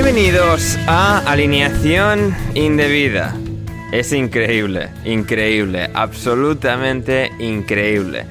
[0.00, 3.34] Bienvenidos a Alineación Indebida.
[3.90, 8.24] Es increíble, increíble, absolutamente increíble.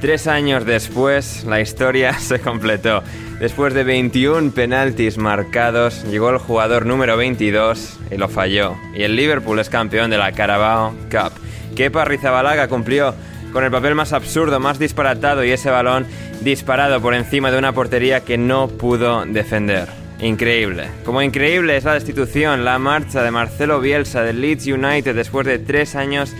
[0.00, 3.04] Tres años después, la historia se completó.
[3.38, 8.74] Después de 21 penaltis marcados, llegó el jugador número 22 y lo falló.
[8.92, 11.30] Y el Liverpool es campeón de la Carabao Cup.
[11.76, 13.14] Kepa Rizabalaga cumplió
[13.52, 16.04] con el papel más absurdo, más disparatado y ese balón
[16.40, 20.01] disparado por encima de una portería que no pudo defender.
[20.22, 20.84] Increíble.
[21.04, 25.58] Como increíble es la destitución, la marcha de Marcelo Bielsa del Leeds United después de
[25.58, 26.32] tres años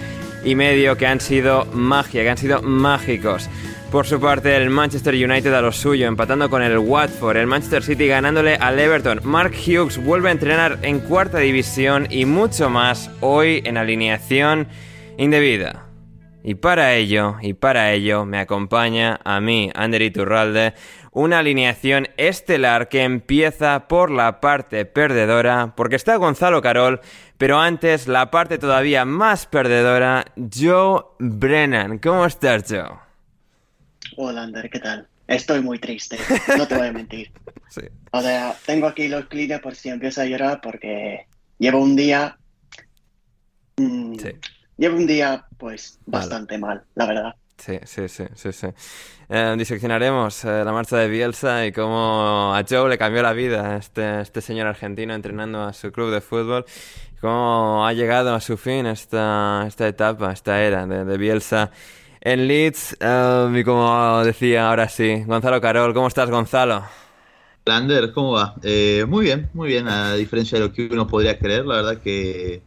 [0.45, 3.51] y medio que han sido magia, que han sido mágicos.
[3.91, 7.83] Por su parte, el Manchester United a lo suyo, empatando con el Watford, el Manchester
[7.83, 9.21] City ganándole al Everton.
[9.25, 14.69] Mark Hughes vuelve a entrenar en cuarta división y mucho más hoy en alineación
[15.19, 15.87] indebida.
[16.45, 20.75] Y para ello, y para ello, me acompaña a mí, Ander Iturralde,
[21.13, 27.01] una alineación estelar que empieza por la parte perdedora, porque está Gonzalo Carol,
[27.39, 31.99] pero antes la parte todavía más perdedora, Joe Brennan.
[31.99, 32.99] ¿Cómo estás, Joe?
[34.17, 35.07] Hola, Ander, ¿qué tal?
[35.27, 36.19] Estoy muy triste,
[36.59, 37.31] no te voy a mentir.
[37.69, 37.81] Sí.
[38.11, 41.27] O sea, tengo aquí los clines por si empiezo a llorar porque
[41.59, 42.37] llevo un día...
[43.79, 44.29] mm, Sí.
[44.77, 47.35] Llevo un día, pues, bastante mal, la verdad.
[47.57, 48.67] Sí, sí, sí, sí, sí.
[49.35, 53.79] Eh, diseccionaremos eh, la marcha de Bielsa y cómo a Joe le cambió la vida
[53.79, 56.67] este, este señor argentino entrenando a su club de fútbol.
[57.19, 61.71] Cómo ha llegado a su fin esta, esta etapa, esta era de, Bielsa
[62.21, 62.99] en Leeds.
[63.01, 65.95] Eh, y como decía ahora sí, Gonzalo Carol.
[65.95, 66.85] ¿Cómo estás, Gonzalo?
[67.65, 68.55] Lander, ¿cómo va?
[68.63, 72.03] Eh, muy bien, muy bien, a diferencia de lo que uno podría creer, la verdad
[72.03, 72.61] que,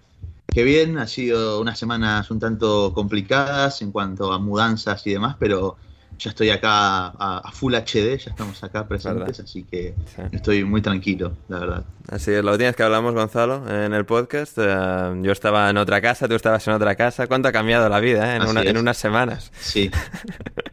[0.48, 5.36] que bien, ha sido unas semanas un tanto complicadas en cuanto a mudanzas y demás,
[5.38, 5.78] pero
[6.18, 9.42] ya estoy acá a, a Full HD, ya estamos acá presentes, ¿Verdad?
[9.44, 10.22] así que Sí.
[10.32, 11.86] estoy muy tranquilo, la verdad.
[12.10, 15.78] Así es, la última vez que hablamos, Gonzalo, en el podcast, eh, yo estaba en
[15.78, 17.28] otra casa, tú estabas en otra casa.
[17.28, 19.52] ¿Cuánto ha cambiado la vida eh, en, una- en unas semanas?
[19.60, 19.90] Sí,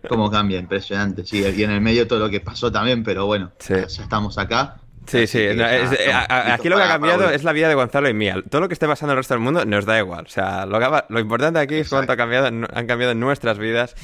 [0.08, 3.50] cómo cambia, impresionante, sí, y en el medio todo lo que pasó también, pero bueno,
[3.58, 3.74] Sí.
[3.74, 4.76] ya estamos acá.
[5.06, 5.38] Sí, así sí.
[5.38, 7.74] que no, ya es- eh, a- aquí lo que ha cambiado es la vida de
[7.74, 8.36] Gonzalo y mía.
[8.48, 10.24] Todo lo que esté pasando en el resto del mundo nos da igual.
[10.26, 13.94] O sea, lo, que lo importante aquí es cuánto ha cambiado, han cambiado nuestras vidas.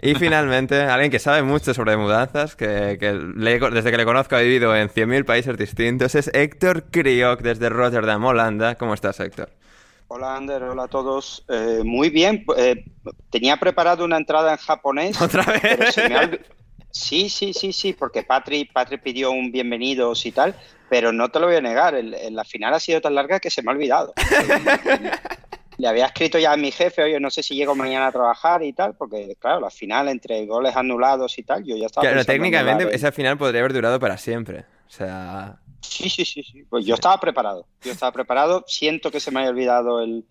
[0.00, 4.36] Y finalmente, alguien que sabe mucho sobre mudanzas, que, que le- desde que le conozco
[4.36, 8.74] ha vivido en 100.000 países distintos, es Héctor Kriok desde Rotterdam, Holanda.
[8.76, 9.48] ¿Cómo estás, Héctor?
[10.08, 11.42] Hola Ander, hola a todos.
[11.48, 12.84] Eh, muy bien, eh,
[13.30, 15.18] tenía preparado una entrada en japonés.
[15.22, 15.60] ¿Otra vez?
[15.62, 16.40] pero se me ha olvi-
[16.92, 20.54] Sí, sí, sí, sí, porque Patri, Patri pidió un bienvenidos y tal,
[20.88, 23.40] pero no te lo voy a negar, el- el- la final ha sido tan larga
[23.40, 24.12] que se me ha olvidado.
[25.78, 28.62] Le había escrito ya a mi jefe, oye, no sé si llego mañana a trabajar
[28.62, 32.24] y tal, porque claro, la final entre goles anulados y tal, yo ya estaba Claro,
[32.24, 32.90] técnicamente ¿eh?
[32.92, 34.66] esa final podría haber durado para siempre.
[34.86, 36.62] O sea, Sí, sí, sí, sí.
[36.68, 37.66] Pues yo estaba preparado.
[37.82, 38.64] Yo estaba preparado.
[38.68, 40.24] Siento que se me haya olvidado el,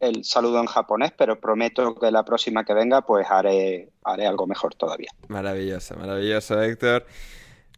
[0.00, 4.46] el saludo en japonés, pero prometo que la próxima que venga, pues haré, haré algo
[4.46, 5.10] mejor todavía.
[5.28, 7.06] Maravilloso, maravilloso, Héctor.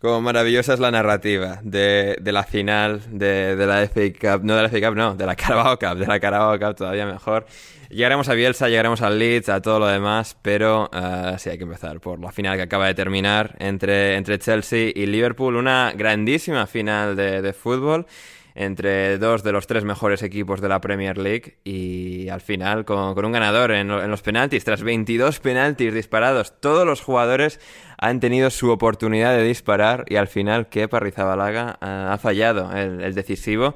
[0.01, 4.69] Como maravillosa es la narrativa de, la final de, la FA Cup, no de la
[4.69, 7.47] FA Cup, no, de la Carabao Cup, de la Carabao Cup todavía mejor.
[7.89, 11.65] Llegaremos a Bielsa, llegaremos al Leeds, a todo lo demás, pero uh, sí hay que
[11.65, 16.67] empezar por la final que acaba de terminar entre, entre Chelsea y Liverpool, una grandísima
[16.67, 18.07] final de fútbol
[18.55, 23.15] entre dos de los tres mejores equipos de la Premier League y al final con,
[23.15, 24.65] con un ganador en, los penaltis.
[24.65, 27.61] Tras 22 penaltis disparados, todos los jugadores
[27.99, 33.01] han tenido su oportunidad de disparar y al final Kepa Rizabalaga uh, ha fallado el,
[33.01, 33.75] el, decisivo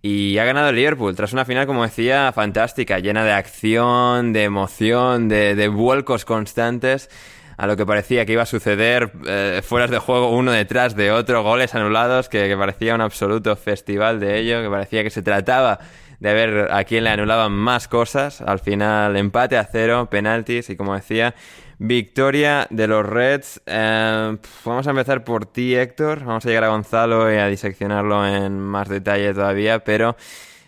[0.00, 4.44] y ha ganado el Liverpool tras una final, como decía, fantástica, llena de acción, de
[4.44, 7.10] emoción, de, de vuelcos constantes
[7.58, 11.10] a lo que parecía que iba a suceder, eh, fueras de juego uno detrás de
[11.10, 15.22] otro, goles anulados, que, que, parecía un absoluto festival de ello, que parecía que se
[15.22, 15.80] trataba
[16.20, 18.40] de ver a quién le anulaban más cosas.
[18.42, 21.34] Al final, empate a cero, penaltis y como decía,
[21.78, 23.60] victoria de los Reds.
[23.66, 26.24] Eh, vamos a empezar por ti, Héctor.
[26.24, 30.16] Vamos a llegar a Gonzalo y a diseccionarlo en más detalle todavía, pero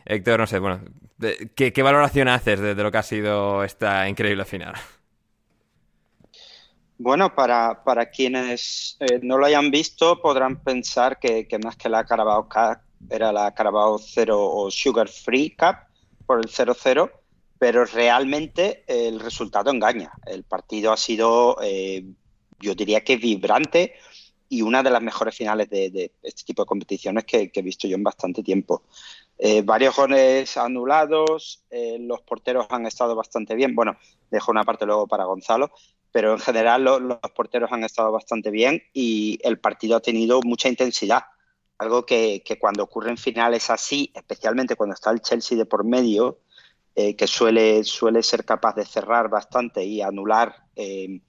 [0.07, 0.81] Héctor, no sé, bueno,
[1.55, 4.75] ¿qué, qué valoración haces de, de lo que ha sido esta increíble final?
[7.03, 11.89] Bueno, para, para quienes eh, no lo hayan visto podrán pensar que, que, más que
[11.89, 12.77] la Carabao Cup
[13.09, 15.77] era la Carabao Zero o Sugar Free Cup
[16.27, 17.11] por el 0-0,
[17.59, 20.13] pero realmente el resultado engaña.
[20.27, 22.05] El partido ha sido, eh,
[22.61, 23.95] yo diría que vibrante
[24.51, 27.89] y una de las mejores finales de, de este tipo de competiciones que, he visto
[27.89, 28.83] yo en bastante tiempo.
[29.39, 31.65] Eh, varios goles anulados,
[31.99, 33.75] los porteros han estado bastante bien.
[33.75, 33.97] Bueno,
[34.31, 35.73] dejo una parte luego para Gonzalo,
[36.13, 40.41] pero en general lo, los porteros han estado bastante bien y el partido ha tenido
[40.43, 41.25] mucha intensidad.
[41.79, 45.85] Algo que, que cuando ocurre en finales así, especialmente cuando está el Chelsea de por
[45.85, 46.41] medio,
[46.95, 51.21] eh, que suele, suele ser capaz de cerrar bastante y anular eh,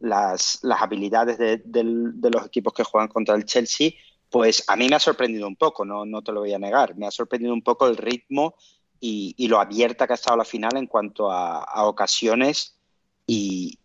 [0.00, 3.90] las, las, habilidades de, de, de, los equipos que juegan contra el Chelsea,
[4.30, 6.96] pues a mí me ha sorprendido un poco, no, no te lo voy a negar.
[6.96, 8.54] Me ha sorprendido un poco el ritmo
[8.98, 12.78] y, y lo abierta que ha estado la final en cuanto a, a ocasiones
[13.26, 13.78] y,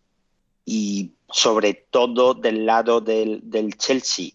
[0.64, 4.30] y sobre todo del lado del, del Chelsea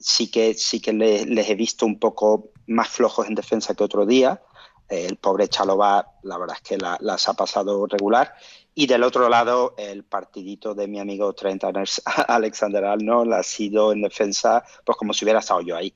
[0.00, 4.06] sí que, sí que les, he visto un poco más flojos en defensa que otro
[4.06, 4.42] día.
[4.88, 8.34] El pobre Chalobah, la verdad es que la, las ha pasado regular.
[8.74, 11.62] Y del otro lado, el partidito de mi amigo Trent
[12.28, 15.94] Alexander Arnold ha sido en defensa, pues como si hubiera estado yo ahí.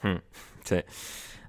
[0.00, 0.18] Hmm,
[0.64, 0.76] sí.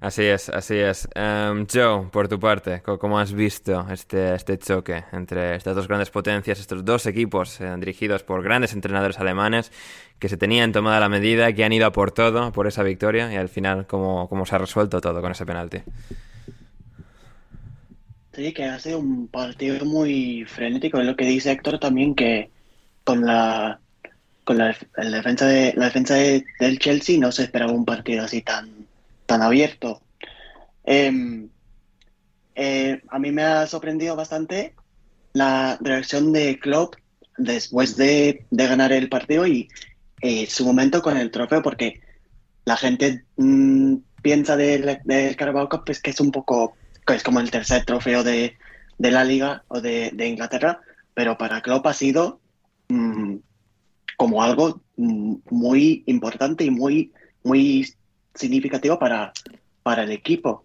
[0.04, 1.08] Así es, así es.
[1.16, 6.10] Um, Joe, por tu parte, ¿cómo has visto este, este choque entre estas dos grandes
[6.10, 9.72] potencias, estos dos equipos eh, dirigidos por grandes entrenadores alemanes
[10.18, 13.32] que se tenían tomada la medida, que han ido a por todo, por esa victoria
[13.32, 15.78] y al final cómo, cómo se ha resuelto todo con ese penalti?
[18.34, 21.00] Sí, que ha sido un partido muy frenético.
[21.00, 22.50] Es lo que dice Héctor también, que
[23.04, 23.80] con la
[24.44, 28.22] con la, la defensa de la defensa de, del Chelsea no se esperaba un partido
[28.22, 28.83] así tan
[29.34, 30.00] tan abierto.
[30.84, 31.48] Eh,
[32.54, 34.76] eh, a mí me ha sorprendido bastante
[35.32, 36.94] la reacción de Klopp
[37.36, 39.68] después de, ganar el partido y
[40.20, 42.00] eh, su momento con el trofeo, porque
[42.64, 45.00] la gente mmm, piensa del,
[45.36, 46.76] Carabao Cup pues, que es un poco,
[47.08, 48.56] es como el tercer trofeo de,
[48.98, 50.80] la liga o de, Inglaterra,
[51.12, 52.38] pero para Klopp ha sido
[52.88, 53.38] mmm,
[54.16, 57.12] como algo mm, muy importante y muy,
[57.42, 57.84] muy
[58.34, 59.32] significativo para,
[59.82, 60.64] para el equipo.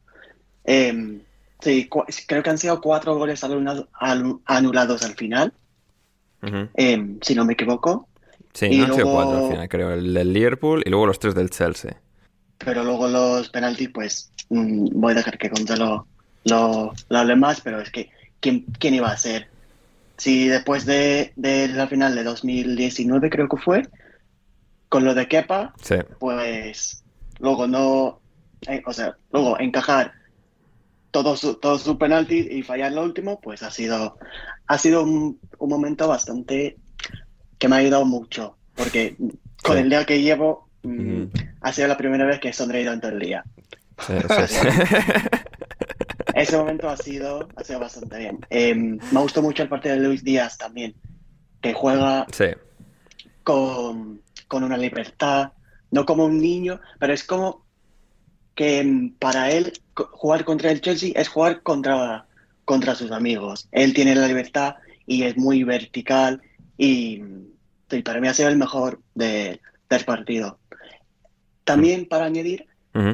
[0.65, 1.19] Eh,
[1.59, 1.89] sí,
[2.27, 5.53] creo que han sido cuatro goles anulados al final,
[6.41, 6.69] uh -huh.
[6.75, 8.07] eh, si no me equivoco.
[8.53, 9.93] Sí, y no luego, han sido cuatro al final, creo.
[9.93, 11.95] El del Liverpool y luego los tres del Chelsea.
[12.57, 16.07] Pero luego los penaltis, pues mmm, voy a dejar que Gonzalo
[16.45, 18.09] lo, lo hable más, pero es que
[18.39, 19.47] ¿quién, quién iba a ser?
[20.17, 23.87] Si después de, de, la final de 2019, creo que fue,
[24.89, 25.95] con lo de Kepa, sí.
[26.19, 27.03] pues
[27.39, 28.19] luego no,
[28.67, 30.13] eh, o sea, luego encajar
[31.11, 34.17] todos su, todo su penalti y fallar lo último, pues ha sido,
[34.67, 36.77] ha sido un, un, momento bastante
[37.57, 39.15] que me ha ayudado mucho, porque
[39.63, 39.83] con sí.
[39.83, 41.23] el día que llevo mm,
[41.61, 43.43] ha sido la primera vez que he sonreído en todo el día.
[44.05, 44.13] Sí,
[44.47, 44.67] sí,
[46.35, 48.39] Ese momento ha sido, ha sido bastante bien.
[48.49, 50.95] Eh, me gustó mucho el partido de Luis Díaz también,
[51.59, 52.25] que juega
[53.43, 55.51] con, con una libertad,
[55.91, 57.65] no como un niño, pero es como
[58.55, 62.25] que para él jugar contra el Chelsea es jugar contra,
[62.65, 63.67] contra sus amigos.
[63.71, 66.41] Él tiene la libertad y es muy vertical
[66.77, 67.21] y,
[67.89, 70.59] y para mí ha sido el mejor de, del partido.
[71.63, 72.65] también para añadir,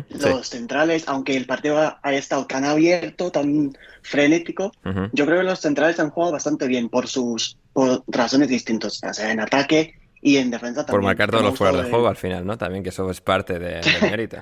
[0.09, 4.71] los centrales, aunque el partido ha- estado tan abierto, tan frenético,
[5.13, 9.13] yo creo que los centrales han jugado bastante bien por sus por razones distintas, o
[9.13, 9.93] sea, en ataque
[10.25, 11.01] y en defensa también.
[11.01, 12.57] Por marcar todos los fuera de juego al final, ¿no?
[12.57, 14.37] También que eso es parte de, mérito.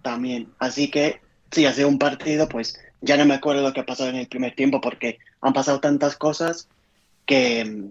[0.00, 0.46] También.
[0.60, 3.84] Así que sí, ha sido un partido, pues ya no me acuerdo lo que ha
[3.84, 6.68] pasado en el primer tiempo porque han pasado tantas cosas
[7.26, 7.82] que,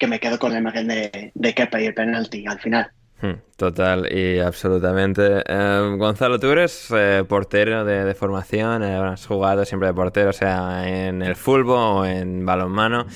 [0.00, 2.90] que me quedo con la imagen de, de Kepa y el penalti al final.
[3.20, 5.44] Hmm, Total y absolutamente.
[5.46, 10.32] Eh, Gonzalo, tú eres eh, portero de, de formación, eh, has jugado siempre de portero,
[10.32, 13.06] sea en el fútbol o en balonmano.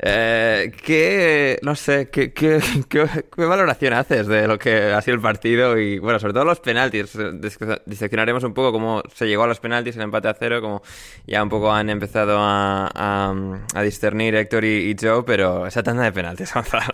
[0.00, 5.20] Eh, ¿qué, no sé, qué, qué, qué- valoración haces de lo que ha sido el
[5.20, 7.16] partido y, bueno, sobre todo los penaltis?
[7.16, 10.82] Dis- Diseccionaremos un poco cómo se llegó a los penaltis, el empate a cero, como
[11.26, 16.12] ya un poco han empezado a, a, discernir Héctor y, Joe, pero esa tanda de
[16.12, 16.92] penaltis, Gonzalo.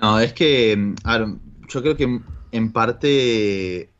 [0.00, 0.94] No, es que,
[1.68, 2.20] yo creo que
[2.52, 3.92] en parte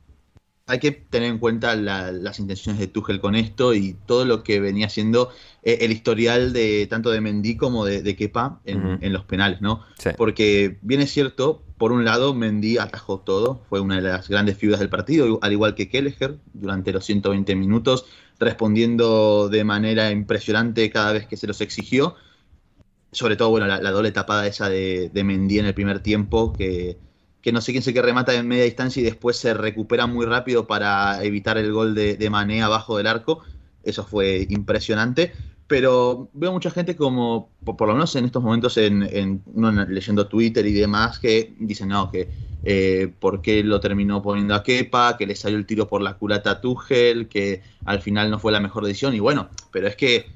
[0.67, 4.43] hay que tener en cuenta la- las intenciones de Tuchel con esto y todo lo
[4.45, 5.31] que venía siendo
[5.69, 9.85] eh, el historial de tanto de Mendy como de, de Kepa en, los penales, ¿no?
[9.99, 10.09] Sí.
[10.17, 14.57] Porque bien es cierto, por un lado Mendy atajó todo, fue una de las grandes
[14.57, 18.07] figuras del partido, al igual que Kelleher, durante los 120 minutos,
[18.39, 22.15] respondiendo de manera impresionante cada vez que se los exigió.
[23.13, 26.55] Sobre todo, bueno, la, la doble tapada esa de, de Mendy en el primer tiempo,
[26.55, 26.97] que,
[27.43, 30.25] que no sé quién se que remata en media distancia y después se recupera muy
[30.25, 33.43] rápido para evitar el gol de, de Mané abajo del arco.
[33.83, 35.35] Eso fue impresionante.
[35.69, 40.29] Pero veo mucha gente como, por, lo menos en estos momentos, en, en- uno leyendo
[40.29, 42.31] Twitter y demás, que dicen, no, que
[42.63, 46.15] eh, por qué lo terminó poniendo a Kepa, que le salió el tiro por la
[46.19, 49.15] culata a Tuchel, que al final no fue la mejor decisión.
[49.15, 50.27] Y bueno, pero es que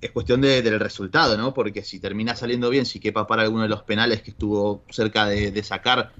[0.00, 1.52] es cuestión de- del resultado, ¿no?
[1.54, 5.26] Porque si termina saliendo bien, si Kepa para alguno de los penales que estuvo cerca
[5.26, 6.12] de sacar,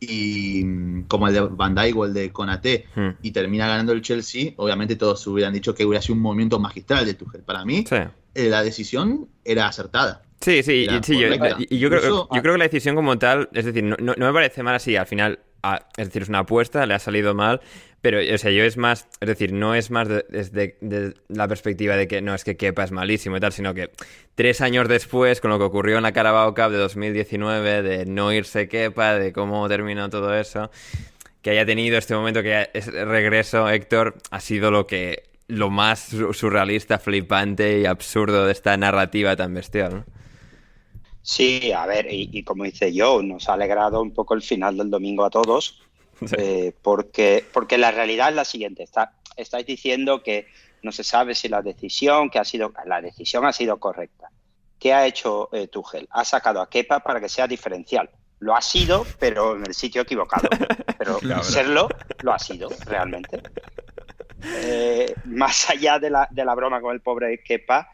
[0.00, 3.10] y mm, como el de Van Dijk o el de Konate, Hmm.
[3.22, 7.04] y termina ganando el Chelsea, obviamente todos hubieran dicho que hubiera sido un movimiento magistral
[7.06, 7.42] de Tuchel.
[7.42, 7.96] Para mí, Sí.
[8.34, 10.22] eh, la decisión era acertada.
[10.40, 11.28] Sí, sí, sí, yo,
[11.68, 14.14] y- yo creo, Incluso- yo creo que la decisión como tal, es decir, no, no-
[14.16, 16.98] no me parece mal así, al final, ah, es decir, es una apuesta, le ha
[16.98, 17.60] salido mal,
[18.00, 21.48] pero, o sea, yo es más, es decir, no es más de- desde de la
[21.48, 23.90] perspectiva de que no es que Kepa es malísimo y tal, sino que
[24.34, 28.32] tres años después, con lo que ocurrió en la Carabao Cup de 2019, de no
[28.32, 30.70] irse Kepa, de cómo terminó todo eso,
[31.42, 36.00] que haya tenido este momento que es regreso, Héctor, ha sido lo que lo más
[36.00, 40.04] su- surrealista, flipante y absurdo de esta narrativa tan bestial, ¿no?
[41.22, 44.76] Sí, a ver, y, y como dice yo, nos ha alegrado un poco el final
[44.76, 45.80] del domingo a todos,
[46.26, 46.34] Sí.
[46.38, 48.82] eh, porque, porque la realidad es la siguiente.
[48.82, 50.46] Está, estáis diciendo que
[50.82, 54.28] no se sabe si la decisión que ha sido, la decisión ha sido correcta.
[54.78, 56.08] ¿Qué ha hecho eh, Tuchel?
[56.10, 58.08] Ha sacado a Kepa para que sea diferencial.
[58.38, 60.48] Lo ha sido, pero en el sitio equivocado.
[60.98, 61.88] Pero serlo,
[62.22, 63.42] lo ha sido, realmente.
[64.42, 67.88] Eh, más allá de la, de la broma con el pobre Kepa,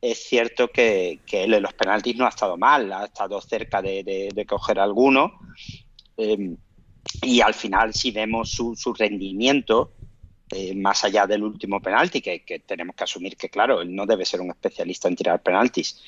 [0.00, 3.80] es cierto que, que él en los penaltis no ha estado mal, ha estado cerca
[3.80, 5.38] de, de- de coger alguno.
[6.16, 6.56] Eh,
[7.22, 9.92] y al final, si vemos su, su rendimiento,
[10.50, 14.06] eh, más allá del último penalti, que, que tenemos que asumir que, claro, él no
[14.06, 16.02] debe ser un especialista en tirar penaltis,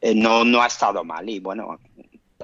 [0.00, 1.28] eh, no, no ha estado mal.
[1.28, 1.78] Y bueno,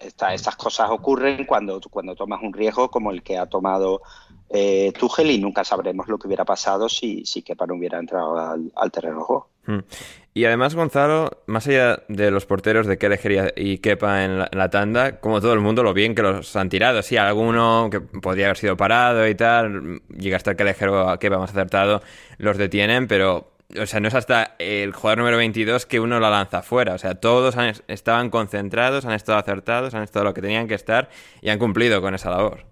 [0.00, 4.02] esta- estas cosas ocurren cuando, cuando tomas un riesgo como el que ha tomado
[4.50, 8.38] eh, Tuchel y nunca sabremos lo que hubiera pasado si, si Kepa no hubiera entrado
[8.38, 9.48] al, terreno juego.
[9.66, 9.78] Mm.
[10.34, 15.18] Y además, Gonzalo, más allá de los porteros de Kelleher y Kepa en la, tanda,
[15.18, 17.02] como todo el mundo, lo bien que los han tirado.
[17.02, 21.18] Sí, alguno que podría haber sido parado y tal, llega hasta el Kelleher o a
[21.18, 22.02] Kepa más acertado,
[22.38, 26.30] los detienen, pero, o sea, no es hasta el jugador número 22 que uno la
[26.30, 26.94] lanza fuera.
[26.94, 30.74] O sea, todos han- estaban concentrados, han estado acertados, han estado lo que tenían que
[30.74, 31.08] estar
[31.42, 32.64] y han cumplido con esa labor.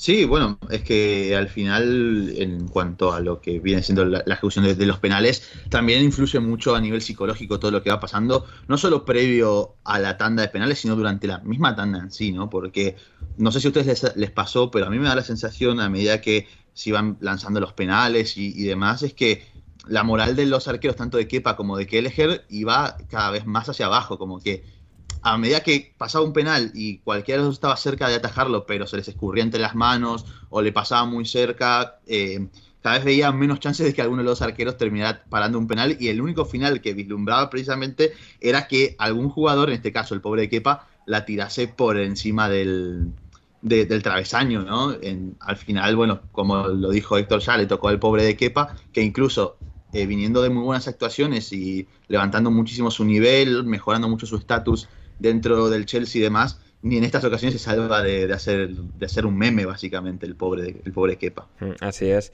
[0.00, 4.64] Sí, bueno, es que al final, en cuanto a lo que viene siendo la, ejecución
[4.64, 8.46] de, de los penales, también influye mucho a nivel psicológico todo lo que va pasando,
[8.68, 12.30] no solo previo a la tanda de penales, sino durante la misma tanda en sí,
[12.30, 12.48] ¿no?
[12.48, 12.94] Porque
[13.38, 15.80] no sé si a ustedes les, les pasó, pero a mí me da la sensación
[15.80, 19.48] a medida que se iban lanzando los penales y, y demás, es que
[19.88, 23.68] la moral de los arqueros, tanto de Kepa como de Kelleher, iba cada vez más
[23.68, 24.77] hacia abajo, como que
[25.22, 28.66] a medida que pasaba un penal y cualquiera de los dos estaba cerca de atajarlo,
[28.66, 32.48] pero se les escurría entre las manos o le pasaba muy cerca, eh,
[32.82, 35.96] cada vez veía menos chances de que alguno de los arqueros terminara parando un penal
[36.00, 40.20] y el único final que vislumbraba precisamente era que algún jugador, en este caso el
[40.20, 43.12] pobre de Kepa, la tirase por encima del,
[43.60, 44.94] de- del travesaño, ¿no?
[45.40, 49.02] Al final, bueno, como lo dijo Héctor ya, le tocó al pobre de Kepa, que
[49.02, 49.56] incluso
[49.92, 54.88] eh, viniendo de muy buenas actuaciones y levantando muchísimo su nivel, mejorando mucho su estatus
[55.18, 59.26] dentro del Chelsea y demás, ni en estas ocasiones se salva de, hacer, de hacer
[59.26, 61.48] un meme, básicamente, el pobre, el pobre Kepa.
[61.60, 62.32] Mm, así es.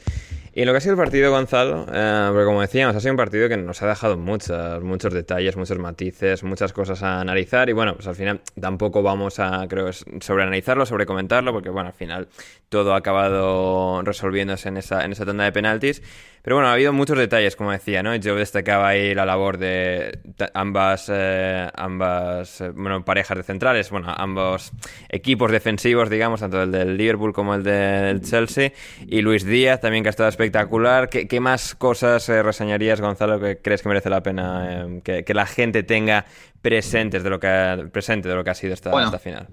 [0.57, 3.17] Y lo que ha sido el partido, Gonzalo, eh, porque como decíamos, ha sido un
[3.17, 7.69] partido que nos ha dejado muchos, muchos detalles, muchos matices, muchas cosas a analizar.
[7.69, 12.29] Y bueno, pues al final tampoco vamos a, creo, sobreanalizarlo, sobrecomentarlo, porque bueno, al final
[12.69, 16.01] todo ha acabado resolviéndose en esa, en esa tanda de penaltis.
[16.45, 18.15] Pero bueno, ha habido muchos detalles, como decía, ¿no?
[18.17, 20.19] Yo destacaba ahí la labor de
[20.53, 24.71] ambas, eh, ambas eh, bueno, parejas de centrales, bueno, ambos
[25.09, 28.73] equipos defensivos, digamos, tanto el del Liverpool como el del Chelsea.
[29.07, 31.09] Y Luis Díaz también, que ha estado espectacular.
[31.09, 35.83] ¿Qué, más cosas eh, reseñarías, Gonzalo, que crees que merece la pena que, la gente
[35.83, 36.27] tenga
[36.63, 39.49] presentes de lo que, presente de lo que ha sido esta, esta final?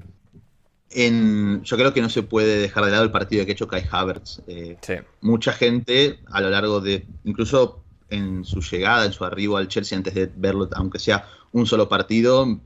[0.94, 3.84] yo creo que no se puede dejar de lado el partido que ha hecho Kai
[3.90, 4.42] Havertz.
[4.48, 4.78] Eh,
[5.22, 9.98] mucha gente a lo largo de, incluso en su llegada, en su arribo al Chelsea,
[9.98, 12.60] antes de verlo, aunque sea un solo partido,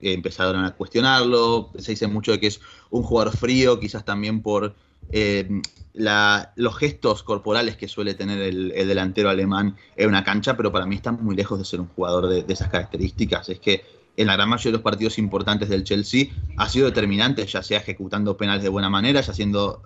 [0.00, 1.70] empezaron a cuestionarlo.
[1.78, 4.74] Se dice mucho de que es un jugador frío, quizás también por
[5.10, 5.48] eh,
[5.94, 10.94] los gestos corporales que suele tener el, delantero alemán en una cancha, pero para mí
[10.94, 13.48] está muy lejos de ser un jugador de esas características.
[13.48, 13.84] Es que
[14.18, 17.78] en la gran mayoría de los partidos importantes del Chelsea ha sido determinante, ya sea
[17.78, 19.82] ejecutando penales de buena manera, ya siendo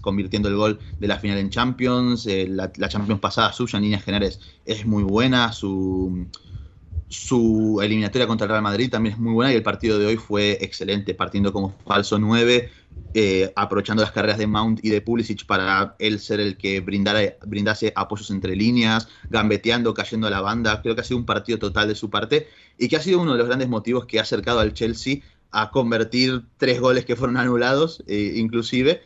[0.00, 4.02] convirtiendo el gol de la final en Champions, eh, la, Champions pasada suya en líneas
[4.02, 6.26] generales es muy buena, su,
[7.08, 10.16] su eliminatoria contra el Real Madrid también es muy buena y el partido de hoy
[10.16, 12.68] fue excelente, partiendo como falso 9,
[13.14, 17.36] eh, aprovechando las carreras de Mount y de Pulisic para él ser el que brindara,
[17.46, 20.82] brindase apoyos entre líneas, gambeteando, cayendo a la banda.
[20.82, 23.32] Creo que ha sido un partido total de su parte y que ha sido uno
[23.32, 25.18] de los grandes motivos que ha acercado al Chelsea
[25.52, 29.02] a convertir tres goles que fueron anulados, eh, inclusive,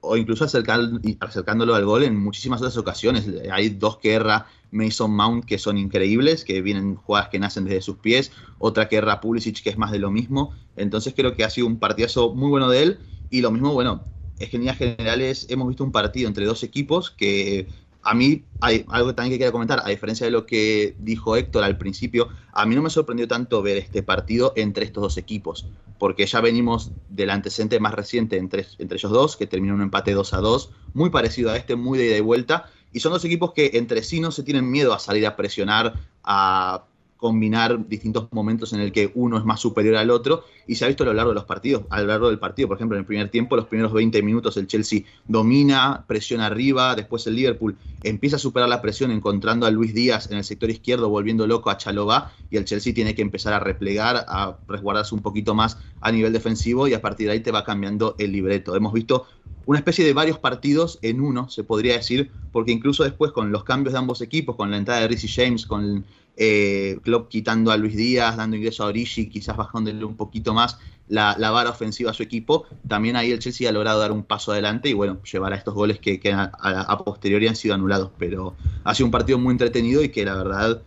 [0.00, 3.26] o incluso acercándolo al gol en muchísimas otras ocasiones.
[3.52, 7.82] Hay dos que erra Mason Mount que son increíbles, que vienen jugadas que nacen desde
[7.82, 10.54] sus pies, otra que Pulisic que es más de lo mismo.
[10.76, 12.98] Entonces creo que ha sido un partidazo muy bueno de él
[13.30, 14.04] y lo mismo, bueno,
[14.38, 17.68] es que en líneas generales hemos visto un partido entre dos equipos que
[18.02, 21.64] a mí hay algo también que quiero comentar, a diferencia de lo que dijo Héctor
[21.64, 25.66] al principio, a mí no me sorprendió tanto ver este partido entre estos dos equipos,
[25.98, 30.12] porque ya venimos del antecedente más reciente entre, entre ellos dos, que terminó un empate
[30.12, 33.24] 2 a 2, muy parecido a este, muy de ida y vuelta, y son dos
[33.24, 36.84] equipos que entre sí no se tienen miedo a salir a presionar, a
[37.20, 40.88] combinar distintos momentos en el que uno es más superior al otro y se ha
[40.88, 43.00] visto a lo largo de los partidos, a lo largo del partido, por ejemplo, en
[43.00, 47.76] el primer tiempo, los primeros 20 minutos el Chelsea domina, presiona arriba, después el Liverpool
[48.02, 51.68] empieza a superar la presión encontrando a Luis Díaz en el sector izquierdo volviendo loco
[51.68, 55.76] a Chalobá y el Chelsea tiene que empezar a replegar, a resguardarse un poquito más
[56.00, 58.74] a nivel defensivo y a partir de ahí te va cambiando el libreto.
[58.74, 59.26] Hemos visto
[59.66, 63.64] una especie de varios partidos en uno, se podría decir, porque incluso después con los
[63.64, 66.04] cambios de ambos equipos, con la entrada de Rizzy James, con
[66.36, 70.78] eh, Klopp quitando a Luis Díaz, dando ingreso a Origi, quizás bajándole un poquito más
[71.08, 74.52] la, vara ofensiva a su equipo, también ahí el Chelsea ha logrado dar un paso
[74.52, 78.10] adelante y bueno, llevar a estos goles que, a, posteriori han sido anulados.
[78.18, 80.82] Pero ha sido un partido muy entretenido y que la verdad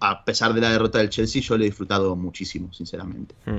[0.00, 3.34] a pesar de la derrota del Chelsea, yo lo he disfrutado muchísimo, sinceramente.
[3.44, 3.58] Hmm.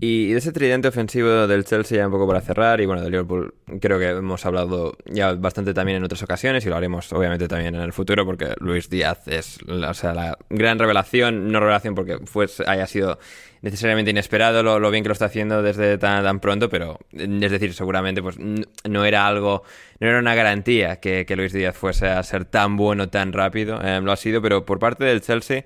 [0.00, 3.10] Y de ese tridente ofensivo del Chelsea, ya un poco para cerrar, y bueno, del
[3.10, 7.48] Liverpool, creo que hemos hablado ya bastante también en otras ocasiones, y lo haremos obviamente
[7.48, 11.94] también en el futuro, porque Luis Díaz es o sea, la gran revelación, no revelación
[11.94, 13.18] porque fue, haya sido
[13.62, 18.22] necesariamente inesperado lo, bien que lo está haciendo desde tan, pronto, pero es decir, seguramente
[18.22, 19.62] pues no era algo,
[20.00, 24.04] no era una garantía que, Luis Díaz fuese a ser tan bueno tan rápido, em,
[24.04, 25.64] lo ha sido, pero por parte del Chelsea,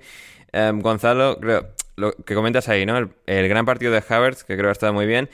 [0.51, 2.97] em, Gonzalo, creo, lo que comentas ahí, ¿no?
[3.25, 5.29] El, gran partido de Havertz, que creo que ha estado muy bien.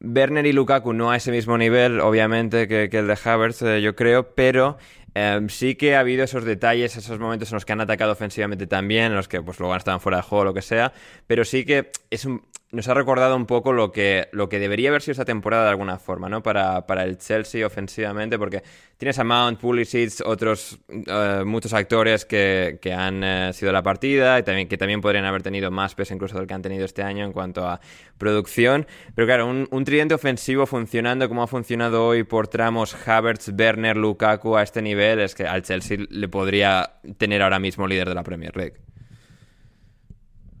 [0.00, 3.94] Werner y Lukaku no a ese mismo nivel, obviamente, que, el de Havertz, eh, yo
[3.94, 4.76] creo, pero
[5.14, 8.66] Em, sí que ha habido esos detalles, esos momentos en los que han atacado ofensivamente
[8.66, 10.92] también, en los que pues luego han estado fuera de juego o lo que sea,
[11.26, 12.42] pero sí que es un,
[12.72, 15.70] nos ha recordado un poco lo que, lo que debería haber sido esta temporada de
[15.70, 16.42] alguna forma, ¿no?
[16.42, 18.62] Para, para el Chelsea ofensivamente, porque
[18.96, 24.38] tienes a Mount, Pulisic, otros eh, muchos actores que, que han eh, sido la partida
[24.38, 27.02] y también, que también podrían haber tenido más peso incluso del que han tenido este
[27.02, 27.78] año en cuanto a
[28.16, 28.86] producción.
[29.14, 33.98] Pero claro, un, un tridente ofensivo funcionando como ha funcionado hoy por tramos Havertz, Werner,
[33.98, 38.14] Lukaku a este nivel, es que al Chelsea le podría tener ahora mismo líder de
[38.14, 38.91] la Premier League.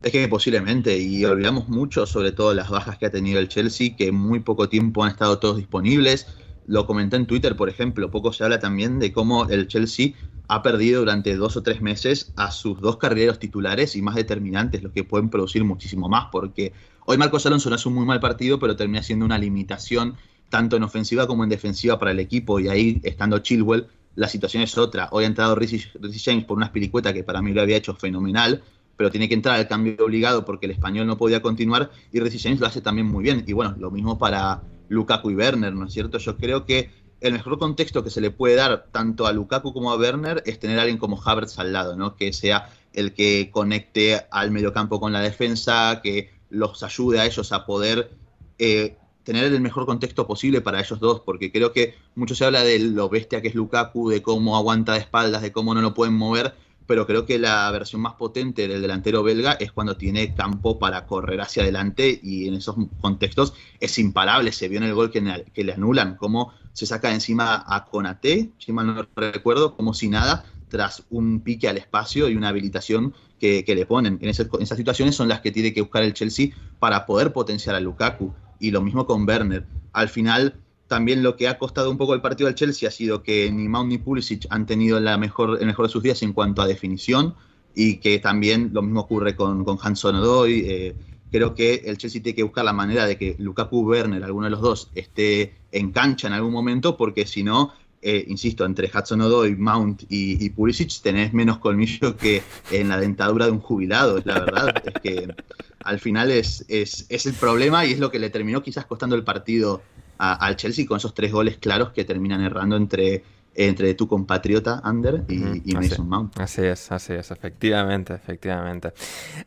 [0.02, 3.94] Es que posiblemente, y olvidamos mucho sobre todo las bajas que ha tenido el Chelsea,
[3.96, 6.26] que en muy poco tiempo han estado todos disponibles.
[6.66, 10.14] Lo comenté en Twitter, por ejemplo, poco se habla también de cómo el Chelsea
[10.48, 14.82] ha perdido durante dos o tres meses a sus dos carrileros titulares y más determinantes,
[14.82, 16.72] los que pueden producir muchísimo más, porque
[17.06, 20.16] hoy Marcos Alonso no hace un muy mal partido, pero termina siendo una limitación
[20.48, 23.86] tanto en ofensiva como en defensiva para el equipo, y ahí estando Chilwell,
[24.16, 25.08] la situación es otra.
[25.12, 25.80] Hoy ha entrado Rizzy
[26.22, 28.62] James por una espiricueta que para mí lo había hecho fenomenal,
[28.96, 32.54] pero tiene que entrar al cambio obligado porque el español no podía continuar y Reece
[32.56, 33.44] lo hace también muy bien.
[33.46, 36.18] Y bueno, lo mismo para Lukaku y Werner, ¿no es cierto?
[36.18, 39.92] Yo creo que el mejor contexto que se le puede dar tanto a Lukaku como
[39.92, 42.16] a Werner es tener a alguien como Havertz al lado, ¿no?
[42.16, 47.52] Que sea el que conecte al mediocampo con la defensa, que los ayude a ellos
[47.52, 48.10] a poder
[48.58, 52.64] eh, tener el mejor contexto posible para ellos dos, porque creo que mucho se habla
[52.64, 55.94] de lo bestia que es Lukaku, de cómo aguanta de espaldas, de cómo no lo
[55.94, 56.54] pueden mover,
[56.86, 61.06] pero creo que la versión más potente del delantero belga es cuando tiene campo para
[61.06, 64.52] correr hacia adelante y en esos contextos es imparable.
[64.52, 68.72] Se vio en el gol que, le anulan, cómo se saca encima a Conate, si
[68.72, 73.64] mal no recuerdo, como si nada, tras un pique al espacio y una habilitación que,
[73.66, 74.18] le ponen.
[74.22, 77.80] En, esas situaciones son las que tiene que buscar el Chelsea para poder potenciar a
[77.80, 78.32] Lukaku.
[78.58, 79.66] Y lo mismo con Werner.
[79.92, 80.61] Al final
[80.92, 83.66] también lo que ha costado un poco el partido al Chelsea ha sido que ni
[83.66, 86.66] Mount ni Pulisic han tenido la mejor, el mejor de sus días en cuanto a
[86.66, 87.34] definición
[87.74, 90.60] y que también lo mismo ocurre con, con Hanson Odoi.
[90.68, 90.94] Eh,
[91.30, 94.50] creo que el Chelsea tiene que buscar la manera de que Lukaku Werner, alguno de
[94.50, 99.22] los dos, esté en cancha en algún momento, porque si no, eh, insisto, entre Hudson
[99.22, 104.20] Odoi, Mount y, y, Pulisic tenés menos colmillo que en la dentadura de un jubilado,
[104.26, 104.74] la verdad.
[104.84, 105.34] es que
[105.82, 109.16] al final es, es, es, el problema y es lo que le terminó quizás costando
[109.16, 109.80] el partido
[110.22, 113.22] al Chelsea con esos tres goles claros que terminan errando entre
[113.54, 116.40] entre tu compatriota Ander y, Mason Mount.
[116.40, 118.92] Así es, así es, efectivamente, efectivamente.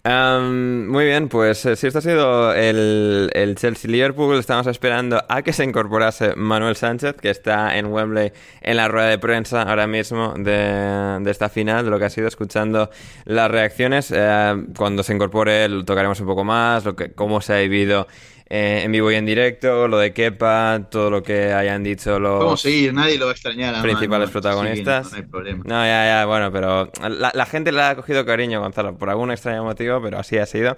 [0.03, 5.53] muy bien, pues eh, si esto ha sido el, el Chelsea-Liverpool, estamos esperando a que
[5.53, 10.33] se incorporase Manuel Sánchez, que está en Wembley en la rueda de prensa ahora mismo
[10.37, 12.89] de, de esta final, de lo que ha sido escuchando
[13.25, 14.11] las reacciones.
[14.15, 18.07] Eh, cuando se incorpore, lo tocaremos un poco más, lo que, cómo se ha vivido
[18.47, 22.43] eh, en vivo y en directo, lo de Kepa, todo lo que hayan dicho los.
[22.43, 22.93] ¿Cómo seguir?
[22.93, 23.81] Nadie lo va a extrañar.
[23.81, 25.11] Principales protagonistas.
[25.11, 25.63] no, hay problema.
[25.65, 29.63] No, ya, ya, bueno, pero la, gente le ha cogido cariño, Gonzalo, por algún extraño
[29.63, 30.77] motivo, pero así ha sido.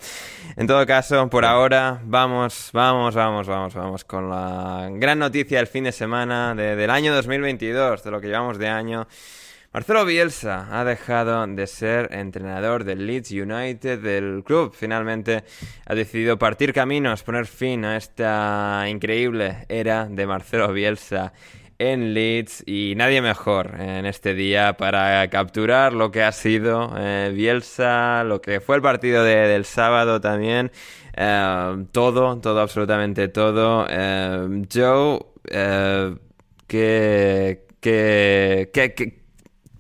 [0.56, 5.68] En todo caso, por ahora, vamos, vamos, vamos, vamos, vamos con la gran noticia del
[5.68, 9.08] fin de semana del año 2022, de lo que llevamos de año.
[9.74, 14.74] Marcelo Bielsa ha dejado de ser entrenador del Leeds United del club.
[14.74, 15.44] Finalmente
[15.86, 21.34] ha decidido partir caminos, poner fin a esta increíble era de Marcelo Bielsa
[21.80, 27.32] en Leeds y nadie mejor en este día para capturar lo que ha sido eh,
[27.36, 30.72] Bielsa, lo que fue el partido del sábado también.
[31.16, 33.86] Eh, todo, todo, absolutamente todo.
[33.90, 35.20] Eh, Joe,
[36.68, 39.17] ¿qué, qué, qué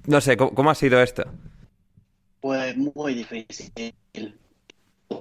[0.08, 1.24] no sé, ¿cómo, ha sido esto?
[2.40, 3.94] Pues muy difícil.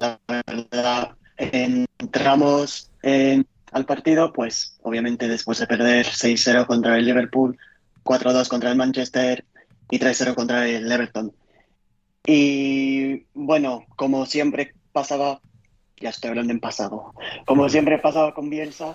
[0.00, 7.58] La verdad, entramos al partido, pues obviamente después de perder 6-0 contra el Liverpool,
[8.04, 9.44] 4-2 contra el Manchester
[9.90, 11.32] y 3-0 contra el Everton.
[12.24, 15.40] Y bueno, como siempre pasaba,
[16.00, 17.12] ya estoy hablando en pasado,
[17.44, 18.94] como siempre pasaba con Bielsa,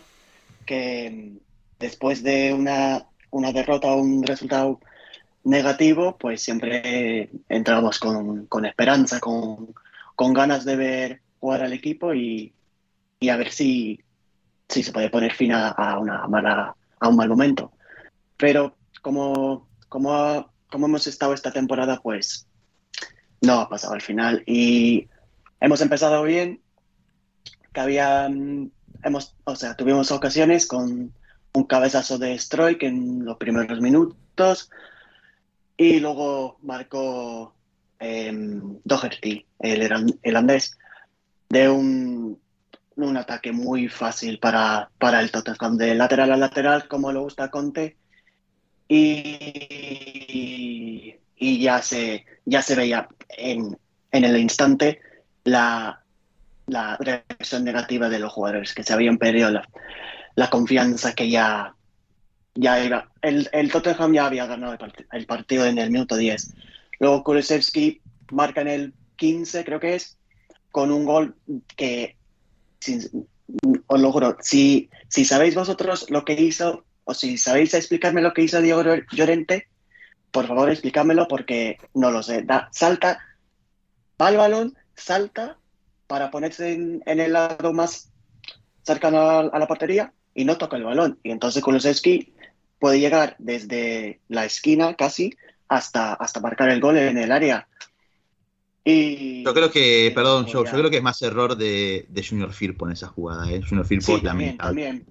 [0.66, 1.34] que
[1.80, 4.80] después de una, una derrota o un resultado
[5.44, 9.74] negativo, pues siempre entramos con, con esperanza, con,
[10.16, 12.54] con, ganas de ver jugar al equipo y,
[13.20, 14.00] y a ver si,
[14.68, 17.72] si, se puede poner fin a, una mala, a un mal momento.
[18.38, 22.48] Pero como, como, como hemos estado esta temporada, pues
[23.42, 25.08] no ha pasado al final y
[25.60, 26.62] hemos empezado bien,
[27.74, 31.14] que había, hemos, o sea, tuvimos ocasiones con
[31.54, 34.70] un cabezazo de Stroik en los primeros minutos,
[35.82, 37.56] y luego marcó
[38.00, 38.32] eh,
[38.84, 39.92] Doherty, el
[40.24, 40.78] holandés,
[41.50, 42.40] de un,
[42.98, 47.50] un ataque muy fácil para, para el Tottenham, de lateral a lateral, como lo gusta
[47.50, 47.98] Conte.
[48.88, 49.56] Y,
[51.36, 53.76] y ya, se, ya se veía en,
[54.12, 55.02] en el instante
[55.46, 56.04] la,
[56.68, 59.68] la reacción negativa de los jugadores, que se habían perdido la,
[60.36, 61.74] la confianza que ya,
[62.56, 63.10] ya era.
[63.22, 64.78] El, el Tottenham ya había ganado
[65.12, 66.54] el, partido en el minuto 10.
[67.00, 70.18] Luego Kulusevski marca en el 15, creo que es,
[70.72, 71.36] con un gol
[71.76, 72.18] que,
[73.88, 78.34] os lo juro, si, si sabéis vosotros lo que hizo, o si sabéis explicarme lo
[78.34, 79.68] que hizo Diego Llorente,
[80.32, 82.44] por favor explícamelo porque no lo sé.
[82.44, 83.20] Da, salta,
[84.22, 85.58] va al balón, salta
[86.08, 88.12] para ponerse en, el lado más
[88.84, 91.20] cercano a, a, la portería y no toca el balón.
[91.24, 92.34] Y entonces Kulusevski
[92.82, 95.38] puede llegar desde la esquina casi
[95.70, 97.68] hasta, hasta marcar el gol en el área.
[98.84, 99.44] Y...
[99.44, 102.88] Yo creo que, perdón, yo, yo creo que es más error de, de Junior Firpo
[102.88, 103.50] en esa jugada.
[103.52, 103.62] ¿eh?
[103.62, 105.06] Junior Firpo sí, también, también.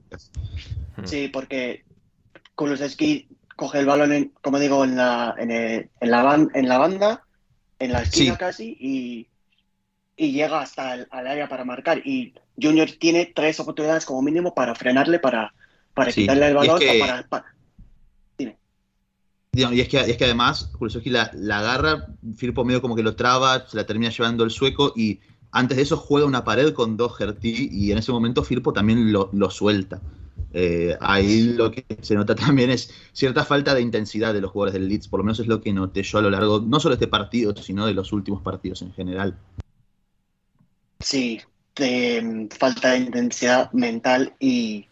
[1.04, 1.84] Sí, porque
[2.56, 6.78] Kulusevski coge el balón, en, como digo, en la, en, el, en, la, en la
[6.78, 7.24] banda,
[7.78, 9.28] en la esquina casi, y,
[10.16, 12.02] y llega hasta el al área para marcar.
[12.04, 15.54] Y Junior tiene tres oportunidades como mínimo para frenarle, para,
[15.94, 17.28] para Sí, quitarle el es balón que- o para,
[19.52, 23.16] Y es que, es que además, Kulusevski la, la agarra, Firpo medio como que lo
[23.16, 26.96] traba, se la termina llevando el sueco y antes de eso juega una pared con
[26.96, 30.00] Doherty y en ese momento Firpo también lo, lo suelta.
[30.52, 34.74] Eh, ahí lo que se nota también es cierta falta de intensidad de los jugadores
[34.74, 36.96] del Leeds, por lo menos es lo que noté yo a lo largo, no solo
[36.96, 39.36] de este partido, sino de los últimos partidos en general.
[41.00, 41.40] Sí,
[41.78, 44.86] mm, falta de intensidad mental y,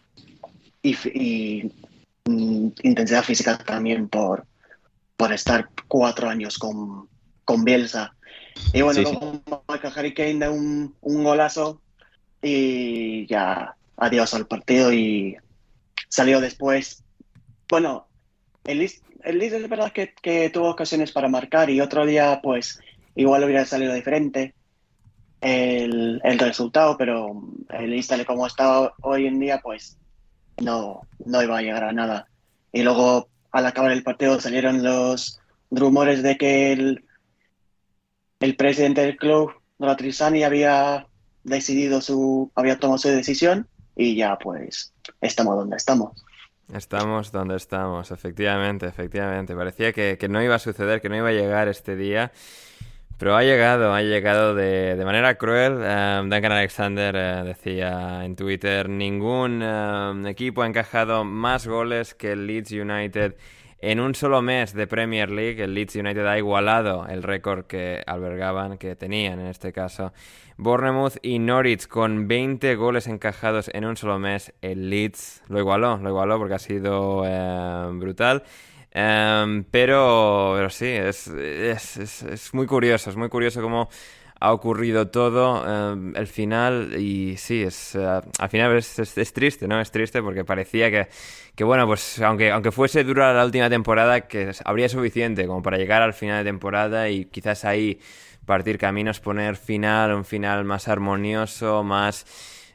[0.81, 1.71] y, y,
[2.25, 4.45] mm, intensidad física también por,
[5.19, 7.09] por estar cuatro años con,
[7.43, 8.15] con Bielsa.
[8.71, 9.11] Y bueno, Sí, sí.
[9.11, 11.81] luego Michael Harry Kane da un, un golazo
[12.41, 15.35] y ya adiós al partido y
[16.07, 17.03] salió después.
[17.67, 18.07] Bueno,
[18.63, 22.39] el Leeds, el Leeds es verdad que, que tuvo ocasiones para marcar y otro día
[22.41, 22.79] pues
[23.13, 24.55] igual hubiera salido diferente
[25.41, 29.97] el, el resultado, pero el Leeds tal y como está hoy en día pues
[30.63, 32.29] no, no iba a llegar a nada.
[32.71, 35.39] Y luego al acabar el partido salieron los
[35.71, 37.05] rumores de que el,
[38.39, 39.51] el presidente del club,
[39.97, 41.07] Trisani, había
[41.43, 46.25] decidido su, había tomado su decisión y ya pues estamos donde estamos.
[46.73, 49.55] Estamos donde estamos, efectivamente, efectivamente.
[49.55, 52.31] Parecía que, que no iba a suceder, que no iba a llegar este día.
[53.19, 55.79] Pero ha llegado, ha llegado de, de manera cruel.
[55.83, 62.31] Eh, Duncan Alexander eh, decía en Twitter, ningún eh, equipo ha encajado más goles que
[62.31, 63.35] el Leeds United
[63.81, 65.61] en un solo mes de Premier League.
[65.61, 70.13] El Leeds United ha igualado el récord que albergaban, que tenían en este caso
[70.55, 74.53] Bournemouth y Norwich con 20 goles encajados en un solo mes.
[74.61, 78.43] El Leeds lo igualó, lo igualó porque ha sido eh, brutal.
[78.91, 83.87] Em, pero, pero sí, es, es, es- muy curioso, es muy curioso cómo
[84.41, 88.75] ha ocurrido todo, em, el final, y sí, es, eh, al final
[89.17, 89.79] es triste, ¿no?
[89.79, 91.07] Es triste porque parecía que,
[91.55, 95.77] que bueno, pues aunque, aunque fuese dura la última temporada, que habría suficiente como para
[95.77, 97.99] llegar al final de temporada y quizás ahí
[98.45, 102.25] partir caminos, poner final, un final más armonioso, más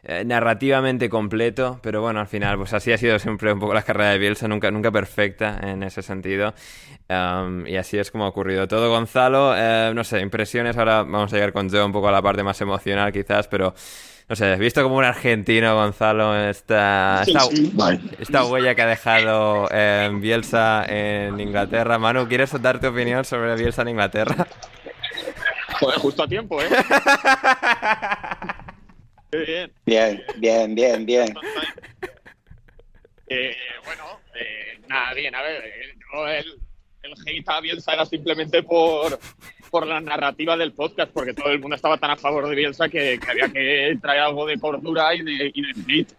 [0.06, 3.82] eh, narrativamente completo, pero bueno, al final, pues así ha sido siempre un poco la
[3.82, 6.54] carrera de Bielsa, nunca, nunca perfecta en ese sentido.
[7.08, 8.90] Um, y así es como ha ocurrido todo.
[8.90, 10.76] Gonzalo, eh, no sé, impresiones.
[10.76, 13.74] Ahora vamos a llegar con Joe un poco a la parte más emocional, quizás, pero
[14.28, 17.48] no sé, visto como un argentino, Gonzalo, esta, esta,
[18.18, 21.98] esta huella que ha dejado eh, Bielsa en Inglaterra.
[21.98, 24.46] Manu, ¿quieres dar tu opinión sobre Bielsa en Inglaterra?
[25.78, 26.68] Joder, justo a tiempo, ¿eh?
[29.34, 29.72] Qué bien.
[29.84, 31.34] Bien, bien, bien, bien.
[33.26, 36.60] Eh, bueno, eh, nada, bien, a ver, eh, yo el,
[37.02, 39.18] el hate a Bielsa era simplemente por,
[39.70, 42.88] por la narrativa del podcast, porque todo el mundo estaba tan a favor de Bielsa
[42.88, 46.12] que, que había que traer algo de cordura y de, y de hate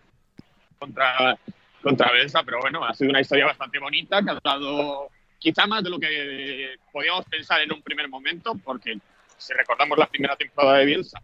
[0.78, 1.38] contra,
[1.82, 5.84] contra Bielsa, pero bueno, ha sido una historia bastante bonita que ha dado quizá más
[5.84, 8.98] de lo que podíamos pensar en un primer momento, porque
[9.38, 11.22] si recordamos la primera temporada de Bielsa,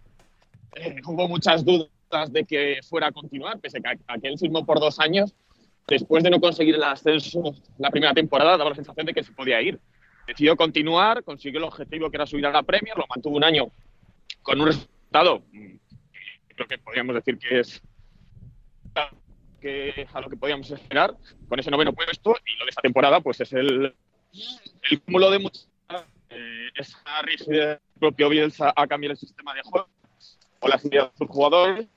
[0.75, 1.89] eh, hubo muchas dudas
[2.31, 5.33] de que fuera a continuar, pese a que, a que él firmó por dos años.
[5.87, 9.31] Después de no conseguir el ascenso la primera temporada, daba la sensación de que se
[9.31, 9.79] podía ir.
[10.27, 13.71] Decidió continuar, consiguió el objetivo que era subir a la Premier, lo mantuvo un año
[14.43, 15.75] con un resultado, mm,
[16.55, 17.81] creo que podríamos decir que es
[19.59, 21.15] que a lo que podíamos esperar,
[21.47, 23.93] con ese noveno puesto, y lo de esta temporada pues es el,
[24.89, 25.69] el cúmulo de muchas
[26.29, 29.87] eh, esa rigidez propio Bielsa a cambiar el sistema de juego
[30.61, 31.87] o las ideas de sus jugadores.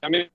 [0.00, 0.30] También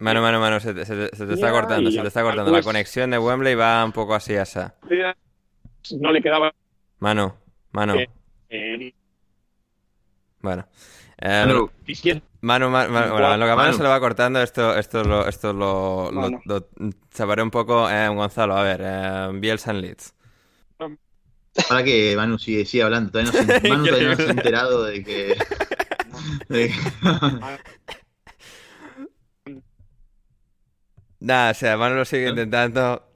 [0.00, 2.32] Manu, Manu, Manu, se te, se te- se te está cortando, se te está final,
[2.36, 2.50] cortando.
[2.52, 4.74] La pues- conexión de Wembley va un poco así, asa.
[6.00, 6.52] no le quedaba
[7.00, 7.34] Manu,
[7.72, 7.94] Manu.
[7.96, 8.08] Eh,
[8.48, 8.94] eh,
[10.40, 10.66] Bueno.
[11.18, 13.76] Eh, Manu, diciendo Manu, Ma- Ma- bueno, en lo que a Manu Manu.
[13.76, 17.88] se le va cortando, esto, esto lo, esto lo, lo, lo un poco.
[17.90, 20.14] Eh, Gonzalo, a ver, eh, Bielsa en Leeds.
[21.68, 24.82] Para que Manu sigue, sigue hablando, todavía no se, Manu todavía no se ha enterado
[24.84, 25.36] de que.
[31.20, 33.10] Nada, o sea, Manu lo sigue intentando.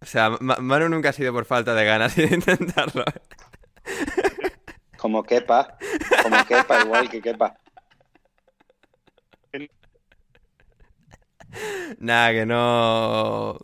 [0.00, 3.04] O sea, Ma- Manu nunca ha sido por falta de ganas de intentarlo.
[4.96, 5.76] Como quepa,
[6.22, 7.54] como quepa, igual que quepa.
[11.98, 13.58] Nada, que no.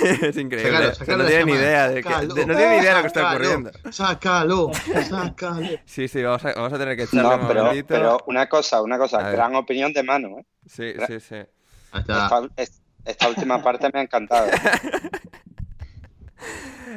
[0.22, 0.70] es increíble.
[0.70, 2.76] Sácalo, O sea, sácalo no tiene ni idea de que, sácalo, de- no tiene ni
[2.82, 3.70] idea de lo que está ocurriendo.
[3.90, 4.70] Sácalo,
[5.08, 5.68] sácalo.
[5.84, 8.82] Sí, sí, vamos a, vamos a tener que echarle No, un pero, pero una cosa,
[8.82, 10.46] una cosa, gran opinión de Manu, ¿eh?
[10.66, 11.36] Sí, sí, sí.
[11.94, 14.48] Esta, es- esta última parte me ha encantado.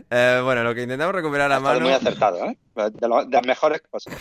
[0.09, 1.79] Eh, bueno, lo que intentamos recuperar a mano.
[1.79, 2.57] Muy acertado, ¿eh?
[2.75, 4.13] De, lo, de las mejores cosas.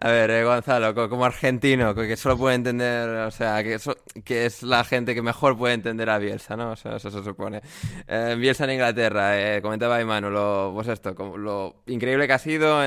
[0.00, 3.78] A ver, eh, Gonzalo, como argentino, que solo puede entender, o sea, que,
[4.22, 6.70] que es la gente que mejor puede entender a Bielsa, ¿no?
[6.72, 7.62] O sea, eso se supone.
[8.06, 12.80] Eh, Bielsa en Inglaterra, eh, comentaba Imanu, lo, pues esto, lo increíble que ha sido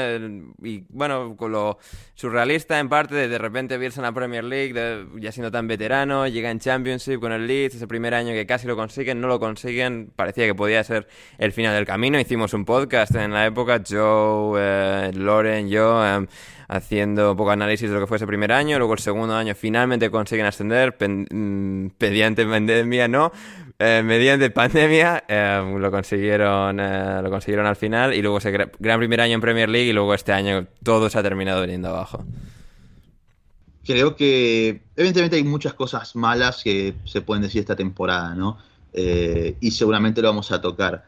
[0.63, 1.79] y, bueno, con lo
[2.15, 6.49] surrealista en parte, de, repente Bielsa en la Premier League, ya siendo tan veterano, llega
[6.49, 10.13] en Championship con el Leeds, ese primer año que casi lo consiguen, no lo consiguen,
[10.15, 12.17] parecía que podía ser el final del camino.
[12.17, 16.01] Hicimos un podcast en la época, Joe, Loren, yo
[16.71, 20.09] haciendo poco análisis de lo que fue ese primer año, luego el segundo año finalmente
[20.09, 23.31] consiguen ascender, mm, mediante pandemia no,
[23.77, 28.99] eh, mediante pandemia eh, lo consiguieron eh, lo consiguieron al final y luego ese gran
[28.99, 32.23] primer año en Premier League y luego este año todo se ha terminado viniendo abajo.
[33.85, 38.57] Creo que evidentemente hay muchas cosas malas que se pueden decir esta temporada, ¿no?
[38.93, 41.05] y seguramente lo vamos a tocar.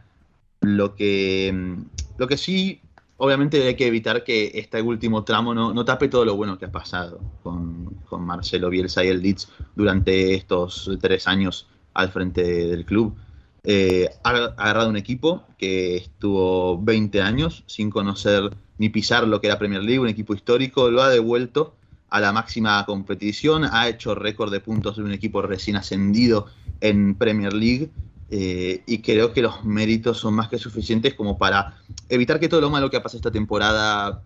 [0.61, 1.81] Lo que, mm,
[2.17, 2.79] lo que sí
[3.23, 6.71] obviamente hay que evitar que este último tramo no, tape todo lo bueno que ha
[6.71, 13.15] pasado con, Marcelo Bielsa y el Leeds durante estos tres años al frente del club.
[13.63, 19.47] Eh, ha agarrado un equipo que estuvo 20 años sin conocer ni pisar lo que
[19.47, 21.75] era Premier League, un equipo histórico, lo ha devuelto
[22.09, 26.47] a la máxima competición, ha hecho récord de puntos de un equipo recién ascendido
[26.81, 27.89] en Premier League
[28.35, 31.77] eh, y creo que los méritos son más que suficientes como para
[32.09, 34.23] evitar que todo lo malo que ha pasado esta temporada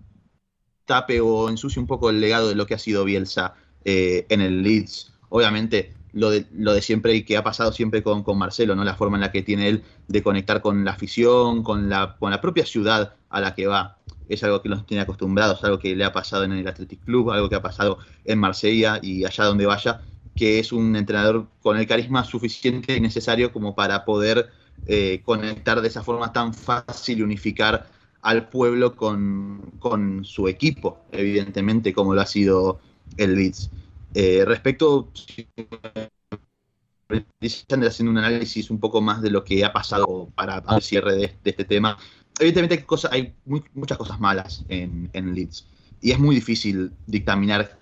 [0.85, 4.39] tape o ensucie un poco el legado de lo que ha sido Bielsa eh, en
[4.39, 5.11] el Leeds.
[5.27, 8.85] Obviamente, lo de, lo de siempre y que ha pasado siempre con, con, Marcelo, ¿no?
[8.85, 12.31] La forma en la que tiene él de conectar con la afición, con la, con
[12.31, 13.97] la propia ciudad a la que va.
[14.29, 17.31] Es algo que nos tiene acostumbrados, algo que le ha pasado en el Athletic Club,
[17.31, 19.99] algo que ha pasado en Marsella y allá donde vaya
[20.37, 24.49] que es un entrenador con el carisma suficiente y necesario como para poder
[24.85, 27.89] eh, conectar de esa forma tan fácil y unificar
[28.21, 32.79] al pueblo con, su equipo, evidentemente, como lo ha sido
[33.17, 33.69] el Leeds.
[34.13, 35.11] Eh, respecto,
[37.41, 41.33] haciendo un análisis un poco más de lo que ha pasado para el cierre de,
[41.43, 41.97] este tema.
[42.39, 43.33] Evidentemente hay
[43.73, 45.65] muchas cosas malas en, en Leeds
[46.01, 47.79] y es muy difícil dictaminar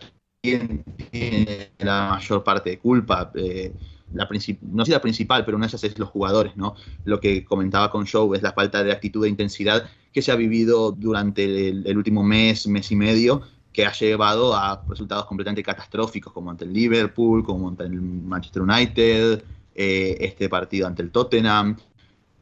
[1.11, 3.31] tiene la mayor parte de culpa.
[3.35, 3.73] Eh,
[4.13, 4.29] la
[4.61, 6.75] no sé la principal, pero una de ellas es los jugadores, ¿no?
[7.03, 10.35] Lo que comentaba con Show es la falta de actitud e intensidad que se ha
[10.35, 13.41] vivido durante el, último mes, mes y medio,
[13.73, 18.61] que ha llevado a resultados completamente catastróficos, como ante el Liverpool, como ante el Manchester
[18.61, 19.43] United,
[19.75, 21.75] eh, este partido ante el Tottenham.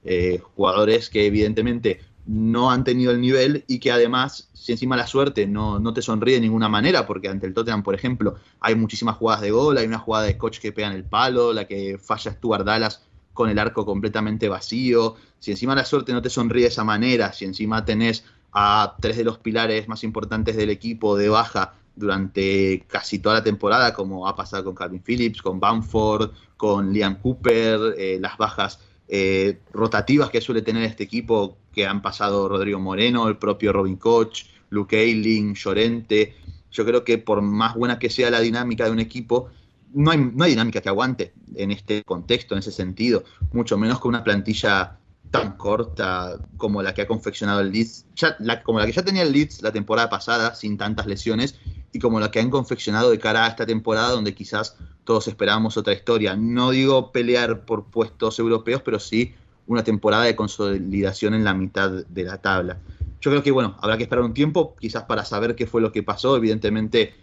[0.06, 5.08] Eh, jugadores que evidentemente no han tenido el nivel y que además, si encima la
[5.08, 8.76] suerte no, no, te sonríe de ninguna manera, porque ante el Tottenham, por ejemplo, hay
[8.76, 11.66] muchísimas jugadas de gol, hay una jugada de coach que pega en el palo, la
[11.66, 16.30] que falla Stuart Dallas con el arco completamente vacío, si encima la suerte no te
[16.30, 20.70] sonríe de esa manera, si encima tenés a tres de los pilares más importantes del
[20.70, 25.60] equipo de baja durante casi toda la temporada, como ha pasado con Calvin Phillips, con
[25.60, 31.86] Bamford, con Liam Cooper, eh, las bajas eh, rotativas que suele tener este equipo, que
[31.88, 36.36] han pasado Rodrigo Moreno, el propio Robin Koch, Luke Ayling, Llorente.
[36.72, 39.50] Yo creo que por más buena que sea la dinámica de un equipo,
[39.94, 44.00] no hay, no hay dinámica que aguante en este contexto, en ese sentido, mucho menos
[44.00, 44.98] con una plantilla
[45.30, 48.06] tan corta como la que ha confeccionado el Leeds,
[48.64, 51.60] como la que ya tenía el Leeds la temporada pasada, sin tantas lesiones,
[51.92, 55.76] y como la que han confeccionado de cara a esta temporada, donde quizás todos esperábamos
[55.76, 56.36] otra historia.
[56.36, 59.34] No digo pelear por puestos europeos, pero sí
[59.68, 62.78] una temporada de consolidación en la mitad de la tabla.
[63.22, 65.92] Yo creo que, bueno, habrá que esperar un tiempo, quizás para saber qué fue lo
[65.92, 66.36] que pasó.
[66.36, 67.16] Evidentemente,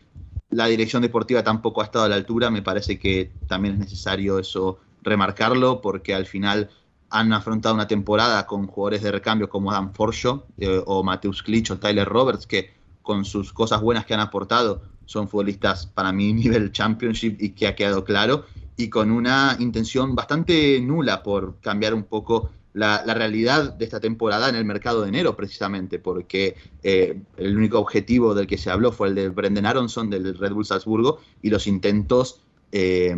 [0.51, 2.51] la dirección deportiva tampoco ha estado a la altura.
[2.51, 6.71] Me parece que también es necesario eso remarcarlo, porque al final
[7.11, 11.73] han afrontado una temporada con jugadores de recambio como Adam Forshaw eh, o Mateus Klitsch
[11.73, 12.73] o Tyler Roberts, que
[13.03, 17.67] con sus cosas buenas que han aportado son futbolistas para mí nivel championship y que
[17.67, 18.45] ha quedado claro,
[18.81, 24.49] y con una intención bastante nula por cambiar un poco la, realidad de esta temporada
[24.49, 28.91] en el mercado de enero, precisamente, porque eh, el único objetivo del que se habló
[28.91, 32.41] fue el de Brendan Aronson del Red Bull Salzburgo y los intentos
[32.73, 33.15] eh,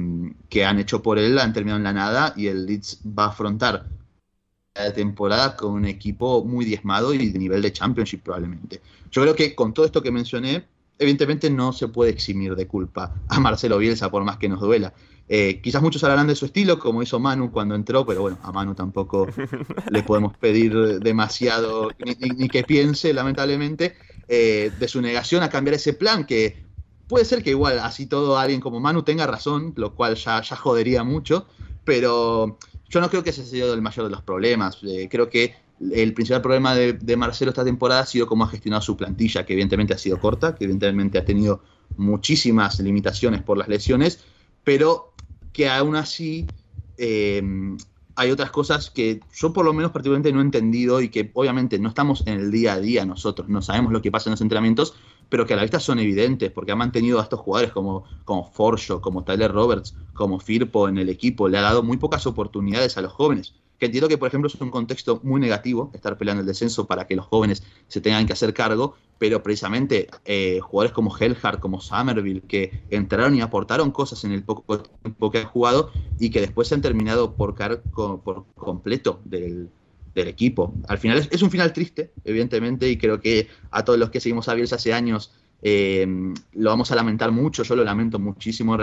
[0.48, 3.28] que han hecho por él han terminado en la nada y el Leeds va a
[3.28, 3.86] afrontar
[4.74, 8.80] la temporada con un equipo muy diezmado y de nivel de Championship probablemente.
[9.12, 10.66] Yo creo que con todo esto que mencioné,
[10.98, 14.94] evidentemente no se puede eximir de culpa a Marcelo Bielsa, por más que nos duela.
[15.34, 18.52] Eh, quizás muchos hablarán de su estilo, como hizo Manu cuando entró, pero bueno, a
[18.52, 19.26] Manu tampoco
[19.88, 23.96] le podemos pedir demasiado ni, que piense, lamentablemente,
[24.28, 26.66] eh, de su negación a cambiar ese plan, que
[27.08, 30.54] puede ser que igual así todo alguien como Manu tenga razón, lo cual ya, ya
[30.54, 31.46] jodería mucho,
[31.82, 32.58] pero
[32.90, 34.80] yo no creo que ese sido el mayor de los problemas.
[34.82, 38.48] Eh, creo que el principal problema de, de, Marcelo esta temporada ha sido cómo ha
[38.48, 41.62] gestionado su plantilla, que evidentemente ha sido corta, que evidentemente ha tenido
[41.96, 44.20] muchísimas limitaciones por las lesiones,
[44.62, 45.11] pero
[45.52, 46.46] que aún así
[46.96, 47.42] eh,
[48.14, 51.78] hay otras cosas que yo por lo menos particularmente no he entendido y que obviamente
[51.78, 54.40] no estamos en el día a día nosotros, no sabemos lo que pasa en los
[54.40, 54.94] entrenamientos,
[55.28, 58.50] pero que a la vista son evidentes, porque ha mantenido a estos jugadores como, como
[58.52, 62.98] Forshaw, como Tyler Roberts, como Firpo en el equipo, le ha dado muy pocas oportunidades
[62.98, 66.42] a los jóvenes que entiendo que, por ejemplo, es un contexto muy negativo estar peleando
[66.42, 70.92] el descenso para que los jóvenes se tengan que hacer cargo, pero precisamente eh, jugadores
[70.92, 75.46] como Hellhard, como Somerville, que entraron y aportaron cosas en el poco tiempo que han
[75.46, 79.68] jugado y que después se han terminado por caer por completo del,
[80.14, 80.72] del equipo.
[80.86, 84.20] Al final es, es, un final triste, evidentemente, y creo que a todos los que
[84.20, 86.06] seguimos a Bielsa hace años eh,
[86.52, 88.78] lo vamos a lamentar mucho, yo lo lamento muchísimo,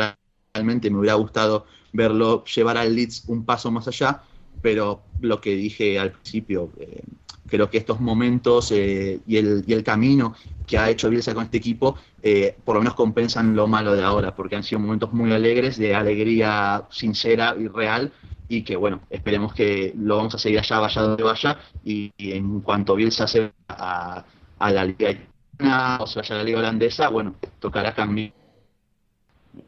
[0.54, 4.24] realmente me hubiera gustado verlo llevar al Leeds un paso más allá,
[4.62, 7.01] pero lo que dije al principio, eh,
[7.47, 10.36] creo que estos momentos eh, y, el, y, el, camino
[10.68, 14.03] que ha hecho Bielsa con este equipo, eh, por lo menos compensan lo malo de
[14.03, 18.12] ahora, porque han sido momentos muy alegres, de alegría sincera y real,
[18.47, 22.62] y que bueno, esperemos que lo vamos a seguir allá, vaya donde vaya, y, en
[22.62, 24.24] cuanto Bielsa se a,
[24.60, 25.18] a la liga
[25.99, 28.39] o se vaya a la liga holandesa, bueno, tocará cambiar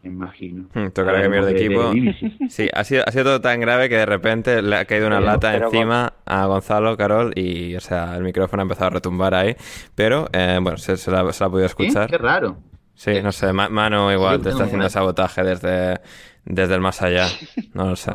[0.04, 0.68] imagino.
[0.74, 1.92] Hmm, tocará cambiar de equipo.
[2.50, 5.18] Sí, ha sido, ha sido todo tan grave que de repente le ha caído una
[5.18, 6.34] pero, lata encima con...
[6.34, 9.56] a Gonzalo, Carol, y o sea, el micrófono ha empezado a retumbar ahí.
[9.96, 12.06] Pero eh, bueno, se, se, la, se, la, ha podido escuchar.
[12.06, 12.12] ¿Sí?
[12.12, 12.58] Qué raro.
[12.96, 16.02] Sí, no sé, Mano igual sí, te está haciendo sabotaje desde,
[16.46, 17.28] desde el más allá.
[17.74, 18.12] No lo sé.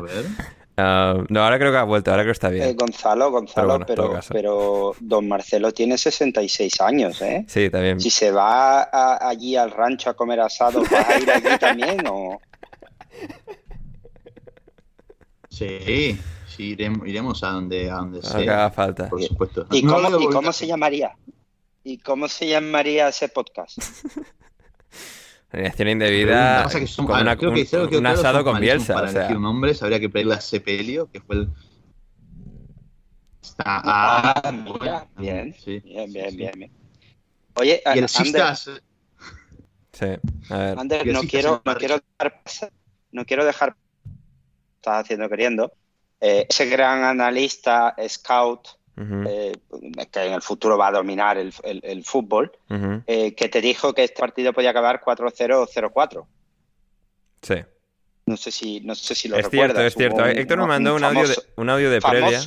[0.79, 2.69] Uh, no, ahora creo que ha vuelto, ahora creo que está bien.
[2.69, 7.45] Eh, Gonzalo, Gonzalo, pero, bueno, pero, pero, don Marcelo tiene 66 años, ¿eh?
[7.47, 7.99] Sí, también.
[7.99, 12.05] Si se va a, allí al rancho a comer asado, ¿vas a ir allí también
[12.07, 12.39] o...?
[15.49, 18.37] Sí, sí iremos, iremos a donde, a donde sea.
[18.37, 19.09] Haga falta.
[19.09, 19.65] Por supuesto.
[19.71, 21.17] ¿Y, no, cómo, ¿y cómo se llamaría?
[21.83, 23.79] ¿Y cómo se llamaría ese podcast?
[25.51, 26.63] Alineación indebida.
[26.63, 28.93] Pasa que son, con una, creo que, un, creo que, un asado con Bielsa.
[28.93, 29.21] Para o sea.
[29.21, 31.49] elegir nombres habría que pedirle a Sepelio, que fue el.
[33.41, 36.71] Está, ah, ah, mira, bien, sí, bien, bien, bien, bien.
[37.55, 38.71] Oye, y el Ander, Sistas.
[39.93, 40.05] Sí,
[40.49, 40.79] a ver.
[40.79, 42.41] Ander, no quiero, no quiero dejar
[43.11, 43.75] no quiero dejar
[44.75, 45.73] estás haciendo queriendo
[46.21, 48.67] eh, ese gran analista scout
[48.97, 49.27] Uh -huh.
[49.29, 53.03] eh, que en el futuro va a dominar el, el, el fútbol, uh -huh.
[53.05, 56.25] eh, que te dijo que este partido podía acabar 4-0 o 0-4.
[57.41, 57.55] Sí.
[58.25, 59.77] No sé si, no sé si lo es recuerdas.
[59.77, 60.23] Cierto, es cierto.
[60.23, 62.41] Un, Héctor me mandó un, famoso, audio de, un audio de previa.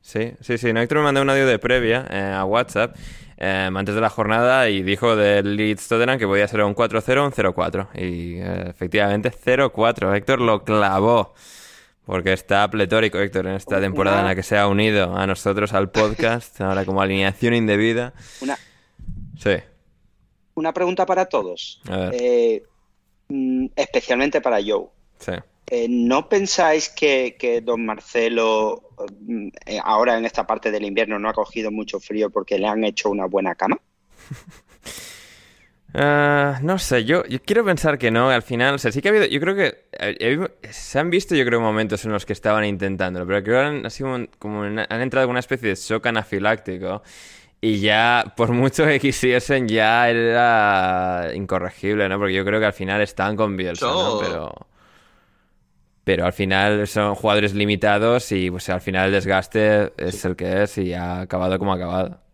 [0.00, 0.72] Sí, sí, sí.
[0.72, 2.96] No, Héctor me mandó un audio de previa eh, a WhatsApp
[3.36, 7.18] eh, antes de la jornada y dijo del Leeds Tottenham que podía ser un 4-0
[7.18, 7.88] o un 0-4.
[7.94, 10.16] Y eh, efectivamente 0-4.
[10.16, 11.34] Héctor lo clavó.
[12.08, 15.74] Porque está pletórico, Héctor, en esta temporada en la que se ha unido a nosotros
[15.74, 18.14] al podcast, ahora como alineación indebida.
[18.40, 18.58] Una,
[19.38, 19.56] sí.
[20.54, 21.82] una pregunta para todos,
[22.12, 22.62] eh,
[23.76, 24.86] especialmente para Joe.
[25.18, 25.32] Sí.
[25.66, 28.88] Eh, ¿No pensáis que, que, don Marcelo
[29.66, 32.84] eh, ahora en esta parte del invierno no ha cogido mucho frío porque le han
[32.84, 33.78] hecho una buena cama?
[35.94, 39.08] Uh, no sé, yo, yo, quiero pensar que no, al final, o sea, sí que
[39.08, 42.34] ha habido, yo creo que eh, se han visto, yo creo, momentos en los que
[42.34, 45.40] estaban intentándolo, pero creo que han, ha sido un, como una, han entrado en una
[45.40, 47.02] especie de shock anafiláctico
[47.60, 52.18] y ya, por mucho que quisiesen, ya era incorregible, ¿no?
[52.18, 54.18] Porque yo creo que al final están con Bielsa, ¿no?
[54.20, 54.54] Pero,
[56.04, 60.64] pero al final son jugadores limitados y pues al final el desgaste es el que
[60.64, 62.27] es y ha acabado como ha acabado.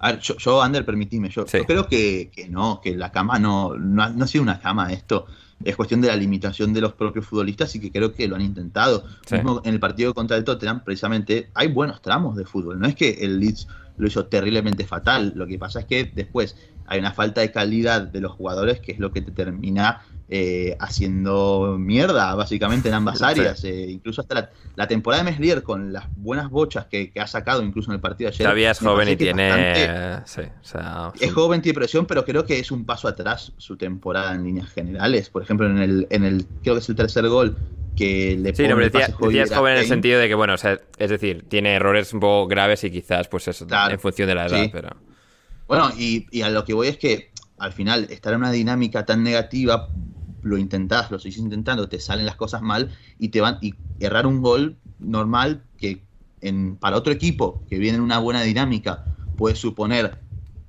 [0.00, 1.58] A ver, yo, yo Ander, permitime, yo, sí.
[1.58, 4.60] yo creo que, que, no, que la cama no, no ha, no, ha, sido una
[4.60, 5.26] cama esto.
[5.62, 8.42] Es cuestión de la limitación de los propios futbolistas y que creo que lo han
[8.42, 9.04] intentado.
[9.26, 9.34] Sí.
[9.36, 12.80] Mismo en el partido contra el Tottenham, precisamente, hay buenos tramos de fútbol.
[12.80, 15.32] No es que el Leeds lo hizo terriblemente fatal.
[15.36, 18.92] Lo que pasa es que después hay una falta de calidad de los jugadores que
[18.92, 23.58] es lo que te termina eh, haciendo mierda, básicamente, en ambas áreas.
[23.58, 23.68] Sí.
[23.68, 27.26] Eh, incluso hasta la, la, temporada de Meslier, con las buenas bochas que, que, ha
[27.26, 28.44] sacado, incluso en el partido de ayer.
[28.44, 29.48] Todavía es joven y tiene.
[29.48, 30.30] Bastante...
[30.30, 33.76] Sí, o sea, es joven, tiene presión, pero creo que es un paso atrás su
[33.76, 35.30] temporada en líneas generales.
[35.30, 37.56] Por ejemplo, en el, en el creo que es el tercer gol
[37.96, 40.54] que le sí, no, pero decía, decía es joven en el sentido de que, bueno,
[40.54, 43.98] o sea, es decir, tiene errores un poco graves y quizás, pues eso, claro, en
[43.98, 44.70] función de la edad, sí.
[44.72, 44.90] pero.
[45.66, 49.04] Bueno, y, y, a lo que voy es que al final estar en una dinámica
[49.04, 49.88] tan negativa
[50.42, 54.26] lo intentás, lo seguís intentando, te salen las cosas mal y te van y errar
[54.26, 56.02] un gol normal que
[56.40, 59.04] en, para otro equipo que viene en una buena dinámica
[59.36, 60.18] puede suponer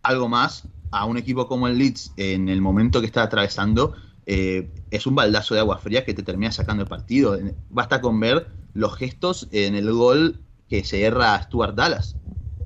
[0.03, 3.93] algo más a un equipo como el Leeds en el momento que está atravesando
[4.26, 7.38] eh, es un baldazo de agua fría que te termina sacando el partido.
[7.69, 12.15] Basta con ver los gestos en el gol que se erra Stuart Dallas.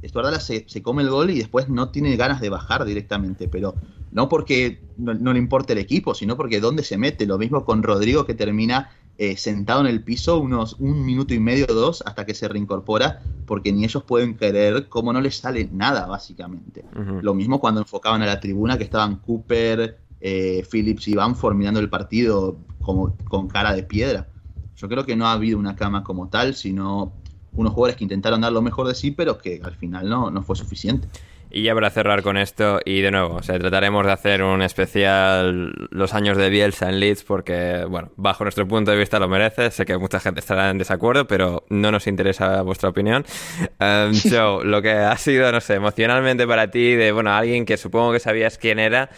[0.03, 3.75] Stuart Dallas se, come el gol y después no tiene ganas de bajar directamente, pero
[4.15, 7.25] no porque no, no le importe el equipo, sino porque dónde se mete.
[7.25, 11.39] Lo mismo con Rodrigo que termina eh, sentado en el piso unos un minuto y
[11.39, 15.35] medio o dos hasta que se reincorpora, porque ni ellos pueden creer cómo no les
[15.35, 16.85] sale nada, básicamente.
[16.95, 17.21] Uh -huh.
[17.21, 21.81] Lo mismo cuando enfocaban a la tribuna, que estaban Cooper, eh, Phillips y Banford mirando
[21.81, 24.29] el partido como, con cara de piedra.
[24.77, 27.11] Yo creo que no ha habido una cama como tal, sino
[27.51, 30.41] unos jugadores que intentaron dar lo mejor de sí, pero que al final no, no
[30.41, 31.09] fue suficiente.
[31.55, 34.61] Y ya para cerrar con esto, y de nuevo, o sea, trataremos de hacer un
[34.61, 39.29] especial los años de Bielsa en Leeds porque, bueno, bajo nuestro punto de vista lo
[39.29, 39.71] merece.
[39.71, 43.25] Sé que mucha gente estará en desacuerdo, pero no nos interesa vuestra opinión.
[43.77, 47.77] Um, so, lo que ha sido, no sé, emocionalmente para ti, de, bueno, alguien que
[47.77, 49.09] supongo que sabías quién era,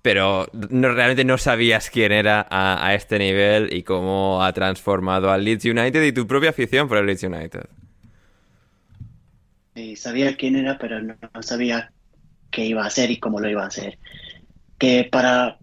[0.00, 5.30] pero no, realmente no sabías quién era a, a este nivel y cómo ha transformado
[5.30, 7.66] al Leeds United y tu propia afición por el Leeds United.
[9.76, 11.92] Sí, sabía quién era, pero no, sabía
[12.50, 13.98] qué iba a hacer y cómo lo iba a hacer.
[14.78, 15.58] Que para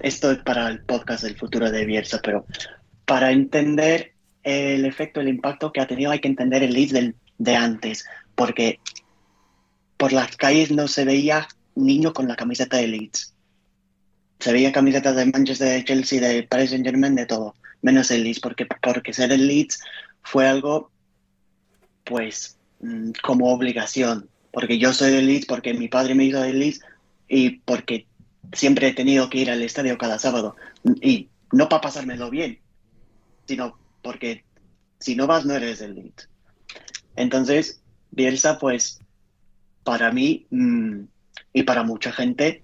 [0.00, 2.44] esto es para el podcast del futuro de Bielsa, pero
[3.06, 7.56] para entender el efecto, el impacto que ha tenido, hay que entender el del, de
[7.56, 8.80] antes, porque
[9.96, 13.34] por las calles no se veía niño con la camiseta de Leeds.
[14.40, 18.24] Se veía camisetas de Manchester, de Chelsea, de Paris Saint Germain, de todo, menos el
[18.24, 19.80] Leeds, porque, porque ser el Leeds
[20.22, 20.90] fue algo,
[22.04, 22.57] pues,
[23.22, 26.80] como obligación, porque yo soy del Leeds, porque mi padre me hizo del Leeds
[27.28, 28.06] y porque
[28.52, 30.56] siempre he tenido que ir al estadio cada sábado.
[31.00, 32.60] Y no para pasármelo bien,
[33.46, 34.44] sino porque
[34.98, 36.28] si no vas no eres del Leeds.
[37.16, 39.00] Entonces, Bielsa, pues,
[39.84, 41.02] para mí mmm,
[41.52, 42.62] y para mucha gente,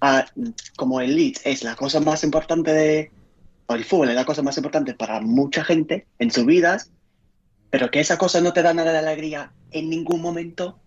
[0.00, 0.24] ah,
[0.76, 3.10] como el Leeds es la cosa más importante de...
[3.66, 6.90] o el fútbol es la cosa más importante para mucha gente en sus vidas,
[7.70, 10.78] pero que esa cosa no te da nada de alegría en ningún momento,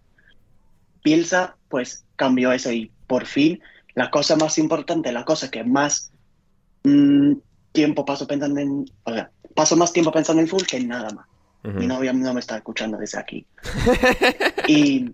[1.04, 3.62] Bielsa pues cambió eso y por fin
[3.96, 6.12] la cosa más importante, la cosa que más
[6.84, 7.34] mmm,
[7.72, 11.10] tiempo paso pensando en, o sea, paso más tiempo pensando en fútbol que en nada
[11.12, 11.28] más.
[11.64, 11.74] Uh -huh.
[11.80, 13.46] Mi novia no me está escuchando desde aquí.
[14.68, 15.12] y,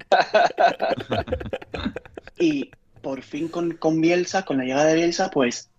[2.40, 5.70] y por fin con, con Bielsa, con la llegada de Bielsa, pues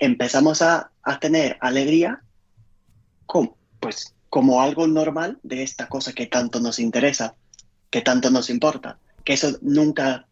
[0.00, 2.22] empezamos a, a tener alegría
[3.26, 7.34] con, pues como algo normal de esta cosa que tanto nos interesa,
[7.90, 10.26] que tanto nos importa, que eso nunca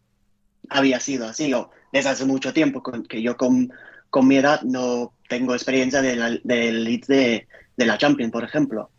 [0.69, 3.71] había sido así, o desde hace mucho tiempo, con, que yo con,
[4.09, 7.47] con, mi edad no tengo experiencia del de de de,
[7.77, 8.89] de la Champions, por ejemplo.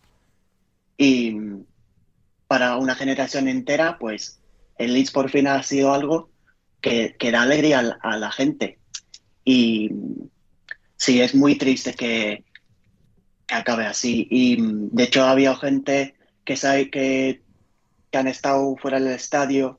[0.96, 1.36] Y
[2.46, 4.38] para una generación entera, pues
[4.78, 6.30] el Leeds por fin ha sido algo
[6.80, 8.78] que, que da alegría a, a la gente.
[9.44, 9.90] Y
[10.94, 12.44] sí, es muy triste que,
[13.52, 14.26] que acabe así.
[14.30, 17.42] Y de hecho ha habido gente que sabe que,
[18.10, 19.78] que, han estado fuera del estadio,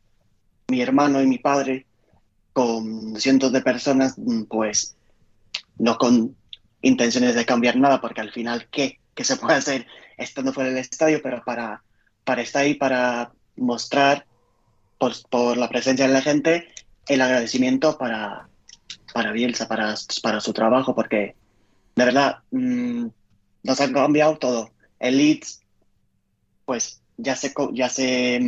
[0.67, 1.87] mi hermano y mi padre,
[2.53, 4.15] con cientos de personas,
[4.47, 4.95] pues
[5.79, 6.35] no con
[6.83, 8.99] intenciones de cambiar nada, porque al final, ¿qué?
[9.15, 11.19] ¿Qué se puede hacer estando fuera del estadio?
[11.23, 11.83] Pero para,
[12.23, 14.27] para estar ahí, para mostrar
[14.99, 16.67] por, por la presencia de la gente
[17.07, 18.47] el agradecimiento para,
[19.13, 21.35] para Bielsa, para, para su trabajo, porque
[21.95, 22.37] de verdad...
[22.51, 23.07] Mmm,
[23.63, 24.71] nos han cambiado todo.
[24.99, 25.61] El Leeds,
[26.65, 27.53] pues ya se,
[27.89, 28.39] se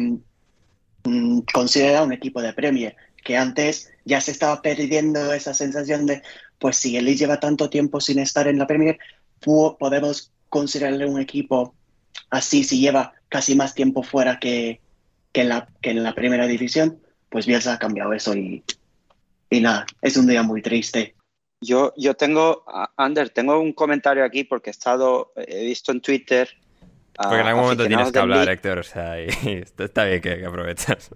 [1.04, 6.22] mm, considera un equipo de Premier, que antes ya se estaba perdiendo esa sensación de,
[6.60, 9.00] pues si el Leeds lleva tanto tiempo sin estar en la Premier,
[9.80, 11.74] podemos considerarle un equipo
[12.30, 14.82] así si lleva casi más tiempo fuera que,
[15.34, 17.00] en, la, primera división,
[17.30, 18.64] pues Bielsa ha cambiado eso y,
[19.50, 21.16] y nada, es un día muy triste.
[21.62, 22.64] Yo, yo tengo,
[22.98, 26.50] Ander, tengo un comentario aquí porque he estado, he visto en Twitter.
[27.14, 29.28] Porque en algún momento tienes que hablar, Héctor, o sea, y
[29.78, 31.10] está bien que, que aprovechas.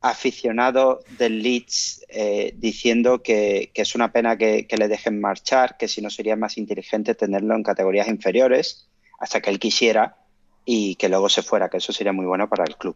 [0.00, 5.76] Aficionado del Leeds eh, diciendo que, que, es una pena que, que, le dejen marchar,
[5.76, 8.88] que si no sería más inteligente tenerlo en categorías inferiores
[9.18, 10.16] hasta que él quisiera
[10.64, 12.94] y que luego se fuera, que eso sería muy bueno para el club.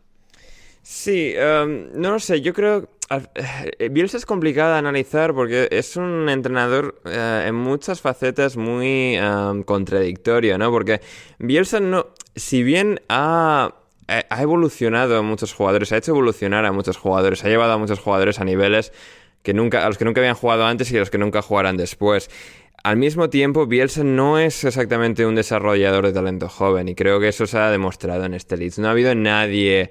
[0.83, 2.89] Sí, um, no lo sé, yo creo...
[3.15, 9.19] Uh, Bielsa es complicado de analizar porque es un entrenador uh, en muchas facetas muy
[9.19, 10.71] um, contradictorio, ¿no?
[10.71, 11.01] Porque
[11.39, 12.07] Bielsa no...
[12.35, 13.75] Si bien ha
[14.09, 17.99] ha evolucionado a muchos jugadores, ha hecho evolucionar a muchos jugadores, ha llevado a muchos
[17.99, 18.93] jugadores a niveles
[19.43, 21.77] que nunca, a los que nunca habían jugado antes y a los que nunca jugarán
[21.77, 22.31] después.
[22.83, 27.29] Al mismo tiempo, Bielsa no es exactamente un desarrollador de talento joven y creo que
[27.29, 28.81] eso se ha demostrado en este Leeds.
[28.81, 29.91] No ha habido nadie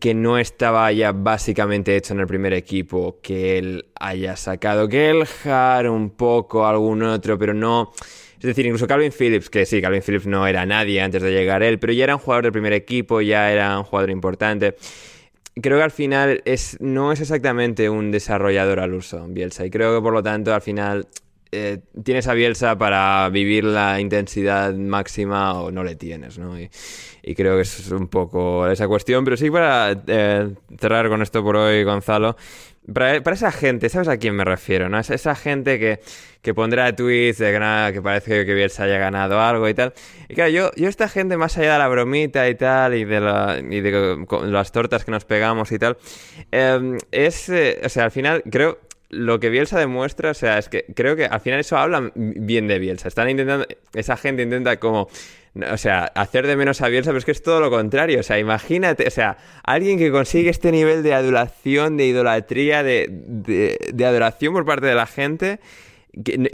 [0.00, 4.88] que no estaba ya básicamente hecho en el primer equipo que él haya sacado.
[4.88, 7.92] Que el Har un poco, algún otro, pero no
[8.36, 11.62] Es decir, incluso Calvin Phillips, que sí, Calvin Phillips no era nadie antes de llegar
[11.62, 14.76] él, pero ya era un jugador del primer equipo, ya era un jugador importante.
[15.60, 19.94] Creo que al final es, no es exactamente un desarrollador al uso, Bielsa, y creo
[19.94, 21.06] que por lo tanto al final
[21.54, 26.58] eh, tienes a Bielsa para vivir la intensidad máxima o no le tienes, ¿no?
[26.58, 26.70] Y,
[27.36, 31.56] creo que es un poco esa cuestión, pero sí para eh, cerrar con esto por
[31.56, 32.36] hoy, Gonzalo.
[32.92, 34.88] Para, esa gente, ¿sabes a quién me refiero?
[34.88, 34.98] ¿no?
[34.98, 36.00] Esa, gente que,
[36.40, 39.92] que pondrá tweets de que, que parece que Bielsa haya ganado algo y tal.
[40.28, 43.20] Y claro, yo, yo esta gente, más allá de la bromita y tal, y de,
[43.20, 45.96] la, y de las tortas que nos pegamos y tal,
[46.50, 48.78] em, es, eh, o sea, al final creo
[49.12, 52.66] lo que Bielsa demuestra, o sea, es que creo que al final eso habla bien
[52.66, 53.08] de Bielsa.
[53.08, 55.08] Están intentando, esa gente intenta como,
[55.70, 58.20] o sea, hacer de menos a Bielsa, pero es que es todo lo contrario.
[58.20, 63.06] O sea, imagínate, o sea, alguien que consigue este nivel de adulación, de idolatría, de,
[63.10, 65.60] de, adoración por parte de la gente.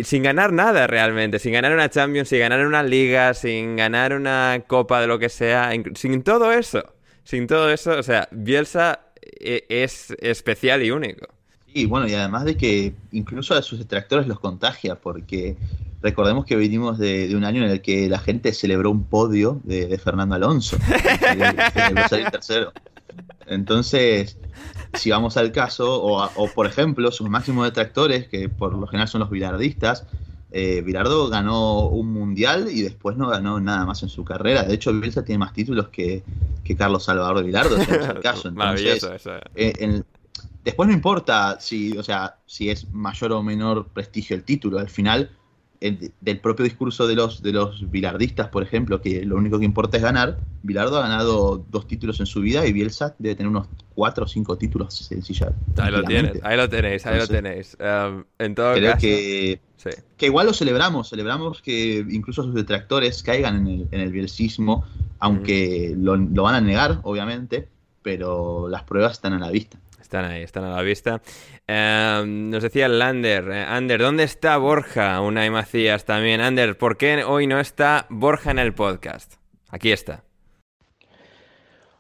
[0.03, 4.65] sin ganar nada realmente, sin ganar una Champions, sin ganar una liga, sin ganar una
[4.67, 6.93] copa de lo que sea, sin todo eso,
[7.23, 11.38] sin todo eso, o sea, Bielsa eh, es especial y único.
[11.73, 15.57] Sí, bueno, y además de que incluso a sus detractores los contagia, porque
[16.01, 19.99] recordemos que venimos de, un año en el que la gente celebró un podio de,
[19.99, 20.79] Fernando Alonso,
[22.33, 22.73] tercero.
[23.47, 24.39] Entonces,
[24.95, 29.21] si vamos al caso, o, por ejemplo, sus máximos detractores, que por lo general son
[29.21, 30.07] los bilardistas,
[30.51, 34.63] eh, Bilardo ganó un mundial y después no ganó nada más en su carrera.
[34.63, 36.23] De hecho, Bielsa tiene más títulos que,
[36.77, 38.49] Carlos Salvador de Bilardo, si es el caso.
[38.49, 39.31] Entonces, eso.
[39.55, 40.05] Eh, en,
[40.65, 44.79] Después no importa si, o sea, si es mayor o menor prestigio el título.
[44.79, 45.31] Al final,
[45.81, 49.97] del propio discurso de los, de los bilardistas, por ejemplo, que lo único que importa
[49.97, 53.69] es ganar, Bilardo ha ganado dos títulos en su vida y Bielsa debe tener unos
[53.95, 55.51] cuatro o cinco títulos sencillos.
[55.77, 57.77] Ahí lo tienes, ahí lo tenéis, ahí lo tenéis.
[57.81, 59.61] Um, en todo creo que,
[60.17, 64.85] que igual lo celebramos, celebramos que incluso sus detractores caigan en el, en el bielsismo,
[65.21, 67.69] aunque lo, lo van a negar, obviamente,
[68.03, 69.79] pero las pruebas están a la vista.
[70.09, 71.21] Están ahí, están a la vista.
[71.67, 75.21] Em, nos decía Lander, eh, Ander, ¿dónde está Borja?
[75.21, 76.41] Una y Macías también.
[76.41, 79.35] Ander, ¿por qué hoy no está Borja en el podcast?
[79.69, 80.25] Aquí está.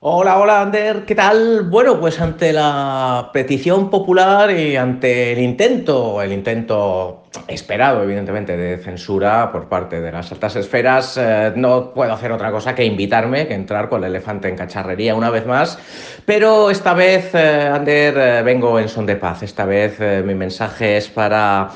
[0.00, 1.64] Hola, hola, Ander, ¿qué tal?
[1.68, 8.78] Bueno, pues ante la petición popular y ante el intento, el intento esperado, evidentemente, de
[8.78, 13.46] censura por parte de las altas esferas, eh, no puedo hacer otra cosa que invitarme,
[13.46, 15.78] que entrar con el elefante en cacharrería una vez más,
[16.24, 19.42] pero esta vez, eh, Ander, eh, vengo en son de paz.
[19.42, 21.70] Esta vez mi mensaje es para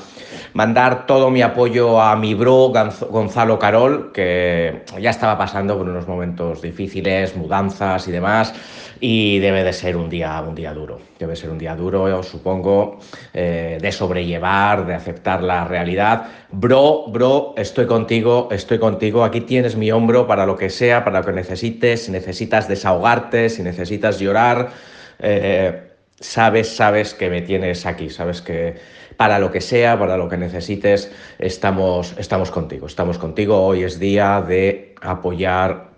[0.53, 2.71] mandar todo mi apoyo a mi bro
[3.09, 8.53] Gonzalo Carol, que ya estaba pasando por unos momentos difíciles, mudanzas y demás,
[9.05, 10.97] y debe de ser un día, un día duro.
[11.19, 12.99] Debe ser un día duro, supongo,
[13.33, 16.27] eh, de sobrellevar, de aceptar la realidad.
[16.49, 19.25] Bro, bro, estoy contigo, estoy contigo.
[19.25, 22.05] Aquí tienes mi hombro para lo que sea, para lo que necesites.
[22.05, 24.69] Si necesitas desahogarte, si necesitas llorar,
[25.19, 25.81] eh,
[26.17, 28.75] sabes, sabes que me tienes aquí, sabes que
[29.17, 33.65] para lo que sea, para lo que necesites, estamos, estamos contigo, estamos contigo.
[33.65, 35.92] Hoy es día de apoyar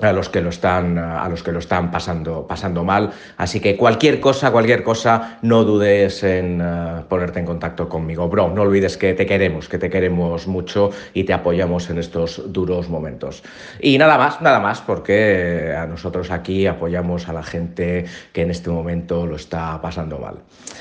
[0.00, 3.12] a los que lo están a los que lo están pasando pasando mal.
[3.38, 8.28] Así que cualquier cosa cualquier cosa no dudes en eh, ponerte en contacto conmigo.
[8.28, 12.52] Bro no olvides que te queremos que te queremos mucho y te apoyamos en estos
[12.52, 13.42] duros momentos.
[13.80, 18.50] Y nada más nada más porque a nosotros aquí apoyamos a la gente que en
[18.50, 20.36] este momento lo está pasando mal.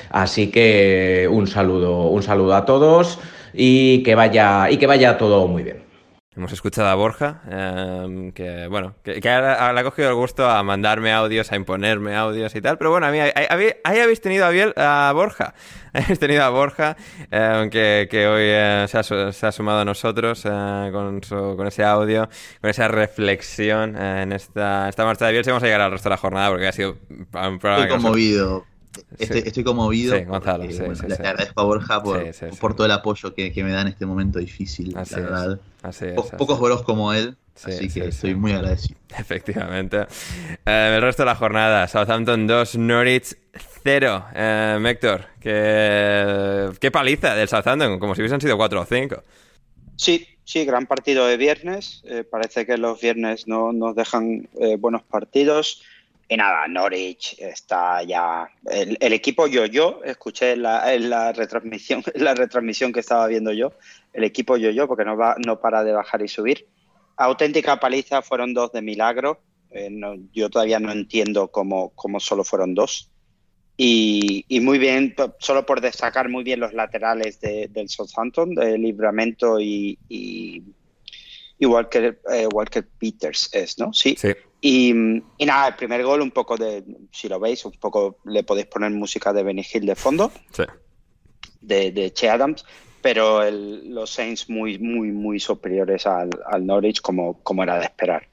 [0.10, 3.20] Así que un saludo un saludo a todos
[3.54, 5.85] y que vaya y que vaya todo muy bien
[6.38, 11.14] Hemos escuchado a Borja, em, que bueno, que, le ha cogido el gusto a mandarme
[11.14, 14.74] audios, a imponerme audios y tal, pero bueno, a mí, ahí, habéis tenido a, Biel,
[14.76, 15.54] a Borja,
[15.94, 16.98] habéis tenido a Borja,
[17.32, 22.28] em, que, hoy eh, se, ha, sumado a nosotros eh, con, con ese audio,
[22.60, 25.46] con esa reflexión eh, en esta, esta marcha de Biel.
[25.48, 27.84] Vamos a llegar al resto de la jornada porque ha sido un programa...
[27.84, 28.66] Estoy conmovido.
[29.18, 30.18] Estoy, conmovido.
[30.18, 33.88] Sí, Gonzalo, sí, le agradezco a Borja por, todo el apoyo que, me da en
[33.88, 35.60] este momento difícil, la verdad.
[36.38, 39.00] pocos bolos como él, así que estoy muy agradecido.
[39.18, 40.06] Efectivamente.
[40.66, 43.36] Eh, el resto de la jornada, Southampton 2, Norwich
[43.84, 44.26] 0.
[44.34, 49.24] Eh, Héctor, qué, qué paliza del Southampton, como si hubiesen sido 4 o 5.
[49.98, 52.02] Sí, sí, gran partido de viernes.
[52.06, 55.82] Eh, parece que los viernes no nos dejan eh, buenos partidos.
[56.28, 58.50] Y nada, Norwich está ya.
[58.66, 63.74] El, equipo yo-yo, escuché en la, retransmisión, la retransmisión que estaba viendo yo,
[64.12, 66.68] el equipo yo-yo, porque no, va, no para de bajar y subir.
[67.18, 69.40] Auténtica paliza, fueron dos de milagro.
[69.70, 69.90] Eh,
[70.34, 73.12] yo todavía no entiendo cómo, cómo solo fueron dos.
[73.78, 80.00] Y, muy bien, solo por destacar muy bien los laterales del Southampton, de Libramento y,
[81.60, 83.92] igual que eh, Walker Peters es, ¿no?
[83.92, 84.16] Sí.
[84.18, 84.30] Sí.
[84.68, 84.90] Y,
[85.38, 88.66] y nada, el primer gol, un poco de, si lo veis, un poco le podéis
[88.66, 90.64] poner música de Benny Hill de fondo, Sí.
[91.62, 92.66] de, de Che Adams,
[93.02, 97.84] pero el- los Saints muy, muy, muy superiores al, al Norwich, como, como era de
[97.86, 98.28] esperar.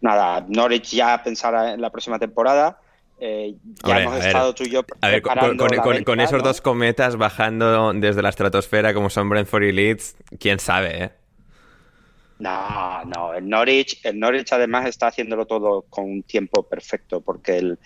[0.00, 2.78] Nada, Norwich ya pensará en la próxima temporada.
[3.24, 3.54] eh,
[3.84, 6.20] ya Hombre, hemos a ver, estado tú y yo A ver, con, con- con- con
[6.20, 6.48] esos ¿no?
[6.48, 11.10] dos cometas bajando desde la estratosfera como son Brentford y Leeds, quién sabe, ¿eh?
[12.42, 17.56] No, no, el Norwich, el Norwich además está haciéndolo todo con un tiempo perfecto, porque
[17.56, 17.78] el,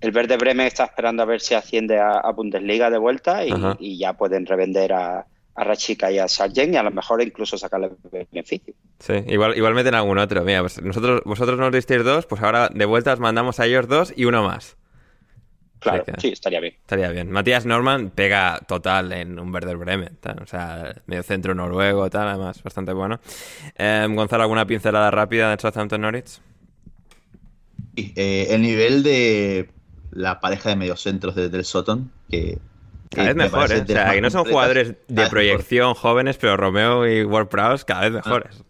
[0.00, 3.98] el Verde Bremen está esperando a ver si asciende a, a Bundesliga de vuelta y,
[3.98, 7.90] ya pueden revender a, a Rachika y a Sargent y a lo mejor incluso sacarle
[8.10, 8.72] beneficio.
[8.98, 10.42] Sí, igual, igual meten algún otro.
[10.42, 13.88] Mira, pues nosotros, vosotros nos disteis dos, pues ahora de vuelta os mandamos a ellos
[13.88, 14.78] dos y uno más.
[15.80, 16.74] Claro, Sí, que- sí, estaría bien.
[16.80, 17.30] Estaría bien.
[17.30, 22.28] Matías Norman pega total en un Werder Bremen, tal, o sea, medio centro noruego, tal,
[22.28, 23.20] además, bastante bueno.
[23.76, 26.40] Eh, Gonzalo, ¿alguna pincelada rápida de Southampton Norwich?
[27.94, 29.70] Y, eh, el nivel de
[30.10, 32.58] la pareja de mediocentros de- del Soton, que,
[33.10, 33.82] Cada vez me mejor, ¿eh?
[33.82, 35.30] O sea, que no son jugadores de mejor.
[35.30, 38.62] proyección jóvenes, pero Romeo y Ward Prowse cada vez mejores.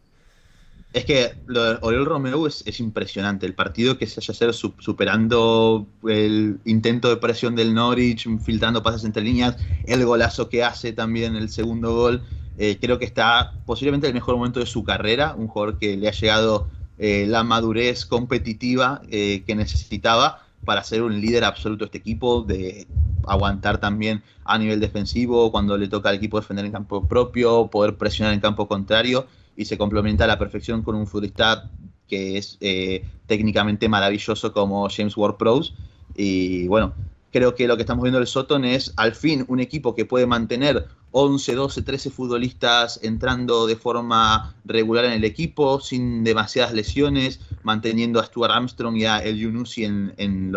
[0.92, 3.44] Es que lo de Oriol Romeu es, es impresionante.
[3.46, 8.82] El partido que se haya hacer su- superando el intento de presión del Norwich, filtrando
[8.82, 12.24] pases entre líneas, el golazo que hace también, el segundo gol.
[12.56, 15.34] eh, creo que está posiblemente en el mejor momento de su carrera.
[15.36, 21.02] Un jugador que le ha llegado eh, la madurez competitiva eh, que necesitaba para ser
[21.02, 22.88] un líder absoluto de este equipo, de
[23.22, 27.96] aguantar también a nivel defensivo cuando le toca al equipo defender en campo propio, poder
[27.96, 29.26] presionar en campo contrario
[29.58, 31.68] y se complementa a la perfección con un futbolista
[32.06, 35.72] que es eh, técnicamente maravilloso como James Ward-Prowse.
[36.14, 36.94] Y bueno,
[37.32, 40.26] creo que lo que estamos viendo del Soton es al fin un equipo que puede
[40.26, 47.40] mantener 11, 12, 13 futbolistas entrando de forma regular en el equipo, sin demasiadas lesiones,
[47.64, 50.52] manteniendo a Stuart Armstrong y a El Yunusi en, en,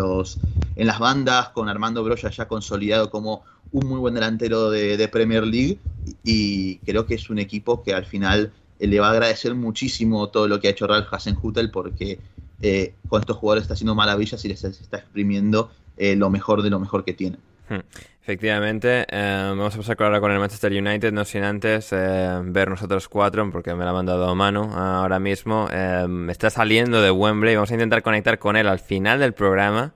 [0.76, 3.42] en las bandas, con Armando Broya ya consolidado como
[3.72, 5.78] un muy buen delantero de, Premier League.
[6.22, 8.52] Y creo que es un equipo que al final
[8.86, 12.18] le va a agradecer muchísimo todo lo que ha hecho Ralph Hasenhutel porque
[12.60, 16.70] eh, con estos jugadores está haciendo maravillas y les está exprimiendo eh, lo mejor de
[16.70, 17.38] lo mejor que tiene.
[17.68, 17.80] Hmm.
[18.22, 22.70] Efectivamente, eh, vamos a pasar ahora con el Manchester United, no sin antes eh, ver
[22.70, 25.68] nosotros cuatro, porque me lo ha mandado Manu ahora mismo.
[25.72, 29.92] Eh, está saliendo de Wembley, vamos a intentar conectar con él al final del programa.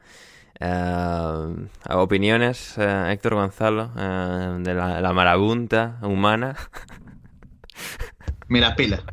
[0.58, 6.56] Eh, opiniones, eh, Héctor Gonzalo, eh, de la, la marabunta humana.
[8.48, 9.02] Me la pela.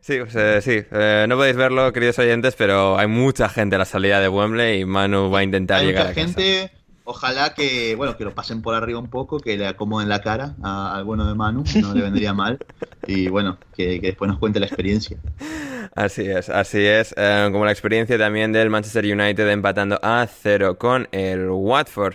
[0.00, 0.84] Sí, pues, eh, sí.
[0.92, 4.80] Eh, no podéis verlo, queridos oyentes, pero hay mucha gente a la salida de Wembley
[4.80, 6.26] y Manu va a intentar Hay llegar mucha a casa.
[6.40, 6.70] gente,
[7.02, 10.54] ojalá que, bueno, que lo pasen por arriba un poco, que le acomoden la cara
[10.62, 12.58] a- al bueno de Manu, no le vendría mal.
[13.08, 15.16] Y bueno, que, que después nos cuente la experiencia.
[15.94, 17.14] Así es, así es.
[17.16, 22.14] Eh, como la experiencia también del Manchester United empatando a cero con el Watford.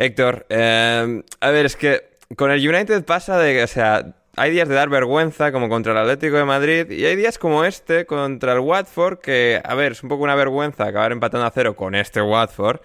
[0.00, 2.02] Héctor, eh, a ver, es que
[2.34, 5.92] con el United pasa de que, o sea, hay días de dar vergüenza como contra
[5.92, 9.92] el Atlético de Madrid y hay días como este contra el Watford que, a ver,
[9.92, 12.80] es un poco una vergüenza acabar empatando a cero con este Watford.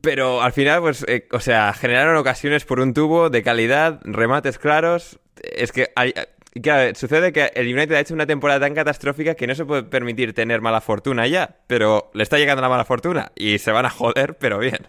[0.00, 4.58] Pero al final, pues, eh, o sea, generaron ocasiones por un tubo de calidad, remates
[4.58, 5.18] claros.
[5.42, 6.14] Es que hay,
[6.62, 9.82] claro, sucede que el United ha hecho una temporada tan catastrófica que no se puede
[9.82, 11.56] permitir tener mala fortuna ya.
[11.66, 14.86] Pero le está llegando la mala fortuna y se van a joder, pero bien.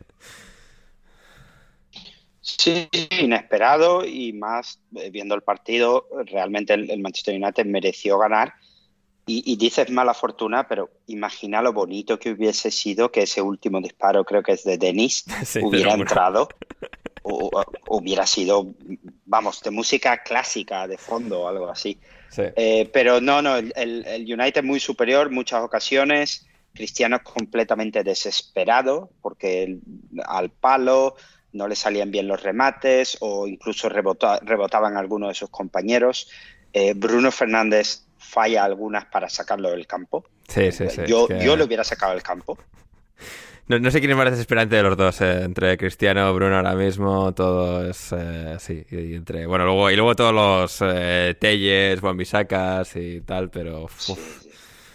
[2.58, 2.88] Sí,
[3.20, 8.54] inesperado y más eh, viendo el partido, realmente el, el Manchester United mereció ganar.
[9.26, 13.80] Y, y, dices mala fortuna, pero imagina lo bonito que hubiese sido que ese último
[13.80, 16.50] disparo, creo que es de Denis, sí, hubiera entrado.
[17.22, 18.74] O, o, hubiera sido,
[19.26, 22.00] vamos, de música clásica de fondo o algo así.
[22.30, 22.44] Sí.
[22.56, 26.48] Eh, pero no, no, el, el, el United muy superior, muchas ocasiones.
[26.74, 29.80] Cristiano completamente desesperado porque
[30.26, 31.16] al palo
[31.54, 36.30] no le salían bien los remates o incluso rebota, rebotaban algunos de sus compañeros.
[36.74, 40.26] Eh, Bruno Fernández falla algunas para sacarlo del campo.
[40.48, 41.02] Sí, sí, sí.
[41.08, 41.44] Yo, que...
[41.44, 42.58] yo lo hubiera sacado del campo.
[43.68, 46.74] No, no, sé quién es más desesperante de los dos, eh, entre Cristiano Bruno ahora
[46.74, 52.02] mismo, todo es eh, sí, y entre bueno, luego y luego todos los eh, Telles,
[52.02, 53.86] Wambisacas y tal, pero.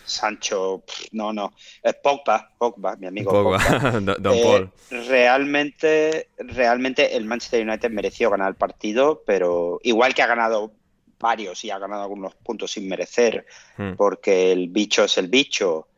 [0.05, 1.53] Sancho, pff, no, no,
[1.83, 3.91] es Pogba, Pogba, mi amigo Pogba, Pogba.
[4.01, 4.71] Don, Don Paul.
[4.91, 10.73] realmente, realmente el Manchester United mereció ganar el partido, pero igual que ha ganado
[11.19, 13.47] varios y ha ganado algunos puntos sin merecer,
[13.77, 13.95] Hmm.
[13.97, 15.89] porque el bicho es el bicho.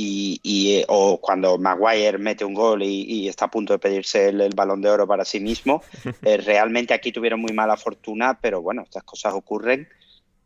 [0.00, 4.28] y, y, o cuando Maguire mete un gol y, y está a punto de pedirse
[4.28, 5.82] el, el, balón de oro para sí mismo.
[6.22, 9.88] Eh, realmente aquí tuvieron muy mala fortuna, pero bueno, estas cosas ocurren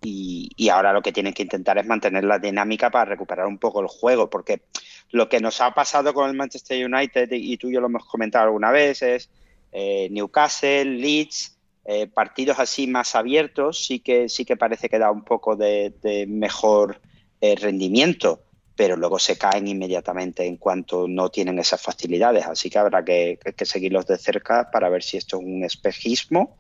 [0.03, 3.59] y, y, ahora lo que tienen que intentar es mantener la dinámica para recuperar un
[3.59, 4.63] poco el juego, porque
[5.11, 8.05] lo que nos ha pasado con el Manchester United, y tú y yo lo hemos
[8.05, 9.31] comentado alguna vez, es
[9.73, 15.11] eh, Newcastle, Leeds, eh, partidos así más abiertos, sí que, sí que parece que da
[15.11, 17.01] un poco de, mejor
[17.41, 18.45] eh, rendimiento
[18.75, 22.47] pero luego se caen inmediatamente en cuanto no tienen esas facilidades.
[22.47, 26.57] Así que habrá que, seguirlos de cerca para ver si esto es un espejismo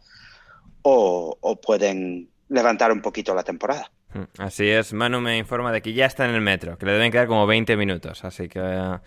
[0.82, 3.90] o, pueden levantar un poquito la temporada.
[4.38, 7.10] Así es, Manu me informa de que ya está en el metro, que le deben
[7.10, 8.24] quedar como 20 minutos.
[8.24, 9.00] Así que, uh,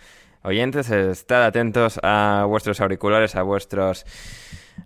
[0.43, 4.05] oyentes, estad atentos a vuestros auriculares, a vuestros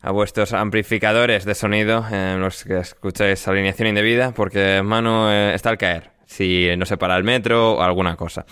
[0.02, 5.72] a vuestros amplificadores de sonido, eh, los que escucháis alineación indebida, porque Manu eh, está
[5.72, 8.46] al caer si no se para el metro o alguna cosa.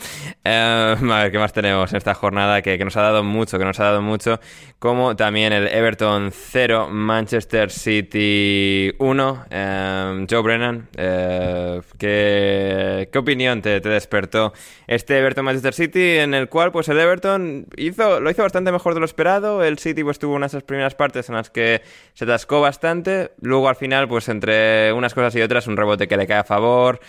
[0.43, 3.59] Eh, a ver, ¿qué más tenemos en esta jornada que, que, nos ha dado mucho,
[3.59, 4.39] que nos ha dado mucho?
[4.79, 9.45] Como también el Everton 0, Manchester City 1.
[9.51, 14.53] Eh, Joe Brennan, eh, ¿qué, ¿qué, opinión te, te, despertó
[14.87, 18.95] este Everton Manchester City en el cual pues el Everton hizo, lo hizo bastante mejor
[18.95, 19.63] de lo esperado?
[19.63, 21.83] El City pues tuvo unas primeras partes en las que
[22.15, 23.31] se atascó bastante.
[23.39, 26.43] Luego al final pues entre unas cosas y otras un rebote que le cae a
[26.43, 26.99] favor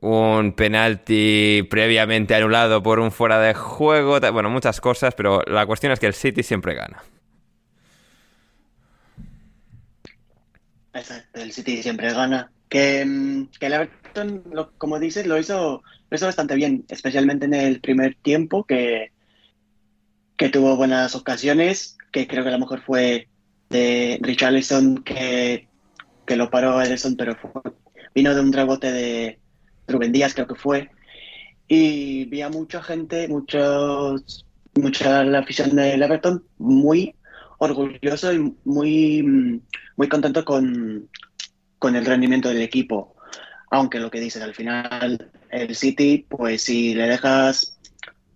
[0.00, 5.92] un penalti previamente anulado por un fuera de juego, bueno, muchas cosas, pero la cuestión
[5.92, 7.02] es que el City siempre gana.
[10.94, 12.50] Exacto, el City siempre gana.
[12.68, 14.42] Que, que el Everton,
[14.76, 19.10] como dices, lo hizo, lo hizo bastante bien, especialmente en el primer tiempo, que,
[20.36, 23.28] que tuvo buenas ocasiones, que creo que a lo mejor fue
[23.70, 25.66] de Richarlison que,
[26.26, 27.62] que lo paró Ederson, pero fue,
[28.14, 29.38] vino de un rebote de,
[29.88, 30.90] Rubén Díaz creo que fue,
[31.66, 37.14] y vi a mucha gente, muchos, mucha la afición del Everton muy
[37.58, 39.60] orgulloso y muy,
[39.96, 41.08] muy contento con,
[41.78, 43.14] con el rendimiento del equipo.
[43.70, 47.78] Aunque lo que dices, al final el City, pues si le dejas,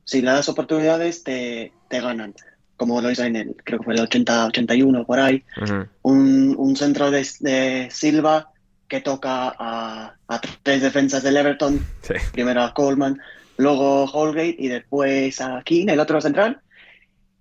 [0.04, 2.34] si le das oportunidades, te, te ganan.
[2.76, 5.42] Como lo hizo en el, creo que fue el 80-81 por ahí.
[5.56, 5.88] Uh -huh.
[6.02, 8.51] un, un, centro de, de Silva
[8.92, 12.12] que toca a, a, tres defensas del Everton, sí.
[12.30, 13.18] primero a Coleman,
[13.56, 16.60] luego Holgate y después a Keane, el otro central,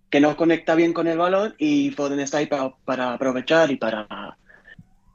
[0.10, 3.76] que no conecta bien con el balón y Foden está ahí para, para aprovechar y
[3.76, 4.08] para,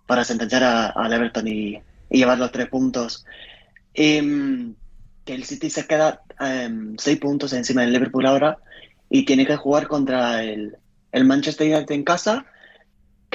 [0.06, 1.80] para sentenciar al Everton y,
[2.10, 3.24] y, llevar los tres puntos.
[3.94, 4.74] Y,
[5.24, 8.58] que el City se queda um, seis puntos encima del Liverpool ahora
[9.08, 10.76] y tiene que jugar contra el,
[11.12, 12.44] el Manchester United en casa,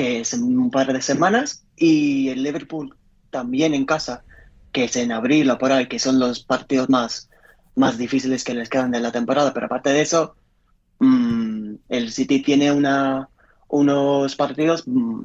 [0.02, 2.95] que es en un par de semanas, y el Liverpool
[3.30, 4.24] también en casa,
[4.72, 7.30] que es en abril o por ahí, que son los partidos más,
[7.76, 9.54] más difíciles que les quedan de la temporada.
[9.54, 10.36] Pero aparte de eso,
[10.97, 13.30] mmm, el City tiene una,
[13.68, 15.22] unos partidos mmm,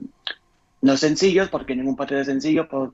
[0.82, 2.92] no sencillos, porque ningún partido es sencillo por,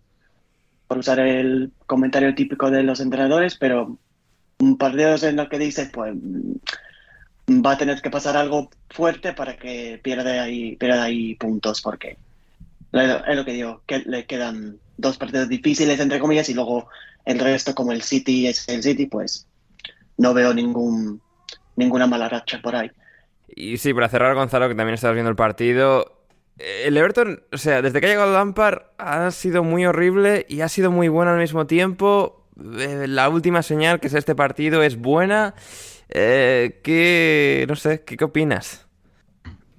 [0.86, 3.98] por usar el comentario típico de los entrenadores, pero
[4.78, 6.14] partidos en los que dices, pues
[7.60, 12.16] va a tener que pasar algo fuerte para que pierda ahí, pierda ahí puntos, porque
[12.92, 16.88] es lo que digo, que le quedan dos partidos difíciles, entre comillas, y luego
[17.24, 19.46] el resto, como el City es el City, pues
[20.18, 21.20] no veo ningún,
[21.76, 22.90] ninguna mala racha por ahí.
[23.54, 26.22] Y sí, para cerrar, Gonzalo, que también estás viendo el partido,
[26.58, 30.68] el Everton, o sea, desde que ha llegado Lampard ha sido muy horrible y ha
[30.68, 32.46] sido muy bueno al mismo tiempo.
[32.78, 35.54] Eh, la última señal, que es este partido, es buena.
[36.14, 38.86] Eh, ¿qué, no sé, ¿qué, opinas?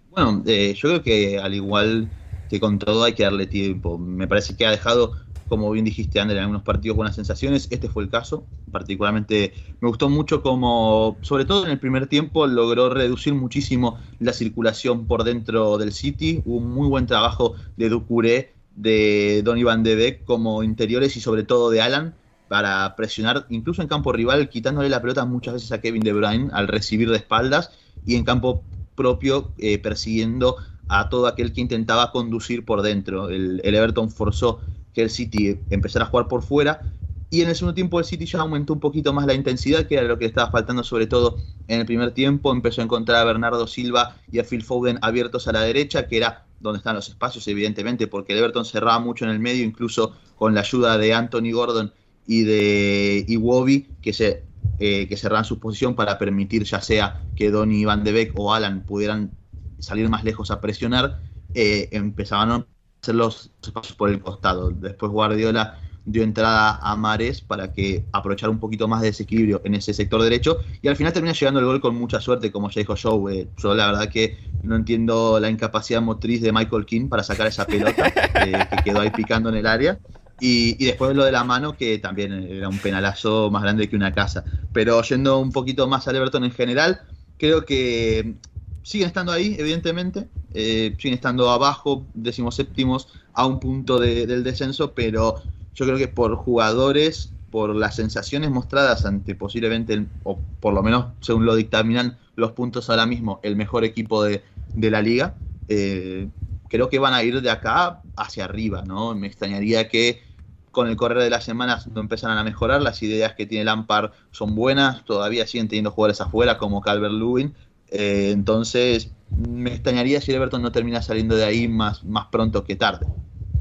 [0.10, 2.10] Bueno, eh, yo creo que al igual
[2.50, 4.00] que con todo hay que darle tiempo.
[4.00, 5.14] Me parece que ha dejado,
[5.48, 7.68] como bien dijiste, Ander, en algunos partidos buenas sensaciones.
[7.70, 8.48] Este fue el caso.
[8.72, 14.34] Particularmente me gustó mucho como, sobre todo en el primer tiempo, logró reducir muchísimo la
[14.34, 16.42] circulación por dentro del City.
[16.46, 21.22] Hubo un muy buen trabajo de Ducuré, de Donny Van de Beek como interiores y
[21.22, 22.16] sobre todo de Alan
[22.54, 26.52] para presionar, incluso en campo rival, quitándole la pelota muchas veces a Kevin De Bruyne
[26.54, 27.72] al recibir de espaldas
[28.06, 33.30] y en campo propio eh, persiguiendo a todo aquel que intentaba conducir por dentro.
[33.30, 34.62] El, Everton forzó
[34.94, 36.94] que el City empezara a jugar por fuera
[37.32, 39.96] y en el segundo tiempo el City ya aumentó un poquito más la intensidad, que
[39.96, 42.52] era lo que estaba faltando sobre todo en el primer tiempo.
[42.52, 46.18] Empezó a encontrar a Bernardo Silva y a Phil Foden abiertos a la derecha, que
[46.18, 50.14] era donde están los espacios, evidentemente, porque el Everton cerraba mucho en el medio, incluso
[50.36, 51.92] con la ayuda de Anthony Gordon
[52.28, 54.44] y de Iwobi, que se
[54.80, 58.54] eh, que cerraban su posición para permitir ya sea que Donny Van de Beek o
[58.54, 59.32] Alan pudieran
[59.80, 61.22] salir más lejos a presionar,
[61.54, 62.66] eh, empezaban a
[63.02, 64.72] hacer los espacios por el costado.
[64.72, 69.76] Después Guardiola dio entrada a Mares para que aprovechar un poquito más de desequilibrio en
[69.76, 72.82] ese sector derecho y al final termina llegando el gol con mucha suerte, como ya
[72.82, 73.42] dijo Joe.
[73.42, 77.48] Eh, yo la verdad que no entiendo la incapacidad motriz de Michael King para sacar
[77.48, 78.08] esa pelota
[78.46, 80.00] eh, que quedó ahí picando en el área.
[80.46, 84.12] Y, después lo de la mano, que también era un penalazo más grande que una
[84.12, 84.44] casa.
[84.74, 87.02] Pero yendo un poquito más al Everton en general,
[87.38, 88.36] creo que
[88.82, 94.94] siguen estando ahí, evidentemente, eh, siguen estando abajo, decimoséptimos, a un punto de, del descenso,
[94.94, 95.40] pero
[95.76, 101.14] yo creo que por jugadores, por las sensaciones mostradas ante posiblemente, o por lo menos
[101.22, 104.44] según lo dictaminan los puntos ahora mismo, el mejor equipo de,
[104.76, 105.38] de la liga,
[105.70, 106.28] eh,
[106.68, 109.16] creo que van a ir de acá hacia arriba, ¿no?
[109.16, 110.33] Me extrañaría que
[110.74, 114.12] con el correr de las semanas no empezaran a mejorar, las ideas que tiene Lampard
[114.32, 117.56] son buenas, todavía siguen teniendo jugadores afuera como Calvert Lewin,
[117.96, 122.76] eh, entonces, me extrañaría si Everton no termina saliendo de ahí más, más pronto que
[122.76, 123.06] tarde.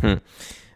[0.00, 0.20] Hmm.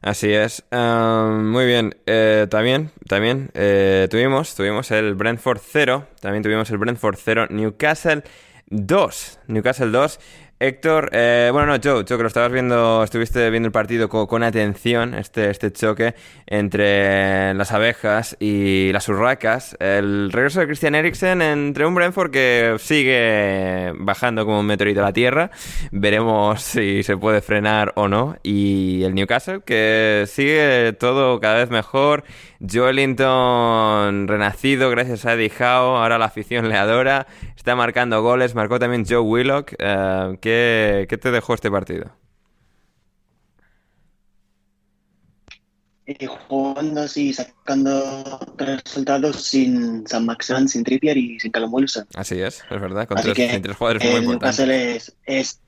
[0.02, 0.62] Así es.
[0.70, 1.96] Muy bien.
[2.04, 6.06] Eh, también, también eh, tuvimos, tuvimos el Brentford 0.
[6.20, 7.46] También tuvimos el Brentford 0.
[7.50, 8.22] Newcastle
[8.68, 9.38] 2.
[9.48, 10.20] Newcastle 2.
[10.58, 14.26] Héctor, eh, bueno, no, Joe, Joe, que lo estabas viendo, estuviste viendo el partido con,
[14.26, 16.14] con, atención, este, este choque
[16.46, 19.76] entre las abejas y las urracas.
[19.80, 25.04] El regreso de Christian Eriksen entre un Brentford que sigue bajando como un meteorito a
[25.04, 25.50] la tierra.
[25.90, 28.36] Veremos si se puede frenar o no.
[28.42, 32.24] Y el Newcastle que sigue todo cada vez mejor.
[32.60, 37.26] Joelinton renacido gracias a Eddie Howe, ahora la afición le adora,
[37.56, 39.72] está marcando goles, marcó también Joe Willock.
[39.72, 42.10] Uh, ¿qué, ¿Qué te dejó este partido?
[46.08, 52.06] Eh, jugando así, sacando resultados sin San Maximan, sin Trippier y sin Callum Wilson.
[52.14, 54.68] Así es, es verdad, con Así tres, que tres jugadores muy importantes.
[54.68, 55.60] Es, es,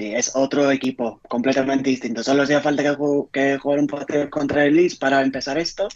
[0.00, 2.22] es otro equipo completamente distinto.
[2.22, 2.96] Solo hacía falta que,
[3.32, 5.88] que jugar un partido contra el Leeds para empezar esto.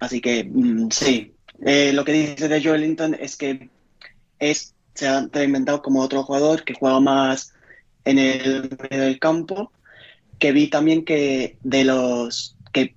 [0.00, 1.32] Así que mm, sí,
[1.64, 3.70] Eh, lo que dice de Joelinton es que
[4.38, 7.54] es, se ha reinventado como otro jugador que juega más
[8.04, 9.72] en el medio del campo,
[10.38, 12.94] que vi también que de los que,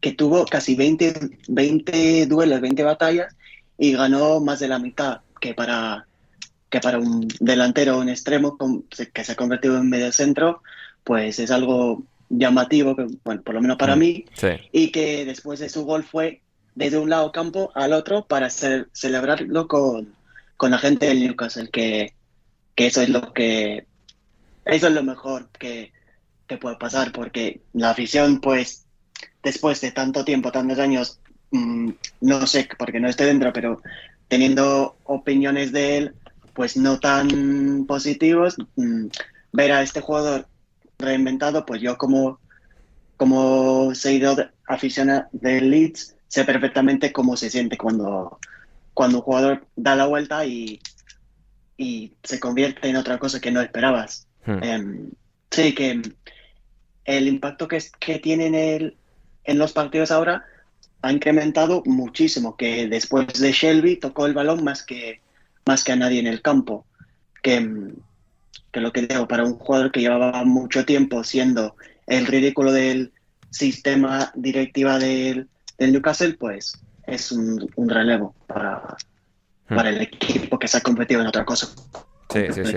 [0.00, 1.14] que tuvo casi 20,
[1.48, 3.34] 20 duelos, 20 batallas
[3.78, 6.06] y ganó más de la mitad que para,
[6.74, 8.58] que para un delantero o un extremo
[9.14, 10.60] que se ha convertido en medio centro,
[11.04, 13.98] pues es algo llamativo, que, bueno, por lo menos para Mm.
[14.00, 14.48] mí, Sí.
[14.72, 16.42] y que después de su gol fue
[16.74, 20.16] desde un lado campo al otro para ce- celebrarlo con,
[20.56, 22.12] con la gente del Newcastle, que,
[22.74, 23.86] que eso es lo que
[24.64, 25.92] eso es lo mejor que,
[26.48, 28.84] que puede pasar, porque la afición, pues,
[29.44, 31.20] después de tanto tiempo, tantos años,
[31.52, 31.90] mm,
[32.22, 33.80] no sé, porque no esté dentro, pero
[34.26, 36.14] teniendo opiniones de él,
[36.54, 39.06] pues no tan positivos, mm,
[39.52, 40.46] ver a este jugador
[40.98, 42.38] reinventado, pues yo como,
[43.16, 48.38] como seguidor aficionado del Leeds, sé perfectamente cómo se siente cuando,
[48.94, 50.80] cuando un jugador da la vuelta y,
[51.76, 54.26] y se convierte en otra cosa que no esperabas.
[54.46, 54.62] Hmm.
[54.62, 55.10] Em,
[55.50, 56.02] sí, que
[57.04, 58.96] el impacto que, que tiene en, el,
[59.44, 60.44] en los partidos ahora
[61.02, 65.20] ha incrementado muchísimo, que después de Shelby tocó el balón más que,
[65.66, 66.86] más que a nadie en el campo.
[67.42, 67.94] Que, em,
[68.72, 73.12] que lo que digo, para un jugador que llevaba mucho tiempo siendo el ridículo del
[73.50, 75.48] sistema directiva del,
[75.78, 76.72] del Newcastle, pues
[77.06, 78.96] es un, un relevo para,
[79.68, 79.76] Hmm.
[79.76, 81.68] para el equipo que se ha convertido en otra cosa.
[82.30, 82.76] Sí, sí, sí.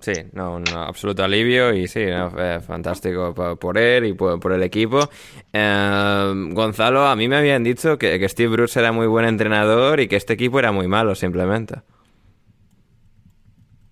[0.00, 4.38] Sí, no, un absoluto alivio y sí, no, eh, fantástico por, por él y por,
[4.38, 5.08] por el equipo.
[5.52, 10.00] Eh, Gonzalo, a mí me habían dicho que, que Steve Bruce era muy buen entrenador
[10.00, 11.76] y que este equipo era muy malo, simplemente.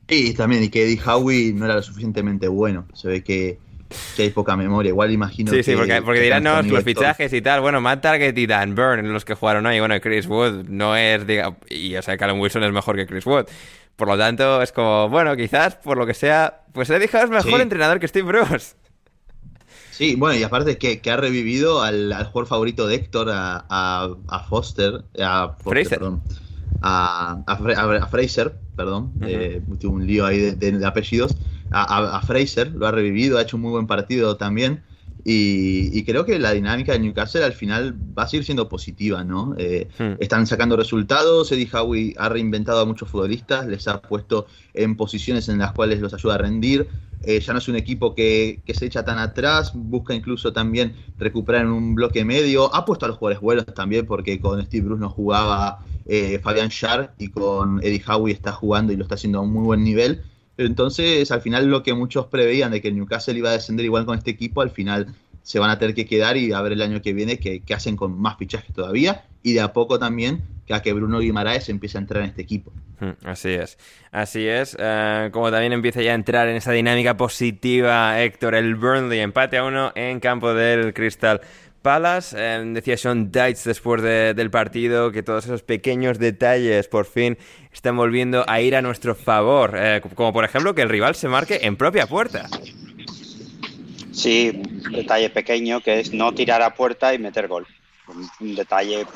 [0.08, 2.86] Y también, y que Eddie Howe no era lo suficientemente bueno.
[2.94, 3.58] Se ve que,
[4.16, 4.90] que hay poca memoria.
[4.90, 5.62] Igual imagino Sí, que.
[5.62, 7.60] sí, porque, porque que dirán, no, los fichajes y tal.
[7.62, 9.78] Bueno, Matt Target y Dan Byrne, los que jugaron hoy.
[9.80, 13.24] Bueno, Chris Wood no es, diga, y o sea, Callum Wilson es mejor que Chris
[13.26, 13.46] Wood.
[13.96, 17.30] Por lo tanto, es como, bueno, quizás por lo que sea, pues Eddie Howe es
[17.30, 17.62] mejor Sí.
[17.62, 18.74] entrenador que Steve Bruce.
[19.90, 23.64] Sí, bueno, y aparte que, que ha revivido al, al jugador favorito de Héctor, a,
[23.68, 25.98] a, a Foster, a Foster, Fraser.
[26.00, 26.22] perdón,
[26.86, 30.86] a, a, Fra- a- a Fraser, perdón, eh, tuve un lío ahí de, de- de
[30.86, 31.36] apellidos,
[31.70, 34.84] a, Fraser, lo ha revivido, ha hecho un muy buen partido también,
[35.24, 39.24] y, y creo que la dinámica de Newcastle al final va a seguir siendo positiva,
[39.24, 39.54] ¿no?
[39.58, 40.14] Eh, Hmm.
[40.18, 45.48] están sacando resultados, Eddie Howe ha reinventado a muchos futbolistas, les ha puesto en posiciones
[45.48, 46.88] en las cuales los ayuda a rendir,
[47.26, 50.94] eh, ya no es un equipo que, que se echa tan atrás, busca incluso también
[51.18, 54.86] recuperar en un bloque medio, ha puesto a los jugadores buenos también, porque con Steve
[54.86, 59.14] Bruce no jugaba eh, Fabian Schär y con Eddie Howe está jugando y lo está
[59.14, 60.22] haciendo a un muy buen nivel.
[60.56, 64.06] Entonces, al final lo que muchos preveían de que el Newcastle iba a descender igual
[64.06, 66.82] con este equipo, al final se van a tener que quedar y a ver el
[66.82, 70.80] año que viene qué, hacen con más fichajes todavía y de a poco también a
[70.80, 72.72] que Bruno Guimaraes empiece a entrar en este equipo.
[73.00, 73.78] Hmm, así es,
[74.12, 74.76] así es.
[74.78, 79.58] Eh, como también empieza ya a entrar en esa dinámica positiva Héctor, el Burnley empate
[79.58, 81.40] a uno en campo del Crystal
[81.84, 82.34] Palace.
[82.38, 87.36] Eh, decía Sean Dites después del partido que todos esos pequeños detalles por fin
[87.72, 89.74] están volviendo a ir a nuestro favor.
[89.76, 92.48] Eh, como por ejemplo que el rival se marque en propia puerta.
[94.12, 97.66] Sí, un detalle pequeño que es no tirar a puerta y meter gol.
[98.40, 99.06] Un, detalle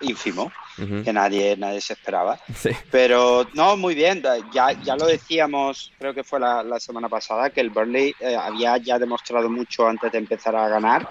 [0.00, 2.38] ínfimo que nadie, nadie se esperaba.
[2.90, 7.60] Pero no, muy bien, ya, ya lo decíamos, creo que fue la, semana pasada, que
[7.60, 11.08] el Burnley eh, había ya demostrado mucho antes de empezar a ganar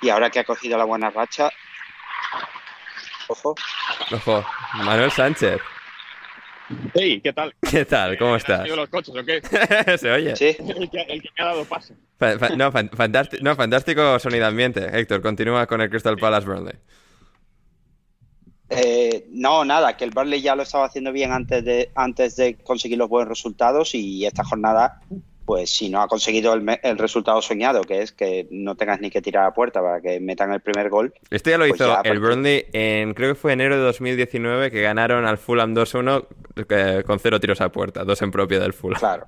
[0.00, 1.50] y ahora que ha cogido la buena racha...
[3.28, 3.54] Ojo.
[4.10, 4.44] Ojo,
[4.74, 5.60] Manuel Sánchez.
[6.94, 7.54] Hey, ¿qué tal?
[7.70, 8.18] ¿Qué tal?
[8.18, 8.68] ¿Cómo estás?
[8.68, 9.40] los coches o qué?
[9.98, 10.36] Se oye.
[10.36, 10.56] Sí.
[10.58, 11.94] El que, el que, me ha dado paso.
[12.56, 14.88] no, fantástico, no, fantástico sonido ambiente.
[14.92, 16.74] Héctor, continúa con el Crystal Palace Burnley.
[18.76, 22.56] Eh, no, nada, que el Burnley ya lo estaba haciendo bien antes de, antes de
[22.56, 25.00] conseguir los buenos resultados y esta jornada
[25.44, 29.20] pues si no ha conseguido el, resultado soñado, que es que no tengas ni que
[29.20, 31.12] tirar a puerta para que metan el primer gol.
[31.30, 34.82] Esto ya lo pues hizo el Burnley en, creo que fue enero de 2019, que
[34.82, 36.26] ganaron al Fulham 2-1
[36.68, 38.98] eh, con cero tiros a puerta, dos en propia del Fulham.
[38.98, 39.26] Claro.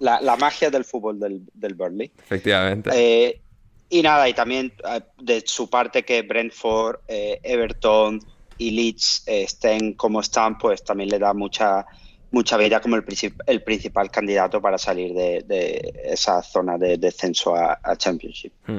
[0.00, 2.10] La, magia del fútbol del, del Burnley.
[2.24, 2.90] Efectivamente.
[2.92, 3.40] Eh,
[3.88, 8.20] y nada, y también eh, de su parte que Brentford, Everton
[8.62, 11.84] y Leeds estén como están, pues también le da mucha
[12.32, 13.04] mucha vida como el,
[13.46, 18.52] el principal candidato para salir de, esa zona de descenso a, Championship.
[18.66, 18.78] Hmm.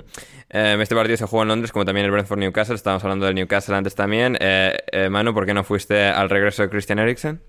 [0.49, 2.75] Eh, este partido se jugó en Londres, como también el Brentford Newcastle.
[2.75, 4.37] Estábamos hablando del Newcastle antes también.
[4.39, 7.41] Eh, eh, Manu, ¿por qué no fuiste al regreso de Christian Eriksen?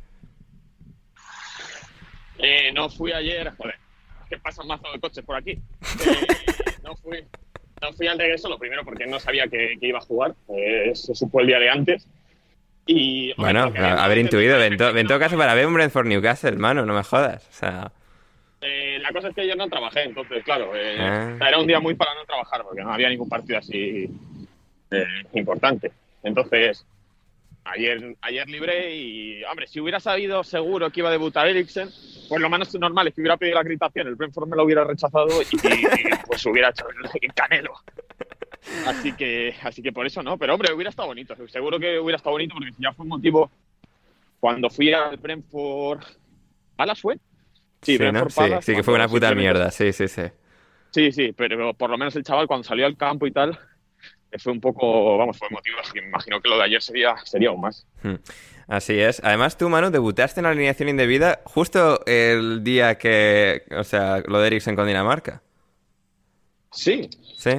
[2.75, 3.77] no fui ayer, joder,
[4.29, 5.59] que pasan mazo de coches por aquí.
[6.83, 7.25] no, fui,
[7.81, 10.35] no fui al regreso, lo primero porque no sabía que, iba a jugar,
[10.93, 12.07] se supo el día de antes.
[12.87, 17.03] Y, bueno, haber intuido, en, todo caso para ver un Brentford Newcastle, hermano, no me
[17.03, 17.47] jodas.
[17.49, 17.93] O sea...
[18.61, 21.37] Eh, la cosa es que ayer no trabajé, entonces, claro, eh, ah.
[21.49, 24.09] era un día muy para no trabajar, porque no había ningún partido así
[24.91, 25.05] eh,
[25.35, 25.93] importante.
[26.23, 26.87] Entonces,
[27.65, 31.91] ayer, ayer libré y, hombre, si hubiera sabido seguro que iba a debutar Eriksen,
[32.29, 34.85] pues lo menos normal es que hubiera pedido la acreditación, el Brentford me lo hubiera
[34.85, 35.57] rechazado y,
[36.27, 36.87] pues hubiera hecho
[37.21, 37.75] el canelo.
[38.87, 40.39] Así que, así que por eso no.
[40.39, 41.35] Pero hombre, hubiera estado bonito.
[41.49, 43.51] Seguro que hubiera estado bonito porque ya fue un motivo.
[44.41, 46.03] Cuando fui al Brentford.
[46.77, 47.17] ¿Palas fue?
[47.83, 47.99] Sí,
[48.63, 49.71] sí, que fue una puta mierda.
[49.71, 50.23] Sí, sí, sí.
[50.91, 53.59] Sí, sí, pero por lo menos el chaval cuando salió al campo y tal,
[54.39, 55.77] fue un poco, vamos, fue motivo.
[55.93, 57.87] Que me imagino que lo de ayer sería, sería aún más.
[58.03, 58.15] Hmm.
[58.67, 59.21] Así es.
[59.23, 64.41] Además, tú, Manu, debutaste en la alineación indebida justo el día que, o sea, lo
[64.41, 65.43] de Eriksen con Dinamarca.
[66.73, 67.11] Sí.
[67.37, 67.51] Sí.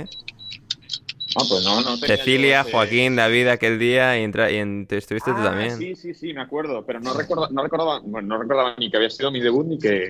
[1.34, 5.44] Ah, pues no, no Cecilia, Joaquín, David aquel día y, entra, y estuviste tú ah,
[5.46, 5.72] también.
[5.72, 9.10] Sí, sí, sí, me acuerdo, pero no, no, recordaba, bueno, no recordaba ni que había
[9.10, 10.10] sido mi debut ni que,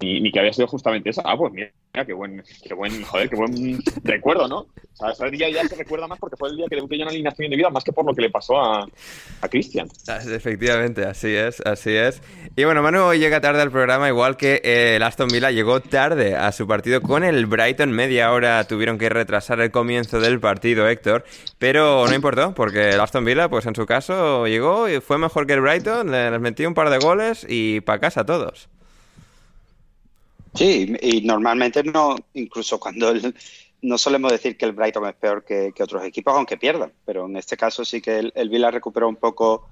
[0.00, 1.22] ni, que había sido justamente esa.
[1.24, 4.60] Ah, pues mira, qué buen, qué buen, joder, qué buen recuerdo, ¿no?
[4.60, 7.02] O sea, ese día ya se recuerda más porque fue el día que debuté yo
[7.02, 8.86] en alineación de vida, más que por lo que le pasó a,
[9.42, 9.88] a Cristian.
[10.08, 12.22] Efectivamente, así es, así es.
[12.56, 15.80] Y bueno, Manu hoy llega tarde al programa, igual que eh, el Aston Villa llegó
[15.80, 17.90] tarde a su partido con el Brighton.
[17.92, 21.24] Media hora tuvieron que retrasar el comienzo del partido, Héctor.
[21.58, 25.46] Pero no importó, porque el Aston Villa, pues en su caso, llegó y fue mejor
[25.46, 28.70] que el Brighton, les metió un par de goles y para casa todos.
[30.54, 33.14] Sí, y normalmente no, incluso cuando
[33.82, 37.36] no solemos decir que el Brighton es peor que, otros equipos, aunque pierdan, pero en
[37.36, 39.68] este caso sí que el, Villa recuperó un poco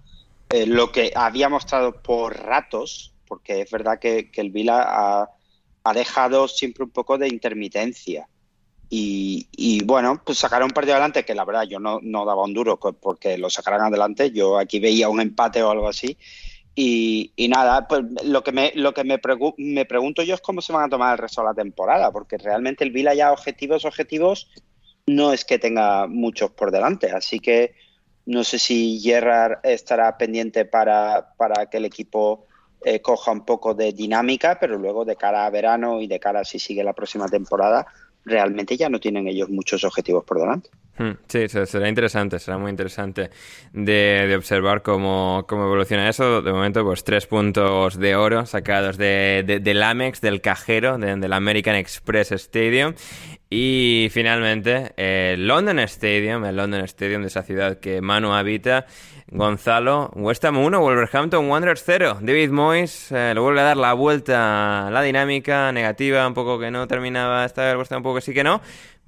[0.49, 5.31] eh, lo que había mostrado por ratos, porque es verdad que, el Villa ha,
[5.95, 8.29] dejado siempre un poco de intermitencia.
[8.93, 12.53] Y, bueno, pues sacaron un partido adelante que la verdad yo no, no daba un
[12.53, 14.33] duro porque lo sacaran adelante.
[14.33, 16.17] Yo aquí veía un empate o algo así
[16.83, 19.21] y, nada, pues lo que, me, lo que me,
[19.59, 22.39] me, pregunto yo es cómo se van a tomar el resto de la temporada, porque
[22.39, 24.49] realmente el Vila ya objetivos, objetivos,
[25.07, 27.11] no es que tenga muchos por delante.
[27.11, 27.75] Así que
[28.25, 32.47] no sé si Gerrard estará pendiente para, para que el equipo
[32.83, 36.41] eh, coja un poco de dinámica, pero luego de cara a verano y de cara
[36.41, 37.87] a si sigue la próxima temporada,
[38.25, 40.71] realmente ya no tienen ellos muchos objetivos por delante.
[41.01, 43.31] Hmm, sí, será interesante, será muy interesante
[43.73, 46.43] de, observar cómo, evoluciona eso.
[46.43, 51.75] De momento, pues tres puntos de oro sacados de, del Amex, del cajero, del American
[51.77, 52.93] Express Stadium.
[53.49, 58.85] Y finalmente, el London Stadium, el London Stadium de esa ciudad que Manu habita.
[59.33, 62.19] Gonzalo, West Ham 1, Wolverhampton Wanderers 0.
[62.21, 66.59] David Moyes eh, le vuelve a dar la vuelta a la dinámica negativa, un poco
[66.59, 68.61] que no terminaba esta vez, West un poco que sí que no.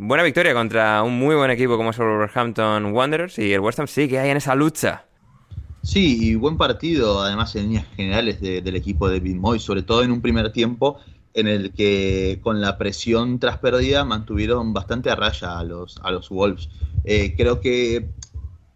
[0.05, 3.79] Buena victoria contra un muy buen equipo como es el Wolverhampton Wanderers y el West
[3.79, 5.05] Ham sí que hay en esa lucha.
[5.81, 10.03] Sí, y buen partido, además en líneas generales de- del equipo de Moyes, sobre todo
[10.03, 10.99] en un primer tiempo
[11.35, 16.11] en el que con la presión tras pérdida mantuvieron bastante a raya a los, a
[16.11, 16.69] los Wolves.
[17.05, 18.11] Eh, creo que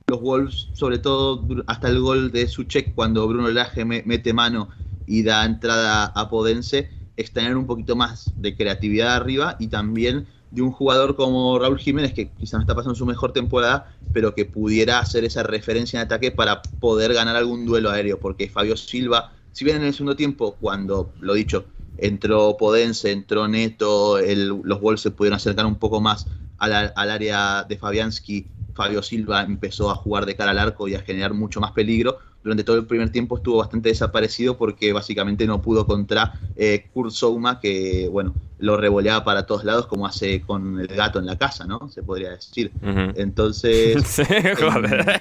[0.07, 4.69] los Wolves, sobre todo hasta el gol de Suchek, cuando Bruno Lage me- mete mano
[5.07, 10.63] y da entrada a Podense, extrañaron un poquito más de creatividad arriba y también de
[10.63, 14.45] un jugador como Raúl Jiménez, que quizá no está pasando su mejor temporada, pero que
[14.47, 19.33] pudiera hacer esa referencia en ataque para poder ganar algún duelo aéreo, porque Fabio Silva,
[19.53, 21.67] si bien en el segundo tiempo, cuando, lo dicho,
[21.97, 26.29] entró Podense, entró Neto, el- los Wolves se pudieron acercar un poco más
[26.59, 30.95] al, al área de Fabianski, Fabio Silva empezó a jugar de cara al arco y
[30.95, 32.19] a generar mucho más peligro.
[32.47, 37.11] Durante todo el primer tiempo estuvo bastante desaparecido porque básicamente no pudo contra eh, Kurt
[37.11, 41.37] Souma, que bueno, lo revoleaba para todos lados como hace con el gato en la
[41.37, 41.89] casa, ¿no?
[41.89, 42.71] Se podría decir.
[43.17, 45.05] Entonces, Sí, joder.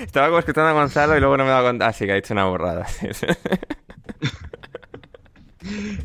[0.00, 1.88] Estaba como escuchando a Gonzalo y luego no me he dado cuenta.
[1.88, 2.86] Ah, sí, que ha dicho una burrada.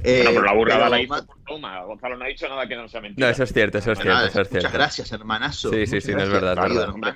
[0.04, 1.82] eh, Bueno, pero la burrada pero la hizo más- por toma.
[1.84, 3.26] Gonzalo no ha dicho nada que no sea mentira.
[3.28, 4.68] No, eso es cierto, eso es cierto, nada, eso es cierto.
[4.68, 5.70] muchas gracias, hermanazo.
[5.70, 7.16] Sí, sí, Muchas sí, no es verdad, verdad.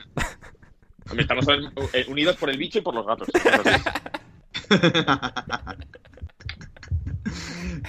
[1.17, 1.45] Estamos
[1.93, 3.27] eh, unidos por el bicho y por los gatos.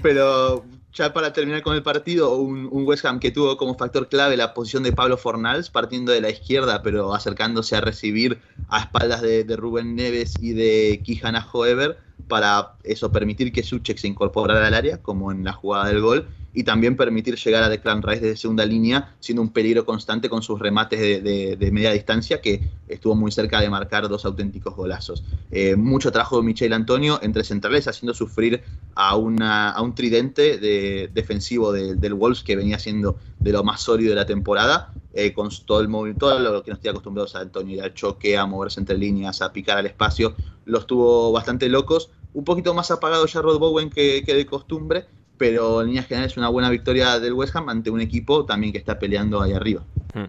[0.03, 4.09] Pero ya para terminar con el partido, un, un West Ham que tuvo como factor
[4.09, 8.81] clave la posición de Pablo Fornals, partiendo de la izquierda, pero acercándose a recibir a
[8.81, 14.09] espaldas de, de Rubén Neves y de Kijana Hoever, para eso permitir que Suchek se
[14.09, 18.03] incorporara al área, como en la jugada del gol, y también permitir llegar a Declan
[18.03, 22.63] Rice desde segunda línea, siendo un peligro constante con sus remates de, media distancia, que
[22.87, 25.25] estuvo muy cerca de marcar dos auténticos golazos.
[25.51, 28.63] Eh, mucho trabajo de Michel Antonio entre centrales, haciendo sufrir
[28.95, 33.81] a, a un tridente de, defensivo de- del Wolves que venía siendo de lo más
[33.81, 37.41] sólido de la temporada, eh, con todo, el todo lo que nos tiene acostumbrados a
[37.41, 41.69] Antonio, ir al choque, a moverse entre líneas, a picar al espacio, los tuvo bastante
[41.69, 42.11] locos.
[42.33, 45.07] Un poquito más apagado ya Rod Bowen que, de costumbre,
[45.43, 48.79] pero en líneas generales una buena victoria del West Ham ante un equipo también que
[48.79, 49.83] está peleando ahí arriba.
[50.15, 50.27] Mm.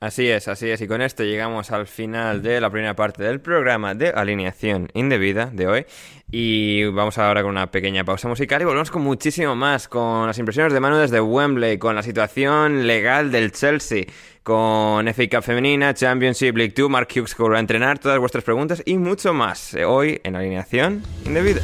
[0.00, 0.80] Así es, así es.
[0.80, 5.46] Y con esto llegamos al final de la primera parte del programa de alineación indebida
[5.46, 5.86] de hoy.
[6.32, 10.36] Y vamos ahora con una pequeña pausa musical y volvemos con muchísimo más, con las
[10.38, 14.02] impresiones de Manu desde Wembley, con la situación legal del Chelsea,
[14.42, 18.82] con FA Cup femenina, Championship League 2, Mark Hughes que a entrenar, todas vuestras preguntas
[18.84, 21.62] y mucho más eh, hoy en alineación indebida.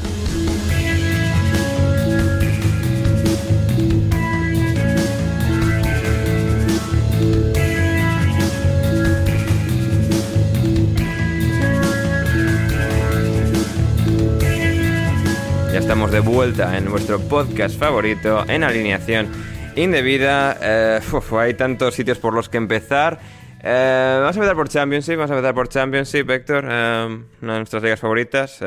[16.24, 19.28] Vuelta en vuestro podcast favorito, en alineación
[19.76, 20.56] indebida.
[20.60, 21.00] Eh,
[21.38, 23.18] hay tantos sitios por los que empezar.
[23.62, 27.58] Eh, vamos a empezar por Championship, vamos a empezar por Championship, Héctor, eh, una de
[27.58, 28.58] nuestras ligas favoritas.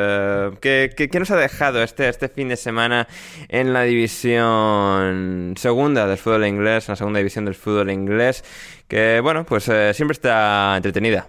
[0.62, 3.08] ¿qué, qué, nos ha dejado este, este fin de semana
[3.48, 8.44] en la división segunda del fútbol inglés, en la segunda división del fútbol inglés?
[8.88, 11.28] Que, bueno, pues siempre está entretenida.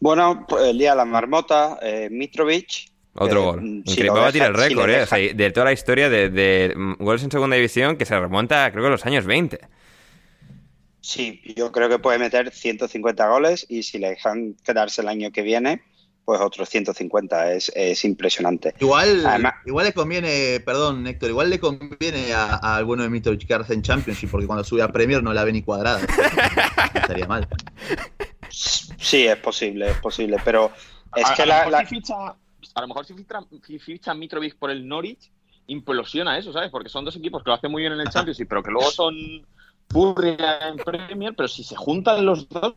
[0.00, 1.78] Bueno, pues, el día la marmota,
[2.10, 2.87] Mitrovic.
[3.18, 3.60] Otro gol.
[3.62, 4.20] mm, si Increíble.
[4.20, 4.96] Va a deja- el récord, ¿eh?
[4.96, 8.18] O deja- sea, de toda la historia de, de, goles en segunda división que se
[8.18, 9.58] remonta, creo que a los años 20.
[11.00, 15.30] Sí, yo creo que puede meter 150 goles y si le dejan quedarse el año
[15.30, 15.80] que viene,
[16.24, 17.52] pues otros 150.
[17.54, 18.74] Es, es impresionante.
[18.80, 23.46] Igual, Además- igual le conviene, perdón Héctor, igual le conviene a- al bueno de Mitrovic
[23.46, 26.00] quedarse en Championship porque cuando sube a Premier no la ve ni cuadrada.
[26.00, 26.06] No
[27.00, 27.48] estaría mal.
[28.50, 30.70] Sí, es posible, es posible, pero
[31.16, 32.14] es a, que a la, la- ficha,
[32.78, 35.30] a lo mejor si ficha Mitrovic por el Norwich,
[35.66, 36.70] implosiona eso, ¿sabes?
[36.70, 38.90] Porque son dos equipos que lo hacen muy bien en el Championship, pero que luego
[38.90, 39.14] son
[39.88, 42.74] purria en Premier, pero si se juntan los dos,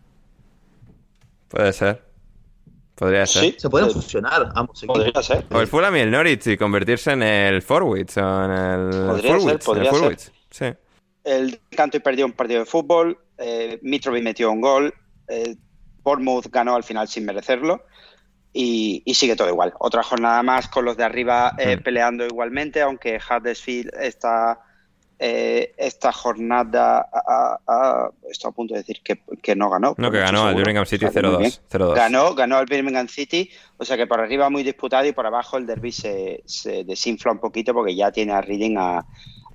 [1.47, 2.01] Puede ser.
[2.95, 3.43] Podría ser.
[3.43, 4.99] sí, Se pueden fusionar ambos equipos.
[4.99, 5.45] podría ser.
[5.51, 9.31] O el Fulham y el Norwich y convertirse en el Forwich o en el Podría
[9.31, 10.33] ser, Fulwich, en el podría ser.
[10.49, 10.65] Sí.
[11.25, 14.93] El Canto perdió un partido de fútbol, eh, Mitrovic metió un gol,
[15.27, 15.55] eh,
[16.03, 17.83] Bournemouth ganó al final sin merecerlo
[18.53, 19.73] y, y sigue todo igual.
[19.79, 24.59] Otra jornada más con los de arriba eh, peleando igualmente, aunque Huddersfield está
[25.23, 29.93] eh, esta jornada a, a- estoy a punto de decir que, que no ganó.
[29.97, 30.55] No, que ganó al.
[30.55, 31.51] Birmingham City O sea, que muy bien.
[31.51, 31.61] 0-2.
[31.69, 31.93] 0-2.
[31.95, 35.57] Ganó, ganó el Birmingham City, o sea que por arriba muy disputado y por abajo
[35.57, 38.97] el derby se, se desinfla un poquito porque ya tiene a Reading a,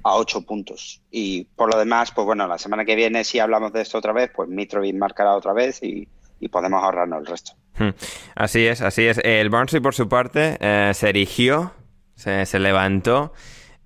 [0.04, 1.02] a 8 puntos.
[1.10, 4.12] Y por lo demás, pues bueno, la semana que viene, si hablamos de esto otra
[4.12, 6.06] vez, pues Mitrovic marcará otra vez y,
[6.40, 7.52] y podemos ahorrarnos el resto.
[7.78, 7.90] Hmm.
[8.34, 9.18] Así es, así es.
[9.22, 11.72] El Barnsley, por su parte, eh, se erigió,
[12.14, 13.32] se, levantó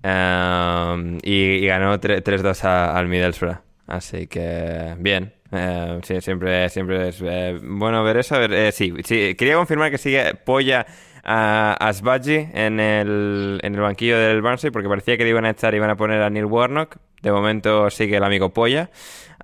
[0.03, 1.33] eh, y,
[1.63, 3.57] y ganó 3-2 a- al Middlesbrough.
[3.87, 5.33] Así que, bien.
[5.51, 8.35] Eh, siempre, siempre es eh, bueno ver eso.
[8.35, 10.85] A ver, eh, sí, sí, quería confirmar que sigue Polla
[11.23, 15.49] a Asbaji en el, en el banquillo del Barnsley porque parecía que le iban a
[15.51, 16.95] echar y iban a poner a Neil Warnock.
[17.21, 18.89] De momento sigue el amigo Polla.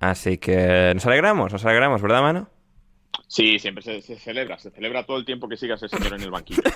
[0.00, 2.48] Así que nos alegramos, nos alegramos, ¿verdad, mano?
[3.28, 6.30] Sí, siempre se, celebra, se celebra todo el tiempo que siga ese señor en el
[6.30, 6.62] banquillo.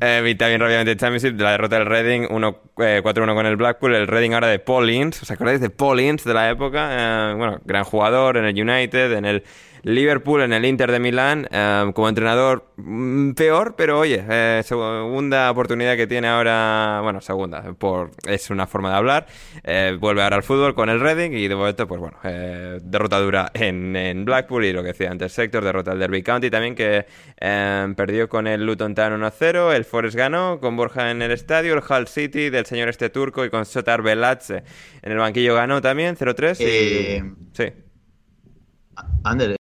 [0.00, 3.94] Eh, y también rápidamente de la derrota del Reading 1, eh, 4-1 con el Blackpool.
[3.94, 5.20] El Reading ahora de Paul Ince.
[5.22, 7.30] ¿Os acordáis de Paul Ince de la época?
[7.32, 9.42] Eh, bueno, gran jugador en el United, en el
[9.82, 11.48] Liverpool, en el Inter de Milán.
[11.50, 17.00] eh, como entrenador mm, peor, pero oye, eh, segunda oportunidad que tiene ahora.
[17.02, 19.26] Bueno, segunda, por es una forma de hablar.
[19.64, 23.18] Eh, vuelve ahora al fútbol con el Reading y de momento, pues bueno, eh, derrota
[23.20, 26.74] dura en, en Blackpool y lo que decía antes, Sector, derrota al Derby County también
[26.74, 27.06] que
[27.96, 31.82] perdió con el Luton Town 1-0, el Forest ganó con Borja en el estadio, el
[31.88, 34.62] Hull City del señor este turco y con Sotar Velatze
[35.02, 36.64] en el banquillo ganó también 0-3 y...
[36.64, 37.72] Eh, Sí.
[39.24, 39.56] Ander,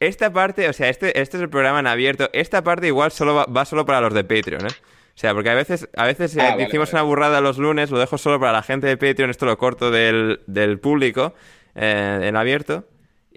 [0.00, 2.30] Esta parte, o sea, este, este es el programa en abierto.
[2.32, 4.70] Esta parte igual solo va, va solo para los de Patreon, ¿eh?
[4.70, 7.02] O sea, porque a veces, a veces eh, Ah, vale, decimos vale.
[7.02, 9.90] una burrada los lunes, lo dejo solo para la gente de Patreon, esto lo corto
[9.90, 11.34] del, del público
[11.74, 12.84] eh, en abierto.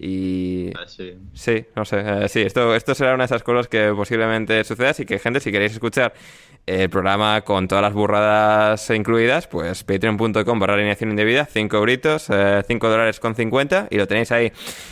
[0.04, 1.14] Y ah, sí.
[1.32, 4.90] sí, no sé, eh, sí, esto, esto será una de esas cosas que posiblemente suceda.
[4.90, 6.14] Así que, gente, si queréis escuchar
[6.66, 12.30] el programa con todas las burradas incluidas, pues patreon.com barra alineación indebida, 5 euritos,
[12.68, 14.52] 5 dólares con 50 y lo tenéis ahí.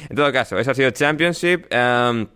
[0.10, 1.66] En todo caso, eso ha sido Championship.
[1.72, 2.28] em,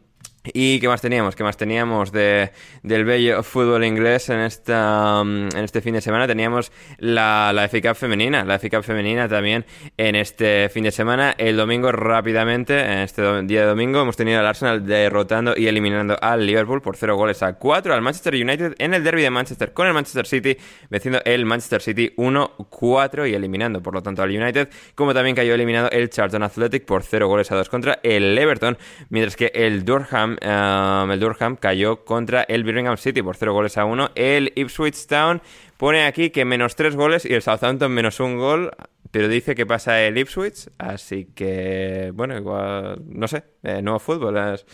[0.46, 1.38] ¿Y qué más teníamos?
[1.38, 2.52] ¿Qué más teníamos de,
[2.82, 6.28] del bello fútbol inglés en, esta, um, en este fin de semana?
[6.28, 9.66] Teníamos la, la FA Cup femenina, la FA Cup femenina también
[9.96, 11.34] en este fin de semana.
[11.38, 16.18] El domingo rápidamente, en este día de domingo, hemos tenido al Arsenal derrotando y eliminando
[16.22, 19.72] al Liverpool por 0 goles a 4, al Manchester United en el derby de Manchester
[19.72, 20.58] con el Manchester City,
[20.90, 25.54] venciendo el Manchester City 1-4 y eliminando por lo tanto al United, como también cayó
[25.54, 29.86] eliminado el Charlton Athletic por 0 goles a 2 contra el Everton, mientras que el
[29.86, 34.12] Durham, um, el Durham cayó contra el Birmingham City por 0 goles a 1.
[34.16, 35.42] El Ipswich Town
[35.78, 38.72] pone aquí que menos 3 goles y el Southampton menos un gol,
[39.12, 44.38] pero dice que pasa el Ipswich, así que, bueno, igual, no sé, eh, nuevo fútbol.
[44.54, 44.66] es-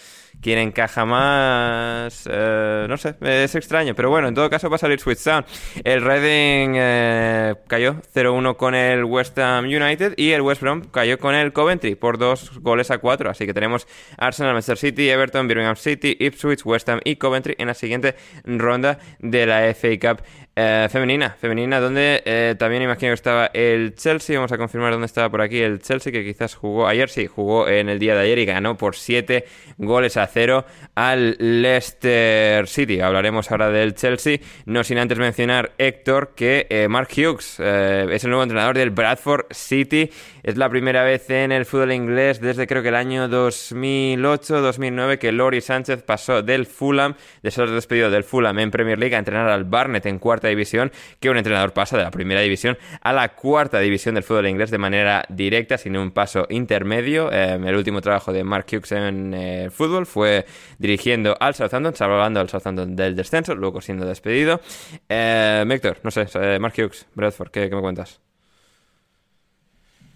[0.41, 2.27] ¿Quién encaja más?
[2.31, 5.43] Eh, no sé, es extraño, pero bueno, en todo caso pasa el Ipswich Town.
[5.83, 11.17] El Reading eh, cayó 0-1 con el West Ham United y el West Brom cayó
[11.17, 13.29] con el Coventry por dos goles a cuatro.
[13.29, 13.85] Así que tenemos
[14.17, 18.99] Arsenal, Manchester City, Everton, Birmingham City, Ipswich, West Ham y Coventry en la siguiente ronda
[19.19, 20.23] de la FA Cup
[20.55, 21.35] eh, femenina.
[21.39, 24.37] Femenina, donde también imagino que estaba el Chelsea.
[24.37, 27.67] Vamos a confirmar dónde estaba por aquí el Chelsea, que quizás jugó ayer, sí, jugó
[27.67, 29.45] en el día de ayer y ganó por 7
[29.77, 30.65] goles a 0
[30.95, 33.01] al Leicester City.
[33.01, 38.23] Hablaremos ahora del Chelsea, no sin antes mencionar Héctor que eh, Mark Hughes eh, es
[38.23, 40.09] el nuevo entrenador del Bradford City.
[40.41, 45.31] Es la primera vez en el fútbol inglés desde creo que el año 2008-2009 que
[45.31, 49.49] Lori Sánchez pasó del Fulham, de ser despedido del Fulham en Premier League, a entrenar
[49.49, 53.29] al Barnet en cuarta división, que un entrenador pasa de la primera división a la
[53.35, 57.31] cuarta división del fútbol inglés de manera directa, sin un paso intermedio.
[57.31, 60.45] Eh, el último trabajo de Mark Hughes en eh, fútbol fue
[60.77, 64.61] dirigiendo al Southampton, salvando al Southampton del descenso, luego siendo despedido.
[65.07, 68.19] Eh, Héctor, no sé, eh, Mark Hughes, Bradford, ¿qué, qué me cuentas?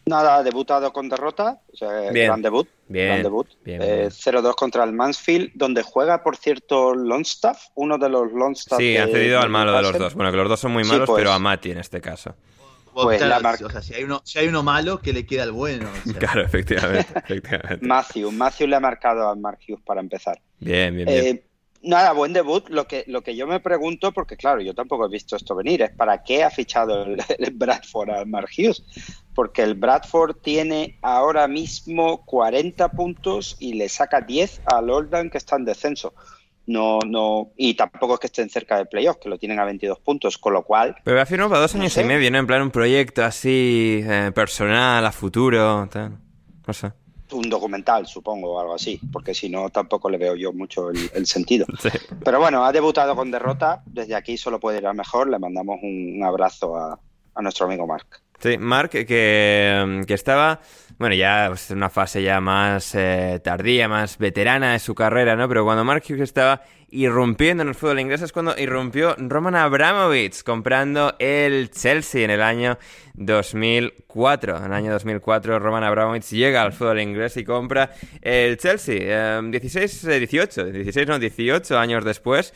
[0.06, 2.28] Nada, ha debutado con derrota, o sea, Bien.
[2.28, 2.68] gran debut.
[2.90, 3.48] Bien, gran debut.
[3.66, 4.10] Eh, bien.
[4.10, 8.80] 0-2 contra el Mansfield, donde juega, por cierto, Longstaff, uno de los Longstaff.
[8.80, 10.14] Sí, han cedido al malo de los dos.
[10.14, 11.20] Bueno, que los dos son muy Sí, malos, pues.
[11.22, 12.36] pero a Mati en este caso.
[12.94, 15.26] Pues Claro, la marca- O sea, si hay, uno, si hay uno malo, que le
[15.26, 15.90] queda al bueno.
[15.90, 16.20] o sea.
[16.20, 17.08] Claro, efectivamente.
[17.20, 17.86] efectivamente.
[17.86, 20.40] Matthew, Matthew le ha marcado a Mark Hughes para empezar.
[20.60, 21.26] Bien, bien, bien.
[21.38, 21.44] Eh,
[21.82, 22.70] nada, buen debut.
[22.70, 25.82] Lo que, lo que yo me pregunto, porque claro, yo tampoco he visto esto venir,
[25.82, 28.84] es para qué ha fichado el, el Bradford a Mark Hughes.
[29.36, 35.40] Porque el Bradford tiene ahora mismo 40 puntos y le saca 10 al Oldham que
[35.40, 36.14] está en descenso.
[36.66, 40.00] No, no, y tampoco es que estén cerca del playoff, que lo tienen a 22
[40.00, 42.02] puntos, con lo cual Pero ha firmado para dos no años sé.
[42.02, 42.38] y medio, ¿no?
[42.38, 46.18] En plan un proyecto así, eh, personal, a futuro, tal.
[46.66, 46.92] No sé.
[47.34, 51.10] un documental, supongo, o algo así, porque si no tampoco le veo yo mucho el,
[51.14, 51.66] el sentido.
[51.82, 51.90] Sí.
[52.24, 55.80] Pero bueno, ha debutado con derrota, desde aquí solo puede ir a mejor, le mandamos
[55.82, 57.00] un, un abrazo a,
[57.36, 58.06] a nuestro amigo Mark.
[58.40, 60.60] Sí, Mark, que, que estaba,
[60.98, 65.48] bueno, ya una fase ya más eh, tardía, más veterana de su carrera, ¿no?
[65.48, 66.62] Pero cuando Mark Hughes estaba
[66.94, 72.42] irrumpiendo en el fútbol inglés es cuando irrumpió Roman Abramovich comprando el Chelsea en el
[72.42, 72.78] año
[73.16, 74.58] 2004.
[74.58, 77.92] En el año 2004 Roman Abramovich llega al fútbol inglés y compra
[78.22, 79.42] el Chelsea.
[79.42, 82.54] 16, 18, 16 no, 18 años después.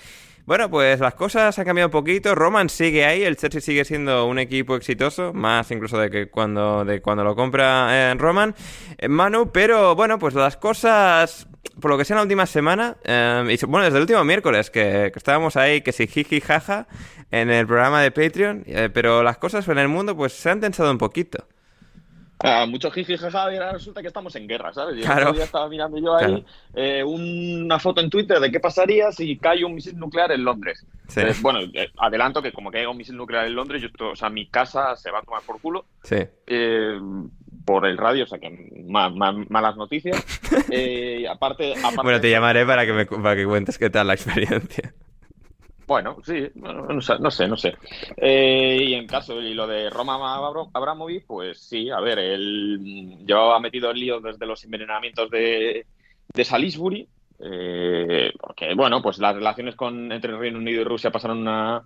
[0.48, 2.34] Bueno, pues las cosas han cambiado un poquito.
[2.34, 6.86] Roman sigue ahí, el Chelsea sigue siendo un equipo exitoso, más incluso de que cuando,
[6.86, 8.56] de cuando lo compra eh, Roman,
[8.98, 11.50] eh, Manu, pero bueno, pues las cosas,
[11.82, 14.72] por lo que sea en la última semana, eh, y bueno, desde el último miércoles
[14.72, 16.88] que, que estábamos ahí, que si jiji jaja,
[17.32, 20.62] en el programa de Patreon, eh, pero las cosas en el mundo pues se han
[20.62, 21.46] tensado un poquito.
[22.44, 24.96] Ah, mucho jiji jaja, y ahora resulta que estamos en guerra, ¿sabes?
[24.96, 25.34] Y el Claro.
[25.34, 26.46] día estaba mirando yo ahí
[26.76, 30.86] eh, una foto en Twitter de qué pasaría si cae un misil nuclear en Londres.
[31.08, 31.22] Sí.
[31.22, 34.30] Eh, bueno, eh, adelanto que como caiga un misil nuclear en Londres, yo, o sea,
[34.30, 36.18] mi casa se va a tomar por culo Sí.
[37.66, 38.50] por el radio, o sea, que
[38.88, 40.24] ma- ma- malas noticias.
[41.30, 41.74] Aparte
[42.04, 44.94] Bueno, te llamaré para que, me, para que cuentes qué tal la experiencia.
[45.88, 47.48] Bueno, sí, no sé, no sé.
[47.48, 47.74] no sé.
[48.18, 53.24] Eh, y en caso, y lo de Roman Abra- Abramovich, pues sí, a ver, él
[53.26, 55.88] llevaba metido en lío desde los envenenamientos de,
[56.34, 57.10] de Salisbury,
[57.40, 59.76] eh, porque, bueno, pues las relaciones
[60.12, 61.82] entre el Reino Unido y Rusia pasaron una,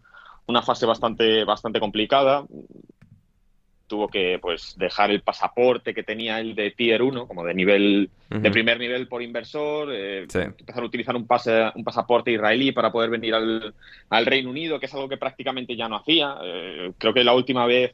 [0.48, 2.44] una fase bastante, bastante complicada.
[3.92, 8.10] Tuvo que, pues, dejar el pasaporte que tenía el de Tier 1, como de nivel,
[8.30, 10.40] de primer nivel por inversor, eh, Sí.
[10.40, 13.74] empezar a utilizar un, pase, un pasaporte israelí para poder venir al,
[14.10, 16.38] al Reino Unido, que es algo que prácticamente ya no hacía.
[16.42, 17.94] Eh, creo que la última vez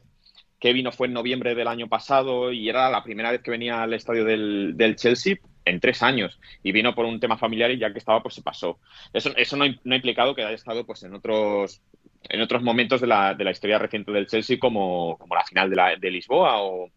[0.60, 3.82] que vino fue en noviembre del año pasado y era la primera vez que venía
[3.82, 5.34] al estadio del, del Chelsea
[5.64, 8.42] en tres años y vino por un tema familiar y ya que estaba pues se
[8.42, 8.78] pasó.
[9.12, 11.82] Eso, eso no, no ha implicado que haya estado pues en otros
[12.28, 15.70] en otros momentos de la, de la historia reciente del Chelsea como, como la final
[15.70, 16.88] de, la, de Lisboa o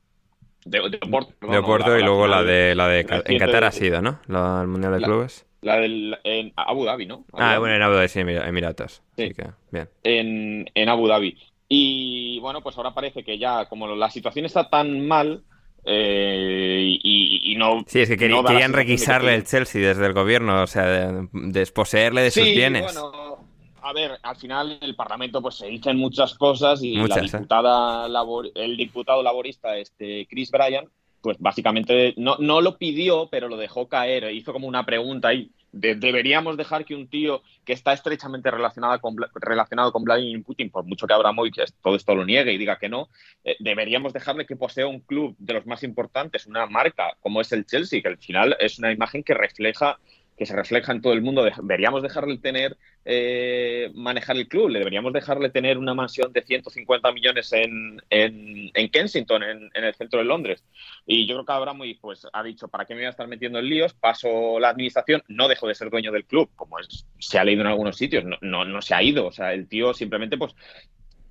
[0.65, 4.01] de, de Oporto, perdón, De y luego la de la de en Qatar ha sido,
[4.01, 4.19] ¿no?
[4.27, 5.45] La, el Mundial de Clubes.
[5.61, 7.23] La del en Abu Dhabi, ¿no?
[7.33, 9.03] Abu Ah, bueno, en Abu Dhabi, sí, Emir- Emiratos.
[9.15, 9.23] Sí.
[9.25, 9.89] Así que, bien.
[10.03, 11.37] en, en Abu Dhabi.
[11.69, 15.43] Y bueno, pues ahora parece que ya, como la situación está tan mal,
[15.85, 17.83] eh, y, y no.
[17.87, 21.27] Sí, es que no querían que requisarle el Chelsea desde el gobierno, o sea, de-
[21.31, 22.83] desposeerle de sus Sí, bienes.
[22.83, 23.37] bueno,
[23.81, 27.29] a ver, al final el Parlamento pues se dicen muchas cosas y Muchas, la ¿eh?
[27.31, 30.85] diputada labor- el diputado laborista este Chris Bryan
[31.21, 35.51] pues básicamente no, no lo pidió, pero lo dejó caer, hizo como una pregunta y
[35.71, 40.71] de- deberíamos dejar que un tío que está estrechamente relacionado con, relacionado con Vladimir Putin,
[40.71, 43.07] por mucho que Abramovich todo esto lo niegue y diga que no,
[43.43, 47.51] eh, deberíamos dejarle que posea un club de los más importantes, una marca como es
[47.51, 49.99] el Chelsea, que al final es una imagen que refleja
[50.41, 51.43] que se refleja en todo el mundo.
[51.43, 57.11] Deberíamos dejarle tener, eh, manejar el club, le deberíamos dejarle tener una mansión de 150
[57.11, 60.63] millones en, en, en Kensington, en, el centro de Londres.
[61.05, 63.59] Y yo creo que Abramovich pues, ha dicho, ¿para qué me voy a estar metiendo
[63.59, 63.93] en líos?
[63.93, 66.77] Paso la administración, no dejo de ser dueño del club, como
[67.19, 69.27] se ha leído en algunos sitios, no, no, no se ha ido.
[69.27, 70.55] O sea, el tío simplemente pues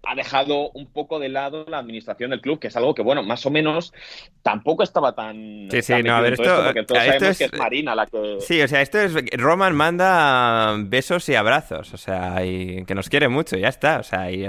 [0.02, 3.22] ha dejado un poco de lado la administración del club, que es algo que, bueno,
[3.22, 3.92] más o menos
[4.42, 5.68] tampoco estaba tan...
[5.70, 7.44] Sí, sí, tan no, a ver, en todo esto- porque todos esto sabemos es- que
[7.44, 8.36] es Marina la que...
[8.40, 9.14] Sí, o sea, esto es.
[9.38, 14.02] Roman manda besos y abrazos, o sea, y que nos quiere mucho, ya está, o
[14.02, 14.42] sea, y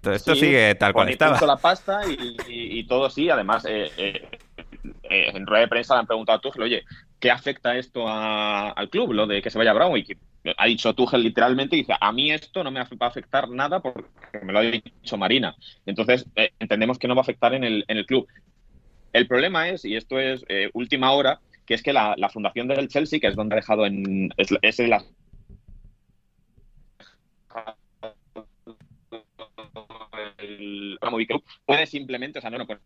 [0.00, 1.38] todo esto Sí, sigue tal cual estaba.
[1.46, 3.28] la pasta y, y- y todo sí.
[3.28, 4.28] Además, eh, eh,
[5.10, 6.84] eh, en rueda de prensa le han preguntado a Tuchel, oye,
[7.20, 9.96] ¿qué afecta esto al club, lo de que se vaya Brown?
[9.96, 10.18] Y que
[10.56, 14.08] ha dicho Tuchel literalmente, dice, a mí esto no me va a afectar nada porque
[14.42, 15.56] me lo ha dicho Marina.
[15.86, 18.26] Entonces, eh, entendemos que no va a afectar en el, en el club.
[19.12, 22.68] El problema es, y esto es eh, última hora, que es que la, la fundación
[22.68, 24.30] del Chelsea, que es donde ha dejado en...
[24.36, 25.04] Es, es la
[30.38, 32.78] el Club, puede simplemente, o sea, no, no, pues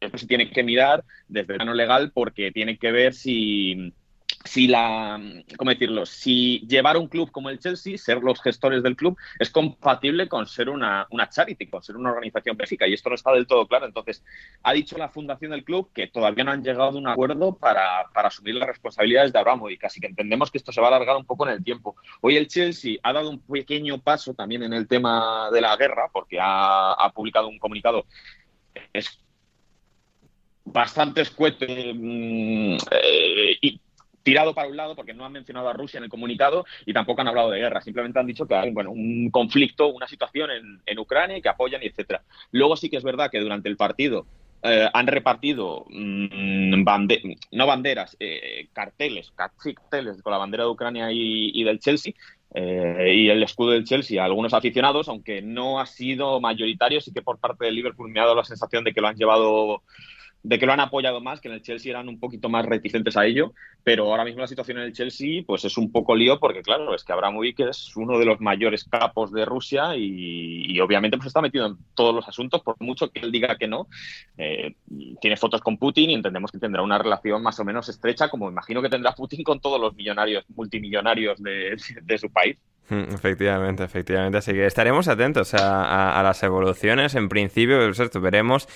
[0.00, 3.92] se tiene que mirar desde el plano legal porque tiene que ver si,
[4.44, 5.20] si la,
[5.56, 6.06] ¿cómo decirlo?
[6.06, 10.46] Si llevar un club como el Chelsea, ser los gestores del club, es compatible con
[10.46, 13.66] ser una, una charity, con ser una organización benéfica, y esto no está del todo
[13.66, 13.86] claro.
[13.86, 14.24] Entonces,
[14.62, 18.06] ha dicho la fundación del club que todavía no han llegado a un acuerdo para,
[18.14, 21.16] para asumir las responsabilidades de Abramovich, así que entendemos que esto se va a alargar
[21.16, 21.96] un poco en el tiempo.
[22.20, 26.08] Hoy el Chelsea ha dado un pequeño paso también en el tema de la guerra,
[26.12, 28.06] porque ha, ha publicado un comunicado
[30.72, 33.80] bastante escueto mm, eh, y
[34.22, 37.22] tirado para un lado porque no han mencionado a Rusia en el comunicado y tampoco
[37.22, 40.82] han hablado de guerra, simplemente han dicho que hay bueno, un conflicto, una situación en,
[40.84, 42.22] en Ucrania y que apoyan, y etcétera.
[42.52, 44.26] Luego sí que es verdad que durante el partido
[44.62, 46.84] eh, han repartido mm,
[47.52, 52.12] no banderas, eh, carteles, carteles con la bandera de Ucrania y, del Chelsea,
[52.54, 57.22] y el escudo del Chelsea a algunos aficionados, aunque no ha sido mayoritario, sí que
[57.22, 59.82] por parte del Liverpool me ha dado la sensación de que lo han llevado
[60.48, 63.18] de que lo han apoyado más, que en el Chelsea eran un poquito más reticentes
[63.18, 63.52] a ello,
[63.84, 66.94] pero ahora mismo la situación en el Chelsea pues es un poco lío porque claro,
[66.94, 71.40] es que Abramovich es uno de los mayores capos de Rusia y, obviamente pues está
[71.40, 73.88] metido en todos los asuntos, por mucho que él diga que no,
[74.36, 74.74] eh,
[75.20, 78.48] tiene fotos con Putin y entendemos que tendrá una relación más o menos estrecha, como
[78.48, 82.58] imagino que tendrá Putin con todos los millonarios, multimillonarios de, de su país.
[82.90, 84.38] Mm, efectivamente, efectivamente.
[84.38, 87.14] Así que estaremos atentos a, las evoluciones.
[87.14, 88.68] En principio, pues veremos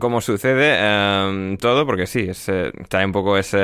[0.00, 3.58] cómo sucede em, todo, porque sí, está un poco ese,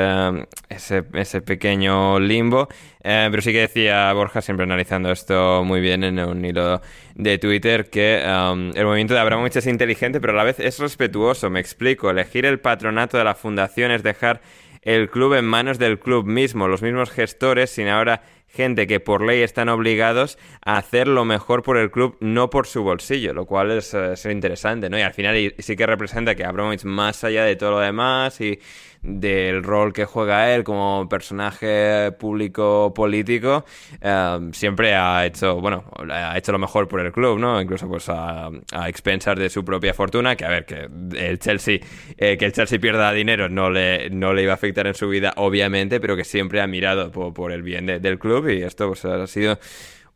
[0.71, 2.69] ese, pequeño limbo.
[3.03, 6.81] Eh, pero sí que decía Borja, siempre analizando esto muy bien en un hilo
[7.15, 10.79] de Twitter, que em, el movimiento de Abramovich es inteligente, pero a la vez es
[10.79, 11.51] respetuoso.
[11.51, 12.11] Me explico.
[12.11, 14.41] Elegir el patronato de la fundación es dejar
[14.83, 19.23] el club en manos del club mismo, los mismos gestores, sin ahora gente que por
[19.23, 23.47] ley están obligados a hacer lo mejor por el club, no por su bolsillo, lo
[23.47, 24.99] cual es, es interesante, ¿no?
[24.99, 28.59] Y al final sí que representa que Abramovich, más allá de todo lo demás y
[29.03, 33.65] del rol que juega él como personaje público político,
[34.01, 37.61] em, siempre ha hecho, bueno, ha hecho lo mejor por el club, ¿no?
[37.61, 38.51] Incluso pues a,
[38.87, 41.79] expensas de su propia fortuna, que a ver, que el Chelsea,
[42.17, 45.09] eh, que el Chelsea pierda dinero no le, no le iba a afectar en su
[45.09, 49.05] vida, obviamente, pero que siempre ha mirado por, el bien del club y esto pues
[49.05, 49.59] ha sido...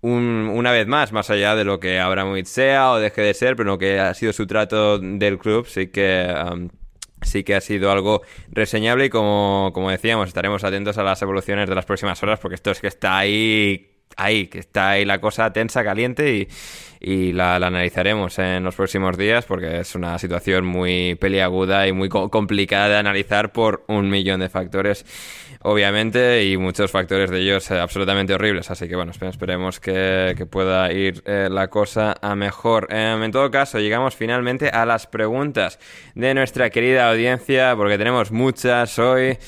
[0.02, 3.70] una vez más, más allá de lo que Abramovich sea o deje de ser, pero
[3.70, 6.32] lo que ha sido su trato del club, sí que
[7.22, 11.68] sí que ha sido algo reseñable y como, como decíamos, estaremos atentos a las evoluciones
[11.68, 15.20] de las próximas horas porque esto es que está ahí ahí, que está ahí la
[15.20, 16.48] cosa tensa, caliente y,
[17.00, 22.08] y la, analizaremos en los próximos días porque es una situación muy peliaguda y muy
[22.08, 25.04] complicada de analizar por un millón de factores,
[25.64, 28.70] obviamente, y muchos factores de ellos eh, absolutamente horribles.
[28.70, 32.86] Así que bueno, esperemos que, pueda ir eh, la cosa a mejor.
[32.90, 35.78] Em, en todo caso, llegamos finalmente a las preguntas
[36.14, 39.38] de nuestra querida audiencia porque tenemos muchas hoy.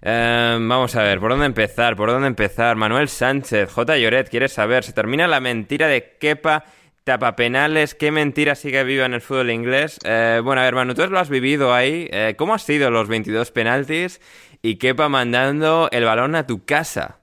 [0.00, 1.94] Em, vamos a ver, ¿por dónde empezar?
[1.94, 2.76] ¿Por dónde empezar?
[2.76, 3.98] Manuel Sánchez, J.
[3.98, 6.64] Lloret, quiere saber, ¿se termina la mentira de Kepa
[7.06, 7.94] tapapenales?
[7.94, 9.98] ¿Qué mentira sigue viva en el fútbol inglés?
[10.04, 12.08] Eh, bueno, a ver, Manu, tú lo has vivido ahí.
[12.10, 14.20] Eh, ¿Cómo han sido los 22 penaltis?
[14.60, 17.20] Y Kepa mandando el balón a tu casa.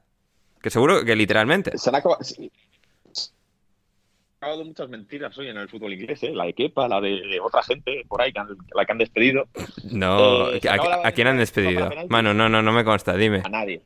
[0.61, 1.77] Que seguro que literalmente.
[1.77, 2.22] Se han acabado,
[4.38, 6.31] acabado muchas mentiras hoy en el fútbol inglés, ¿eh?
[6.34, 8.39] la de Kepa, la de, otra gente por ahí, que
[8.73, 9.49] la que han despedido.
[9.91, 11.89] No, eh, ¿a, quién han despedido?
[12.07, 13.41] Mano, no, no, no me consta, dime.
[13.43, 13.81] A nadie.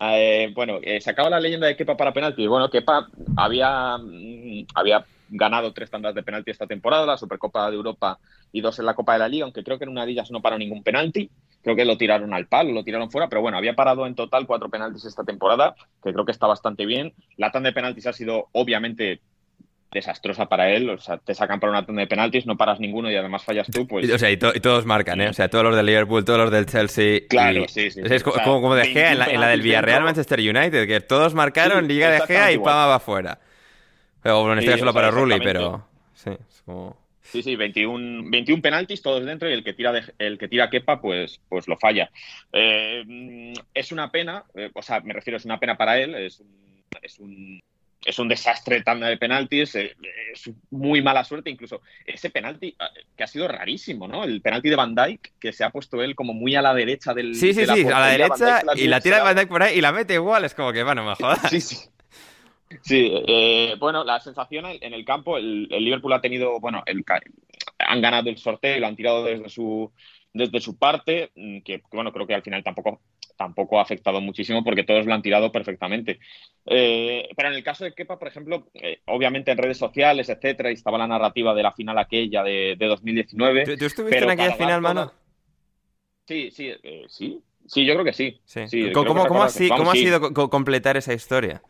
[0.00, 2.48] Eh, bueno, se acaba la leyenda de Kepa para penaltis.
[2.48, 7.76] Bueno, Kepa había, mm, había ganado tres tandas de penalti esta temporada, la Supercopa de
[7.76, 8.18] Europa
[8.52, 10.30] y dos en la Copa de la Liga, aunque creo que en una de ellas
[10.30, 11.30] no paró ningún penalti.
[11.62, 14.46] Creo que lo tiraron al palo, lo tiraron fuera, pero bueno, había parado en total
[14.46, 17.14] cuatro penaltis esta temporada, que creo que está bastante bien.
[17.36, 19.22] La tanda de penaltis ha sido obviamente
[19.94, 20.90] desastrosa para él.
[20.90, 23.66] O sea, te sacan para una tanda de penaltis, no paras ninguno y además fallas
[23.68, 24.10] tú, pues...
[24.10, 25.28] O sea, y, todos marcan, ¿eh?
[25.28, 27.20] O sea, todos los del Liverpool, todos los del Chelsea...
[27.28, 28.02] Claro, sí, sí.
[28.04, 32.10] Es como, como de Gea en la, del Villarreal Manchester United, que todos marcaron Liga
[32.10, 33.38] de Gea y Pama va fuera.
[34.22, 35.86] Pero bueno, en este caso solo para Rulli, pero...
[36.12, 37.02] Sí, es como...
[37.22, 41.00] Sí, sí, 21, 21 penaltis, todos dentro, y el que tira el que tira Kepa,
[41.00, 42.10] pues, pues lo falla.
[42.52, 46.42] Eh, es una pena, eh, o sea, me refiero, es una pena para él, es
[47.02, 47.60] es un
[48.04, 49.96] es un desastre tanda de penaltis, eh,
[50.32, 54.24] es muy mala suerte, incluso ese penalti ah, que ha sido rarísimo, ¿no?
[54.24, 57.14] El penalti de Van Dijk, que se ha puesto él como muy a la derecha
[57.14, 57.34] del.
[57.34, 59.80] Sí, sí, sí, a la derecha y la tira de Van Dijk por ahí y
[59.80, 61.40] la mete igual, es como que, bueno, me jodas.
[61.50, 61.76] Sí, sí.
[62.82, 67.04] Sí, eh, bueno, la sensación en el campo, el, Liverpool ha tenido, bueno, el,
[67.78, 69.92] han ganado el sorteo y lo han tirado desde su,
[70.34, 73.00] desde su parte, mm, que bueno, creo que al final tampoco
[73.36, 76.20] tampoco ha afectado muchísimo porque todos lo han tirado perfectamente.
[76.66, 80.70] Eh, pero en el caso de Kepa, por ejemplo, eh, obviamente en redes sociales, etcétera,
[80.70, 83.76] y estaba la narrativa de la final aquella de, 2019.
[83.76, 85.12] ¿Tú, estuviste en aquella final, mano?
[86.26, 87.42] Sí, sí, eh, sí.
[87.66, 88.40] Sí, yo creo que sí.
[88.92, 91.62] ¿Cómo, ha sido completar esa historia?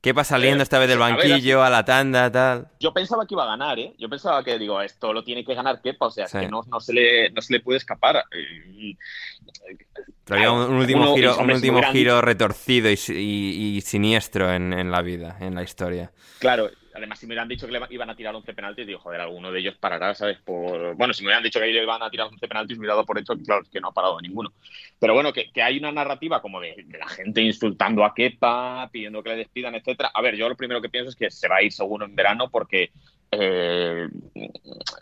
[0.00, 2.68] ¿Qué va saliendo esta vez del banquillo, a, la tanda, tal?
[2.78, 3.94] Yo pensaba que iba a ganar, ¿eh?
[3.98, 6.92] Yo pensaba que, digo, esto lo tiene que ganar Kepa, o sea, que no, se
[6.92, 8.24] le, no se le puede escapar.
[10.24, 15.36] Pero había un, último giro, un último giro retorcido y, siniestro en, en, la vida,
[15.40, 16.12] en la historia.
[16.38, 19.20] Claro, Además, si me hubieran dicho que le iban a tirar 11 penaltis, digo, joder,
[19.20, 20.38] alguno de ellos parará, ¿sabes?
[20.38, 20.94] Por...
[20.96, 23.18] Bueno, si me hubieran dicho que iban a tirar 11 penaltis, me hubiera dado por
[23.18, 24.52] hecho que, claro, que no ha parado ninguno.
[24.98, 29.30] Pero bueno, que, hay una narrativa como de, la gente insultando a Kepa, pidiendo que
[29.30, 30.10] le despidan, etcétera.
[30.12, 32.14] A ver, yo lo primero que pienso es que se va a ir seguro en
[32.14, 32.90] verano porque
[33.30, 34.08] eh,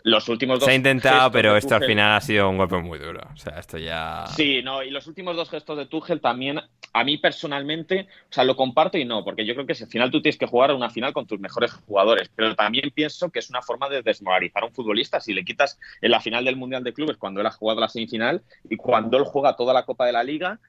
[0.03, 0.65] los últimos dos.
[0.65, 3.21] Se ha intentado, pero esto al final ha sido un golpe muy duro.
[3.33, 4.25] O sea, esto ya.
[4.35, 6.61] Sí, no, y los últimos dos gestos de Tuchel también
[6.93, 9.89] a mí personalmente, o sea, lo comparto y no, porque yo creo que si al
[9.89, 13.39] final tú tienes que jugar una final con tus mejores jugadores, pero también pienso que
[13.39, 16.55] es una forma de desmoralizar a un futbolista si le quitas en la final del
[16.55, 19.85] Mundial de Clubes cuando él ha jugado la semifinal y cuando él juega toda la
[19.85, 20.59] Copa de la Liga,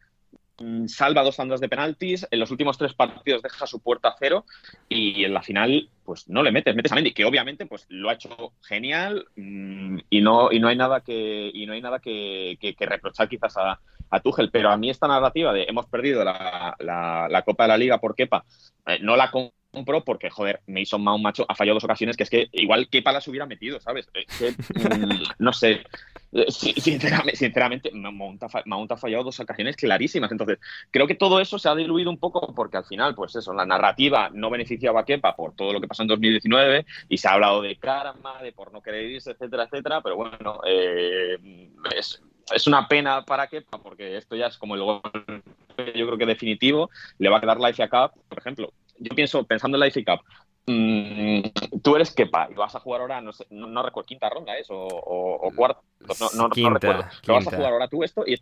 [0.86, 4.44] salva dos tandas de penaltis, en los últimos tres partidos deja su puerta a cero
[4.88, 8.08] y en la final pues no le metes, metes a Mendy, que obviamente pues lo
[8.08, 11.98] ha hecho genial mm, y no y no hay nada que y no hay nada
[12.00, 13.80] que, que reprochar quizás a,
[14.10, 17.78] a Tuchel, pero a mí esta narrativa de hemos perdido la, la, Copa de la
[17.78, 18.44] Liga por Kepa,
[18.86, 22.30] eh, no la compro porque, joder, Mason Mount, macho, ha fallado dos ocasiones que es
[22.30, 24.08] que igual Kepa las hubiera metido, ¿sabes?
[24.12, 25.82] que, mm, no sé.
[26.32, 30.30] Eh, sinceramente, sinceramente Mount, ha, fallado dos ocasiones clarísimas.
[30.30, 30.58] Entonces,
[30.90, 33.66] creo que todo eso se ha diluido un poco porque al final, pues eso, la
[33.66, 37.32] narrativa no beneficiaba a Kepa por todo lo que pasó en 2019 y se ha
[37.32, 40.00] hablado de karma, de por no querer irse, etcétera, etcétera.
[40.02, 41.38] Pero bueno, eh,
[41.96, 42.22] es,
[42.54, 45.00] es una pena para Kepa porque esto ya es como el gol,
[45.94, 46.90] yo creo que definitivo.
[47.18, 48.72] Le va a quedar la FA Cup, por ejemplo.
[48.98, 50.24] Yo pienso, pensando en la FA Cup,
[50.66, 54.56] mm, tú eres Kepa y vas a jugar ahora, no, sé, no, recuerdo, quinta ronda
[54.56, 55.82] es, o, o, cuarto,
[56.34, 57.04] no, recuerdo.
[57.26, 58.36] vas a jugar ahora tú esto y,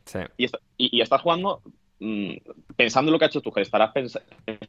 [0.76, 1.60] y, estás jugando
[2.00, 2.36] mm,
[2.74, 3.92] pensando lo que ha hecho tú, estarás,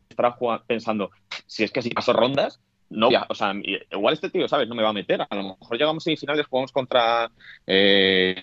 [0.09, 0.35] estarás
[0.68, 1.11] pensando,
[1.45, 2.59] si es que si paso rondas,
[2.89, 3.53] no, o sea,
[3.91, 4.68] igual este tío, ¿sabes?
[4.68, 5.22] No me va a meter.
[5.22, 7.30] A lo mejor llegamos a semifinales, jugamos contra
[7.65, 8.41] eh,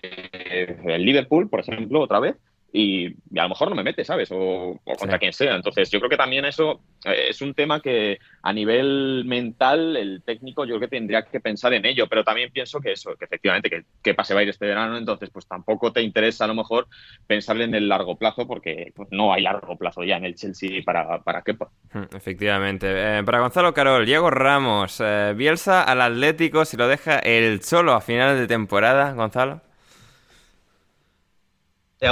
[0.85, 2.37] el Liverpool, por ejemplo, otra vez,
[2.77, 3.07] y,
[3.39, 4.29] a lo mejor no me mete, ¿sabes?
[4.33, 5.55] O, contra quien sea.
[5.55, 10.23] Entonces, yo creo que también eso eh, es un tema que a nivel mental el
[10.25, 13.27] técnico yo creo que tendría que pensar en ello, pero también pienso que eso, que
[13.27, 16.49] efectivamente que, que pase va a ir este verano, entonces pues tampoco te interesa a
[16.49, 16.89] lo mejor
[17.29, 20.83] pensar en el largo plazo porque pues, no hay largo plazo ya en el Chelsea
[20.85, 21.71] para, para Kepa.
[21.93, 22.89] Hmm, efectivamente.
[22.89, 27.93] Eh, para Gonzalo Carol, Diego Ramos, eh, Bielsa al Atlético, si lo deja el solo
[27.93, 29.61] a finales de temporada, Gonzalo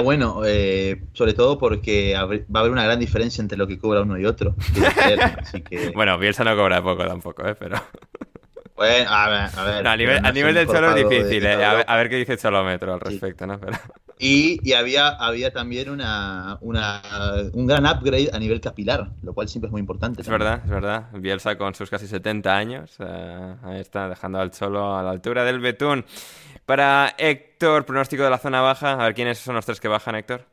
[0.00, 4.02] bueno, eh, sobre todo porque va a haber una gran diferencia entre lo que cobra
[4.02, 4.54] uno y otro.
[5.94, 7.54] Bueno, Bielsa no cobra poco tampoco, ¿eh?
[7.58, 7.76] Pero...
[8.74, 9.86] Bueno, a ver, a ver.
[9.86, 11.62] a nivel, a nivel del cholo es difícil, ¿eh?
[11.62, 13.60] a, ver, qué dice el Cholómetro al respecto, ¿no?
[13.60, 13.78] Pero...
[14.18, 17.02] Y, había, había también una, una,
[17.54, 20.22] un gran upgrade a nivel capilar, lo cual siempre es muy importante.
[20.22, 21.08] Es verdad, es verdad.
[21.12, 25.42] Bielsa con sus casi 70 años, eh, ahí está, dejando al Cholo a la altura
[25.42, 26.04] del Betún.
[26.66, 28.92] Para Héctor, pronóstico de la zona baja.
[28.92, 30.46] A ver quiénes son los tres que bajan, Héctor.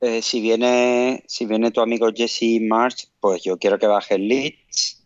[0.00, 5.04] Eh, si, viene, si viene tu amigo Jesse March, pues yo quiero que baje Leeds.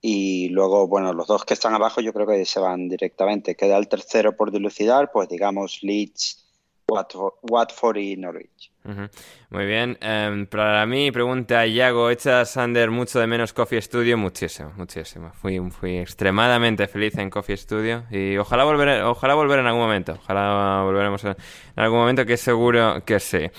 [0.00, 3.54] Y luego, bueno, los dos que están abajo yo creo que se van directamente.
[3.54, 6.44] Queda el tercero por dilucidar, pues digamos Leeds,
[6.88, 8.73] Watford y Norwich.
[8.84, 9.96] Muy bien.
[10.02, 14.18] Em, para mí, pregunta Yago, ¿echas, Sander, mucho de menos Coffee Studio?
[14.18, 15.32] Muchísimo, muchísimo.
[15.32, 20.18] Fui, fui extremadamente feliz en Coffee Studio y ojalá volver, ojalá volver en algún momento.
[20.22, 21.34] Ojalá volveremos en,
[21.76, 23.50] algún momento, que seguro que sí.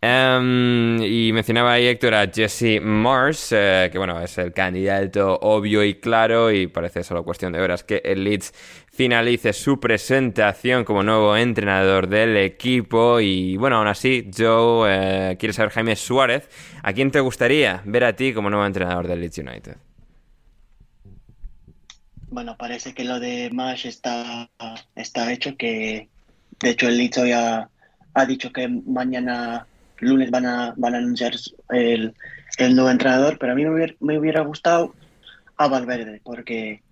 [0.00, 5.82] Em, y mencionaba ahí Héctor a Jesse Mars, eh, que bueno, es el candidato obvio
[5.82, 8.52] y claro y parece solo cuestión de horas que el Leeds
[8.98, 13.20] finalice su presentación como nuevo entrenador del equipo.
[13.20, 16.48] Y bueno, aún así, Joe, eh, quiere saber Jaime Suárez,
[16.82, 19.76] ¿a quién te gustaría ver a ti como nuevo entrenador del Leeds United?
[22.28, 24.50] Bueno, parece que lo de Mash está,
[24.96, 26.08] está hecho, que
[26.58, 27.70] de hecho el Leeds hoy ha,
[28.26, 29.64] dicho que mañana,
[29.98, 31.34] lunes, van a, van a anunciar
[31.70, 32.16] el,
[32.58, 34.92] nuevo entrenador, pero a mí me hubiera, me hubiera gustado
[35.56, 36.82] a Valverde, porque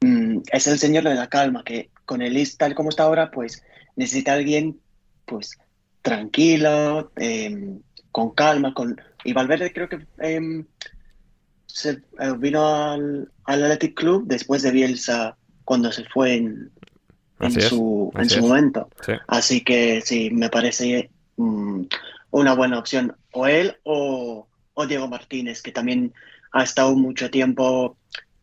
[0.00, 3.30] Mm, es el señor de la calma, que con el list tal como está ahora,
[3.30, 3.62] pues
[3.96, 4.78] necesita alguien
[5.24, 5.58] pues
[6.02, 7.80] tranquilo, em,
[8.12, 10.64] con calma, con y Valverde creo que em,
[11.66, 16.70] se eh, vino al, Athletic Club después de Bielsa cuando se fue en,
[17.40, 18.88] en su, en su momento.
[19.26, 21.82] Así que sí, me parece mm,
[22.30, 23.16] una buena opción.
[23.32, 26.14] O él o, o Diego Martínez, que también
[26.52, 27.98] ha estado mucho tiempo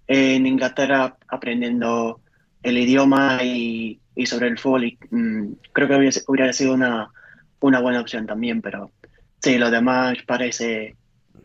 [0.07, 2.21] en Inglaterra aprendiendo
[2.61, 4.85] el idioma y, sobre el fútbol.
[4.85, 7.09] Y, mm, creo que hubiera sido una,
[7.59, 8.91] una buena opción también, pero
[9.41, 10.95] sí, lo demás parece,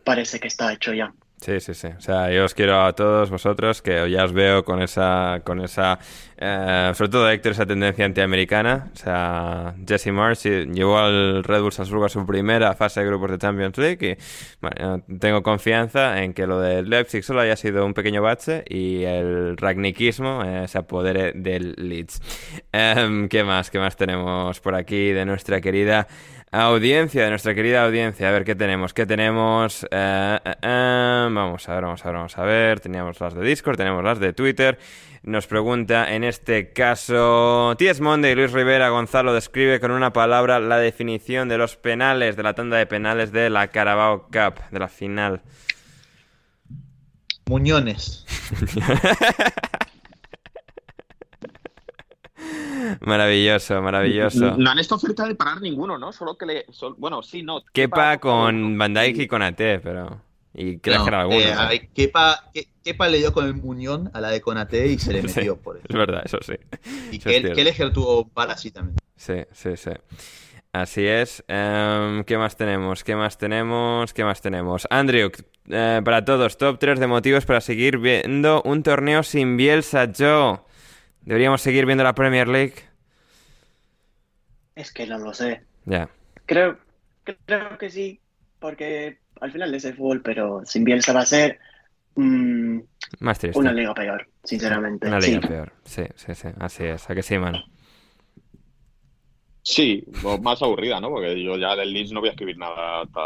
[0.03, 1.13] parece que está hecho ya.
[1.41, 1.87] Sí, sí, sí.
[1.87, 5.61] O sea, yo os quiero a todos vosotros que ya os veo con esa, con
[5.61, 5.97] esa,
[6.37, 8.89] eh, sobre todo Héctor, esa tendencia antiamericana.
[8.93, 13.31] O sea, Jesse Marsh llevó al Red Bull Salzburgo a su primera fase de grupos
[13.31, 14.17] de Champions League y
[14.59, 19.03] bueno, tengo confianza en que lo de Leipzig solo haya sido un pequeño bache y
[19.03, 22.21] el ragniquismo eh, se apodere del Leeds.
[22.73, 23.71] Em, ¿Qué más?
[23.71, 26.05] ¿Qué más tenemos por aquí de nuestra querida
[26.51, 28.27] Audiencia, de nuestra querida audiencia.
[28.27, 28.91] A ver, ¿qué tenemos?
[28.95, 29.83] ¿Qué tenemos?
[29.91, 32.79] Eh, eh, eh, vamos a ver, vamos a ver, vamos a ver.
[32.79, 34.79] Teníamos las de Discord, tenemos las de Twitter.
[35.21, 38.01] Nos pregunta, en este caso, T.S.
[38.01, 42.55] Monday, Luis Rivera, Gonzalo, describe con una palabra la definición de los penales, de la
[42.55, 45.43] tanda de penales de la Carabao Cup, de la final.
[47.45, 48.25] Muñones.
[53.01, 54.55] Maravilloso, maravilloso.
[54.57, 56.11] No han esta oferta de parar ninguno, ¿no?
[56.11, 56.65] Solo que le.
[56.97, 57.63] bueno, sí, no.
[57.73, 60.21] Kepa con Van Dijk y con AT, pero...
[60.53, 61.39] Y que No, dejar alguno.
[61.39, 61.59] eh, ¿no?
[61.61, 64.97] a ver, Kepa, Ke- Kepa le dio con el muñón a la de Conate y
[64.97, 65.85] se le Sí, metió por eso.
[65.87, 66.53] Es verdad, eso sí.
[67.11, 68.97] Y Eso es que, que Leger tuvo para así también.
[69.15, 69.91] Sí, sí, sí.
[70.73, 71.43] Así es.
[71.47, 73.03] Em, ¿Qué más tenemos?
[73.03, 74.13] ¿Qué más tenemos?
[74.13, 74.87] ¿Qué más tenemos?
[74.89, 75.31] Andrew,
[75.69, 80.59] eh, para todos, top 3 de motivos para seguir viendo un torneo sin Bielsa, Joe.
[81.21, 82.75] ¿Deberíamos seguir viendo la Premier League?
[84.75, 85.63] Es que no lo sé.
[85.85, 86.09] Ya.
[86.45, 86.77] Creo,
[87.45, 88.19] creo que sí,
[88.59, 91.59] porque al final es el fútbol, pero sin Bielsa va a ser
[92.15, 92.79] mm,
[93.19, 93.59] Más triste.
[93.59, 95.07] una liga peor, sinceramente.
[95.07, 95.47] Una liga Sí.
[95.47, 95.73] peor.
[95.83, 96.47] Sí, sí, sí.
[96.59, 97.09] Así es.
[97.09, 97.63] ¿A que sí, mano?
[99.61, 100.03] Sí,
[100.41, 101.09] más aburrida, ¿no?
[101.09, 103.21] Porque yo ya del Leeds no voy a escribir nada hasta,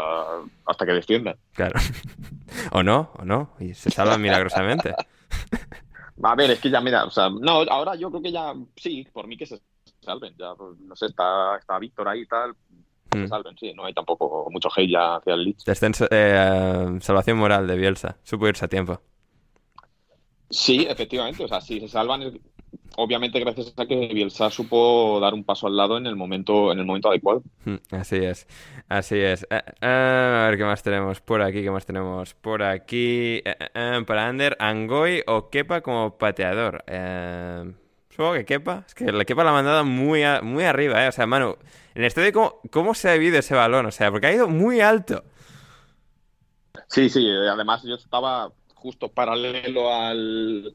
[0.66, 1.36] hasta que descienda.
[1.54, 1.80] Claro.
[2.72, 3.54] o no, o no.
[3.60, 4.92] Y se salvan milagrosamente.
[6.22, 9.06] A ver, es que ya, mira, o sea, no, ahora yo creo que ya, sí,
[9.12, 9.60] por mí que se
[10.00, 10.34] salven.
[10.38, 12.54] Ya, pues, no sé, está, está Víctor ahí y tal,
[13.10, 13.22] que Mm.
[13.22, 13.72] se salven, sí.
[13.74, 15.64] No hay tampoco mucho hate ya hacia el Leeds.
[16.10, 18.16] Eh, salvación moral de Bielsa.
[18.22, 19.00] Supo irse a tiempo.
[20.50, 22.22] Sí, efectivamente, o sea, si se salvan,
[22.96, 26.78] obviamente gracias a que Bielsa supo dar un paso al lado en el momento, en
[26.78, 27.42] el momento adecuado.
[27.64, 28.46] Mm, Así es,
[28.88, 29.44] así es.
[29.50, 33.42] Eh, eh, a ver qué más tenemos por aquí, qué más tenemos por aquí.
[33.44, 36.84] Eh, para Ander, Angoy o Kepa como pateador.
[38.10, 38.84] Supongo que Kepa.
[38.86, 41.08] Es que la Kepa la ha mandado muy, a- muy arriba, ¿eh?
[41.08, 41.56] O sea, Manu,
[41.94, 43.86] en el estadio, ¿cómo, ¿cómo se ha vivido ese balón?
[43.86, 45.24] O sea, porque ha ido muy alto.
[46.88, 50.74] Sí, sí, además yo estaba justo paralelo al,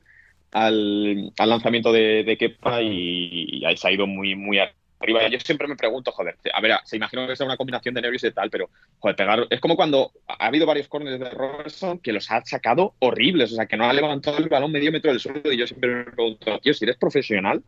[0.51, 5.27] al, al lanzamiento de, de Kepa y, y se ha ido muy, muy arriba.
[5.29, 8.23] Yo siempre me pregunto, joder, a ver, se imagino que sea una combinación de nervios
[8.23, 8.69] y tal, pero,
[8.99, 12.95] joder, pegar, es como cuando ha habido varios corners de Robertson que los ha sacado
[12.99, 15.67] horribles, o sea, que no ha levantado el balón medio metro del suelo y yo
[15.67, 17.63] siempre me pregunto, tío, si eres profesional,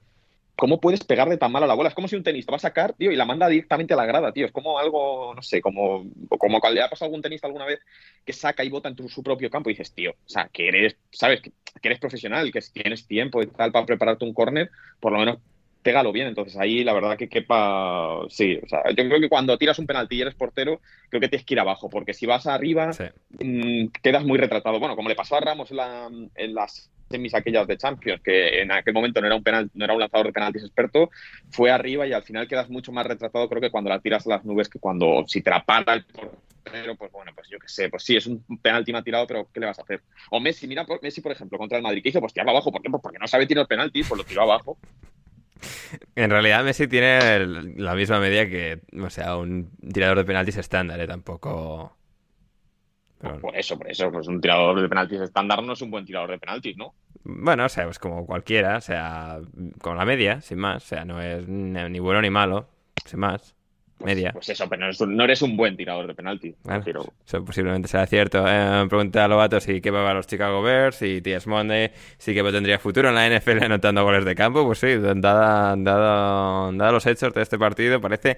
[0.56, 1.90] ¿cómo puedes pegarle tan mal a la bola?
[1.90, 4.06] Es como si un tenista va a sacar, tío, y la manda directamente a la
[4.06, 4.46] grada, tío.
[4.46, 6.06] Es como algo, no sé, como,
[6.38, 7.80] como cuando le ha pasado a algún tenista alguna vez
[8.26, 10.68] que saca y bota en tu, su propio campo y dices, tío, o sea, que
[10.68, 11.42] eres, ¿sabes?
[11.42, 11.52] Que,
[11.82, 14.70] eres profesional, que tienes tiempo y tal para prepararte un córner,
[15.00, 15.38] por lo menos
[15.82, 16.28] pégalo bien.
[16.28, 19.88] Entonces ahí la verdad que quepa, sí, o sea, yo creo que cuando tiras un
[19.88, 20.80] penalti y eres portero,
[21.10, 23.06] creo que tienes que ir abajo, porque si vas arriba, Sí.
[23.40, 24.80] mm, quedas muy retratado.
[24.80, 28.62] Bueno, como le pasó a Ramos en, la- en las semis aquellas de Champions, que
[28.62, 31.10] en aquel momento no era un penal, no era un lanzador de penaltis experto,
[31.50, 34.30] fue arriba y al final quedas mucho más retratado, creo que cuando la tiras a
[34.32, 37.68] las nubes que cuando si te la para el portero, pues bueno, pues yo qué
[37.68, 40.02] sé, pues sí, es un penalti mal tirado, pero ¿qué le vas a hacer?
[40.32, 42.20] O Messi, mira, por- Messi, por ejemplo, contra el Madrid, ¿qué hizo?
[42.22, 42.90] Pues tirarlo abajo, ¿por qué?
[42.90, 44.78] Pues porque no sabe tirar penaltis, pues lo tiró abajo.
[46.16, 47.46] En realidad Messi tiene
[47.78, 51.08] la misma media que, o sea, un tirador de penaltis estándar, ¿eh?
[51.08, 51.98] Tampoco...
[53.22, 56.06] Pero- Por eso, por eso, pues un tirador de penaltis estándar no es un buen
[56.06, 56.94] tirador de penaltis, ¿no?
[57.24, 59.40] Bueno, o sea, pues como cualquiera, o sea,
[59.82, 60.84] con la media, sin más.
[60.84, 62.68] O sea, no es ni ni bueno ni malo,
[63.06, 63.56] sin más.
[64.06, 64.32] Media.
[64.34, 66.14] Pues eso, pero no, eres un buen tirador de.
[66.64, 68.44] Bueno, Pero- eso posiblemente sea cierto.
[68.48, 71.50] Eh, pregunta a Lobato si Kepa va a los Chicago Bears y T.S.
[71.50, 74.66] Monday si Kepa tendría futuro en la NFL anotando goles de campo.
[74.66, 78.38] Pues sí, dada, dado, dado los hechos de este partido, parece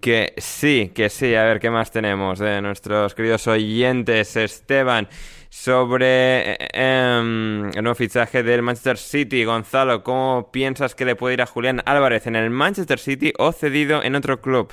[0.00, 1.34] que sí, que sí.
[1.34, 4.36] A ver, ¿qué más tenemos de nuestros queridos oyentes?
[4.36, 5.08] Esteban,
[5.50, 9.44] sobre em, el nuevo fichaje del Manchester City.
[9.44, 13.52] Gonzalo, ¿cómo piensas que le puede ir a Julián Álvarez en el Manchester City o
[13.52, 14.72] cedido en otro club?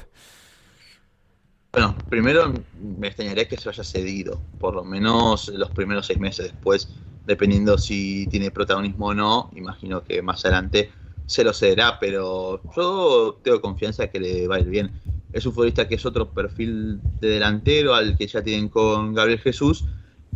[1.71, 2.53] Bueno, primero
[2.99, 6.89] me extrañaría que se haya cedido, por lo menos los primeros seis meses después,
[7.25, 10.89] dependiendo si tiene protagonismo o no, imagino que más adelante
[11.25, 14.91] se lo cederá, pero yo tengo confianza que le va a ir bien.
[15.33, 19.39] Es un futbolista que es otro perfil de delantero al que ya tienen con Gabriel
[19.39, 19.83] Jesús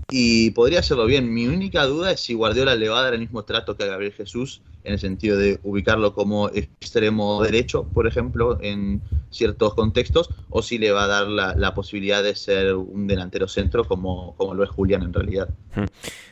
[0.10, 1.34] y podría hacerlo bien.
[1.34, 3.88] Mi única duda es si Guardiola le va a dar el mismo trato que a
[3.88, 10.30] Gabriel Jesús en el sentido de ubicarlo como extremo derecho, por ejemplo, en ciertos contextos,
[10.50, 14.36] o si le va a dar la, la posibilidad de ser un delantero centro como,
[14.38, 15.50] como lo es Julián en realidad.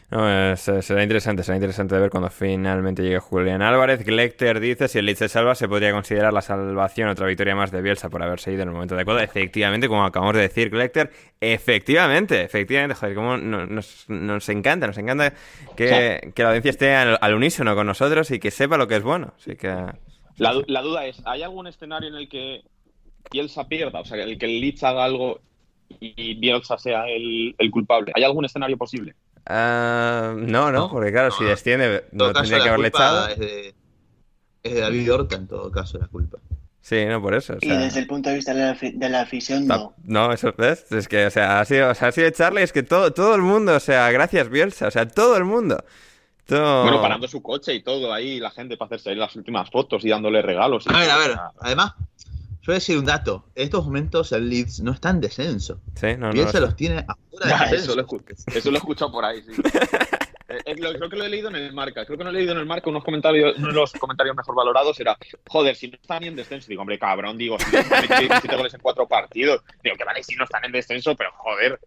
[0.10, 4.06] No, eh, se- será interesante, será interesante de ver cuando finalmente llegue Julián Álvarez.
[4.06, 7.72] Glecter dice, si el Leeds se salva, se podría considerar la salvación otra victoria más
[7.72, 9.20] de Bielsa por haberse ido en el momento adecuado.
[9.20, 11.12] Efectivamente, como acabamos de decir, Glecter,
[11.42, 15.34] efectivamente, efectivamente, joder, como nos, nos encanta, nos encanta
[15.76, 18.96] que, que la audiencia esté al, al unísono con nosotros y que sepa lo que
[18.96, 19.34] es bueno.
[19.38, 19.76] Así que...
[20.38, 22.62] La, du- la duda es, ¿hay algún escenario en el que
[23.30, 25.42] Bielsa pierda, o sea, el que el Leeds haga algo
[26.00, 28.14] y Bielsa sea el, el culpable.
[28.16, 29.16] ¿Hay algún escenario posible?
[29.50, 33.28] Ah, no, no, No, porque claro, si desciende, no tendría que haberle echado.
[33.30, 33.76] es de,
[34.64, 36.38] es de David Horta, en todo caso, la culpa.
[36.82, 37.54] Sí, no, por eso.
[37.54, 39.94] o Y desde el punto de vista de la, afi- de la afición, no.
[40.04, 40.90] No, eso ¿ves?
[40.92, 43.36] Es que, o sea, ha sido, o sea, ha sido echarle, es que todo, todo
[43.36, 45.84] el mundo, o sea, gracias Bielsa, o sea, todo el mundo.
[46.46, 46.84] Todo...
[46.84, 50.06] Bueno, parando su coche y todo ahí, la gente para hacerse ahí las últimas fotos
[50.06, 50.86] y dándole regalos.
[50.88, 51.92] y A ver, a ver, además,
[52.68, 53.46] yo voy a decir un dato.
[53.56, 55.80] En estos momentos el Leeds no está en descenso.
[55.96, 56.34] Sí, no, no.
[56.60, 57.96] Los tiene afuera Ya, de eso, descenso.
[57.96, 58.02] lo
[58.58, 59.52] eso lo he escuchado por ahí, sí.
[60.50, 62.06] Eh, eh, lo- creo que lo he leído en el marca.
[62.06, 64.56] Creo que no he leído en el marca unos comentarios, uno de los comentarios mejor
[64.56, 66.68] valorados era, joder, si no están ni en descenso.
[66.70, 69.62] Digo, hombre, cabrón, digo, si metido 17 goles en cuatro partidos.
[69.84, 71.78] Digo, que vale, si no están en descenso, pero joder.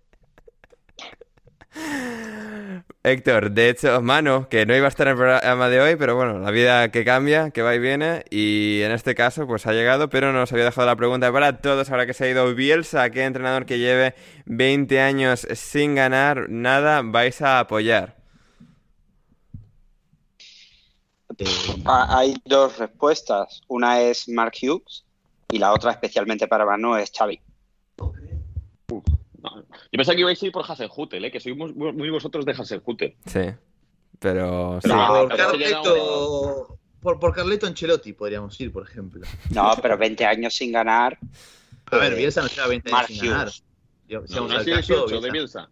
[3.02, 6.16] Héctor, de hecho, Mano, que no iba a estar en el programa de hoy, pero
[6.16, 9.72] bueno, la vida que cambia, que va y viene, y en este caso, pues ha
[9.72, 13.10] llegado, pero nos había dejado la pregunta para todos, ahora que se ha ido Bielsa,
[13.10, 14.14] ¿qué entrenador que lleve
[14.46, 18.20] 20 años sin ganar nada vais a apoyar?
[21.86, 23.62] Hay dos respuestas.
[23.68, 25.04] Una es Mark Hughes
[25.50, 27.40] y la otra, especialmente para Manu, es Xavi.
[29.92, 31.30] Yo pensaba que ibais a ir por Hasenhutel, ¿eh?
[31.32, 33.16] que sois muy, muy vosotros de Hasenhutel.
[33.26, 33.40] Sí,
[34.18, 34.88] pero sí.
[34.88, 39.26] pero No, por, Carleto, por, por Carleto Ancelotti podríamos ir, por ejemplo.
[39.50, 41.18] No, pero 20 años sin ganar.
[41.90, 43.50] A ver, Bielsa no lleva 20 años sin ganar.
[44.08, 44.72] Yo- si No, no al caso,
[45.06, 45.70] 18 de Bielsa- Bielsa.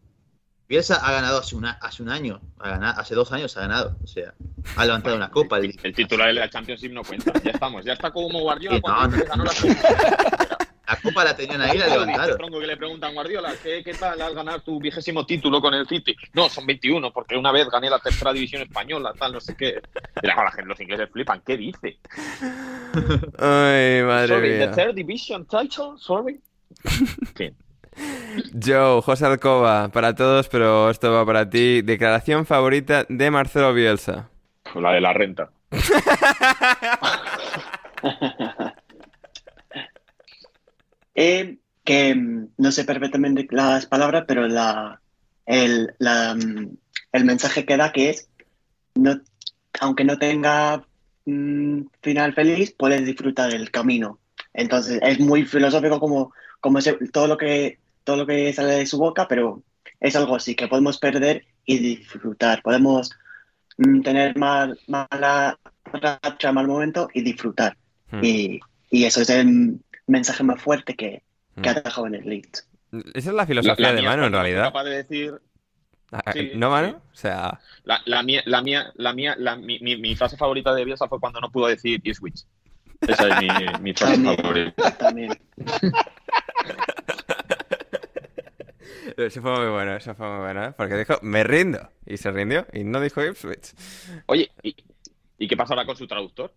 [0.69, 3.97] Bielsa ha ganado hace, una, hace un año, ha ganado, hace dos años ha ganado.
[4.05, 4.35] O sea,
[4.77, 5.57] ha levantado una copa.
[5.59, 7.33] El, El titular de la Championship no cuenta.
[7.43, 7.85] Ya estamos.
[7.87, 9.29] Ya está como Guardiola Sí, cuando no, no.
[9.31, 10.58] ganó la Copa.
[10.89, 12.39] La copa la tenían ahí la levantaron.
[12.39, 15.87] Tronco que le preguntan Guardiola, ¿qué, ¿qué tal al ganar tu vigésimo título con el
[15.87, 16.17] City?
[16.33, 19.81] No, son 21, porque una vez gané la tercera división española, tal, no sé qué.
[20.23, 21.99] Gente, los ingleses flipan, ¿qué dice?
[23.39, 24.71] Ay, madre sorry, the mía.
[24.73, 26.41] third division title, sorry.
[26.85, 27.57] En fin.
[28.65, 31.83] Joe, José Alcoba, para todos, pero esto va para ti.
[31.83, 34.31] Declaración favorita de Marcelo Bielsa.
[34.75, 35.51] La de la renta.
[41.21, 45.01] Eh, que mm, no sé perfectamente las palabras, pero la,
[45.47, 46.77] el, la, mm,
[47.11, 48.29] el mensaje que da que es,
[48.95, 49.21] no,
[49.81, 50.87] aunque no tenga
[51.27, 54.21] mm, final feliz, puedes disfrutar el camino.
[54.55, 58.87] Entonces es muy filosófico como, como ese- todo, lo que, todo lo que sale de
[58.87, 59.65] su boca, pero
[59.99, 62.63] es algo así, que podemos perder y disfrutar.
[62.63, 63.11] Podemos
[64.05, 67.77] tener mal, mala racha, mal momento y disfrutar.
[68.13, 68.23] Hmm.
[68.23, 71.23] Y, y eso es el mensaje más fuerte que,
[71.63, 72.69] que ha dejado en el Leeds.
[73.15, 74.65] Esa es la filosofía La- la de Mano, en realidad.
[74.65, 75.35] capaz de decir,
[76.11, 76.89] Ah, sí, ¿No, Mano?
[76.89, 76.95] sí.
[77.13, 80.75] O sea, la, la mía, la mía, la mía, la- mi, mi, mi frase favorita
[80.75, 82.47] de Bielsa fue cuando no pudo decir Ipswich.
[83.07, 83.49] Esa es mi,
[83.83, 84.37] mi frase También.
[84.41, 84.97] favorita.
[84.97, 85.39] También.
[89.17, 90.73] eso fue muy bueno, eso fue muy bueno, ¿eh?
[90.77, 91.91] Porque dijo, me rindo.
[92.07, 93.75] Y se rindió y no dijo Ipswich.
[94.27, 94.77] Oye, ¿y,
[95.39, 96.53] ¿y qué pasa ahora con su traductor?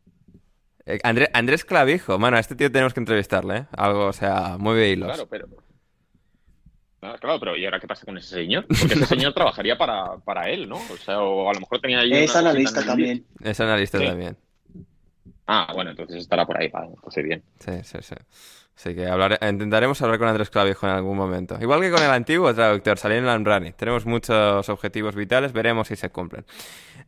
[0.85, 3.65] Eh, André- Andrés Clavijo, mano, a este tío tenemos que entrevistarle, ¿eh?
[3.77, 5.09] Algo, o sea, muy de hilos.
[5.09, 5.47] Claro, pero.
[7.03, 8.65] Ah, claro, pero ¿y ahora qué pasa con ese señor?
[8.67, 10.75] Porque ese señor trabajaría para, para él, ¿no?
[10.75, 12.13] O sea, o a lo mejor tenía ahí.
[12.13, 13.25] Es analista también.
[13.43, 14.05] Es analista Sí.
[14.05, 14.37] también.
[15.47, 17.43] Ah, bueno, entonces estará por ahí, vale, pues bien.
[17.59, 18.15] Sí, sí, sí.
[18.75, 21.57] Así que hablaré- intentaremos hablar con Andrés Clavijo en algún momento.
[21.59, 23.73] Igual que con el antiguo traductor, Salín Lambrani.
[23.73, 26.45] Tenemos muchos objetivos vitales, veremos si se cumplen.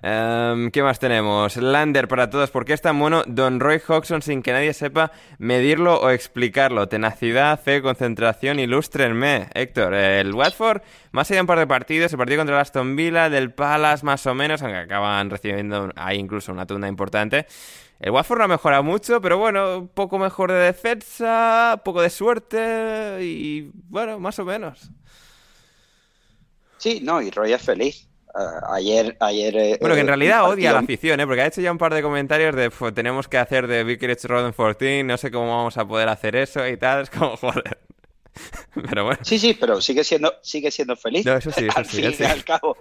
[0.06, 1.56] Em, ¿Qué más tenemos?
[1.56, 2.52] Lander para todos.
[2.52, 6.90] ¿Por qué es tan bueno Don Roy Hodgson sin que nadie sepa medirlo o explicarlo?
[6.90, 9.48] Tenacidad, fe, concentración, ilústrenme.
[9.54, 10.82] Héctor, el Watford,
[11.14, 14.06] más allá de un par de partidos, el partido contra el Aston Villa, del Palace
[14.06, 17.48] más o menos, aunque acaban recibiendo ahí incluso una tunda importante.
[18.02, 23.20] El Watford no ha mejorado mucho, pero bueno, poco mejor de defensa, poco de suerte
[23.22, 24.92] y bueno, más o menos.
[26.78, 28.10] Sí, no, y Roy es feliz.
[28.36, 29.56] Ah, ayer, ayer.
[29.58, 31.28] eh, Bueno, que en eh, realidad odia a la afición, ¿eh?
[31.28, 34.28] Porque ha hecho ya un par de comentarios de "Fu, tenemos que hacer de Vicarage
[34.28, 37.04] Road en 14, no sé cómo vamos a poder hacer eso y tal.
[37.04, 37.80] Es como, joder.
[38.90, 39.20] Pero bueno.
[39.24, 41.26] Sí, sí, pero sigue siendo, sigue siendo feliz.
[41.26, 42.24] No, eso sí, eso al sí, fin sí.
[42.24, 42.78] y al cabo.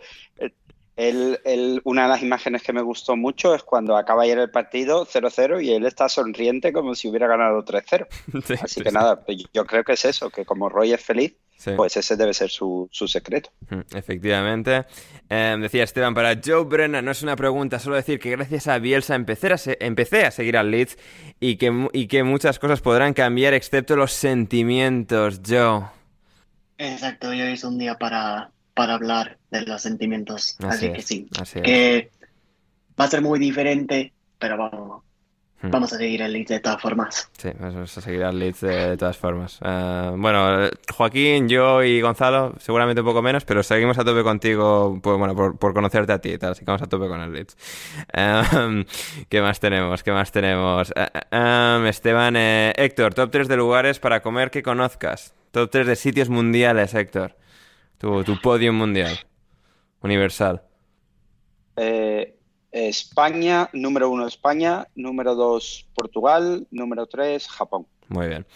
[0.97, 4.51] Él- él- una de las imágenes que me gustó mucho es cuando acaba ayer el
[4.51, 8.07] partido 0-0 y él está sonriente como si hubiera ganado 3-0.
[8.47, 11.03] Sí, Así sí, que nada, pues yo creo que es eso, que como Roy es
[11.03, 11.71] feliz, Sí.
[11.77, 13.51] pues ese debe ser su, su secreto.
[13.95, 14.85] Efectivamente.
[15.31, 18.79] Eh, decía Esteban, para Joe Brennan no es una pregunta, solo decir que gracias a
[18.81, 20.99] Bielsa empecé a, se- empecé a seguir al Leeds
[21.39, 25.85] y que, y que muchas cosas podrán cambiar excepto los sentimientos, Joe.
[26.79, 30.57] Exacto, hoy es un día para, para hablar de los sentimientos.
[30.59, 31.29] Así Así, es, que sí.
[31.41, 31.65] así es.
[31.65, 32.11] Que
[33.01, 35.05] va a ser muy diferente, pero vamos.
[35.63, 35.71] Hmm.
[35.71, 37.31] vamos a seguir el lead de todas formas.
[37.39, 39.61] Sí, vamos a seguir al Leeds de, de todas formas.
[39.65, 44.99] Eh, bueno, Joaquín, yo y Gonzalo, seguramente un poco menos, pero seguimos a tope contigo,
[45.01, 47.21] pues, bueno, por, por conocerte a ti y tal, así que vamos a tope con
[47.21, 47.57] el Leeds.
[48.13, 48.85] Eh,
[49.29, 50.03] ¿Qué más tenemos?
[50.03, 50.93] ¿Qué más tenemos?
[50.97, 55.35] Eh, eh, Esteban, eh, Héctor, top 3 de lugares para comer que conozcas.
[55.53, 57.37] Top 3 de sitios mundiales, Héctor.
[57.99, 59.17] Tu, tu podium mundial.
[60.01, 60.63] Universal.
[61.77, 62.37] Eh,
[62.89, 67.87] España, número uno España, número dos Portugal, número tres Japón.
[68.09, 68.47] Muy bien.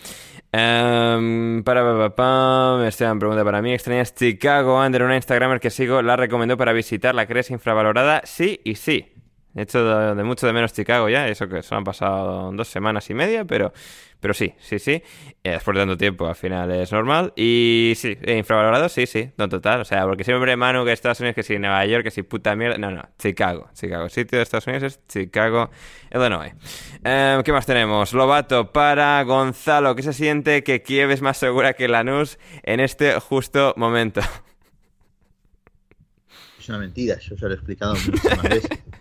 [0.52, 2.88] Em, para, pa, pa.
[2.88, 3.72] Esteban pregunta para mí.
[3.72, 4.80] ¿Extrañas Chicago?
[4.80, 7.14] Ander, una Instagramer que sigo, la recomendó para visitar.
[7.14, 8.22] ¿La crees infravalorada?
[8.24, 9.15] Sí y sí.
[9.56, 11.26] He hecho de, de mucho de menos Chicago ya.
[11.28, 13.72] Eso que solo han pasado dos semanas y media, pero,
[14.20, 15.02] pero sí, sí, sí.
[15.42, 17.32] Eh, después de tanto tiempo, al final es normal.
[17.36, 19.30] Y sí, eh, infravalorado, sí, sí.
[19.38, 19.80] No total.
[19.80, 22.54] O sea, porque siempre Manu que Estados Unidos, que si Nueva York, que si puta
[22.54, 22.76] mierda.
[22.76, 23.02] No, no.
[23.18, 23.70] Chicago.
[23.72, 24.10] Chicago.
[24.10, 25.70] Sitio de Estados Unidos es Chicago,
[26.12, 26.52] Illinois.
[27.02, 28.12] Em, ¿Qué más tenemos?
[28.12, 29.96] Lobato para Gonzalo.
[29.96, 34.20] ¿Qué se siente que Kiev es más segura que Lanús en este justo momento?
[36.60, 38.82] Es una mentira, yo ya lo he explicado muchísimas veces.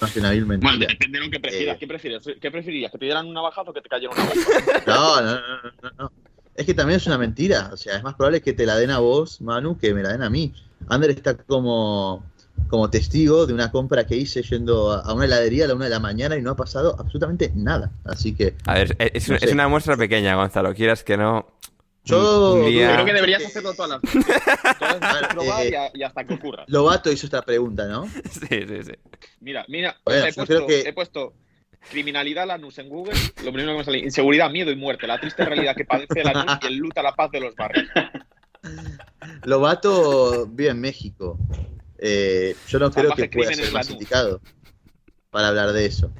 [0.00, 1.76] Más que una vil Bueno, depende de lo que prefieras.
[1.76, 1.78] Eh.
[1.78, 2.22] ¿Qué prefieres?
[2.40, 2.90] ¿Qué preferirías?
[2.92, 4.42] ¿Que te dieran una bajada o que te cayera una bomba?
[4.86, 6.12] No, no, no, no, no, no.
[6.54, 7.70] Es que también es una mentira.
[7.72, 10.10] O sea, es más probable que te la den a vos, Manu, que me la
[10.10, 10.52] den a mí.
[10.88, 12.24] Ander está como,
[12.68, 15.84] como testigo de una compra que hice yendo a a una heladería a la una
[15.86, 17.90] de la mañana y no ha pasado absolutamente nada.
[18.04, 20.74] Así que A ver, es, No es una muestra pequeña, Gonzalo.
[20.74, 21.46] Quieras que no.
[22.04, 24.34] Yo día- creo que deberías hacerlo todas las veces.
[24.78, 26.64] Todas las veces probar Eh, y, a- y hasta que ocurra.
[26.66, 28.06] Lobato hizo esta pregunta, ¿no?
[28.30, 28.92] Sí, sí, sí.
[29.40, 31.34] Mira, mira, Bueno, he, puesto, que- he puesto
[31.90, 33.14] criminalidad Lanús en Google.
[33.44, 35.06] Lo primero que me sale, inseguridad, miedo y muerte.
[35.06, 37.88] La triste realidad que padece Lanús y el luta la paz de los barrios.
[39.44, 41.38] Lobato vive en México.
[41.98, 44.40] Eh, yo no creo que pueda ser más indicado
[45.30, 46.12] para hablar de eso,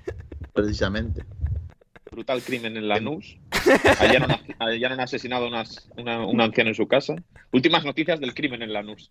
[0.53, 1.25] precisamente.
[2.13, 3.39] Brutal crimen en Lanús.
[3.99, 4.31] Hallaron,
[4.61, 7.17] hallaron asesinado a unas- una, un anciano en su casa.
[7.53, 9.11] Últimas noticias del crimen en Lanús.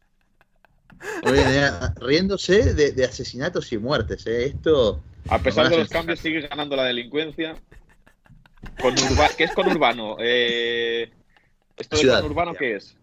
[1.25, 1.69] Eh,
[1.99, 4.25] riéndose de, de asesinatos y muertes.
[4.27, 4.45] eh.
[4.45, 7.55] Esto A pesar de los cambios, sigue ganando la delincuencia.
[8.79, 10.17] Con urba- ¿Qué es conurbano?
[10.19, 11.09] Eh,
[11.75, 12.21] ¿Esto de Ciudad.
[12.21, 12.95] conurbano qué es?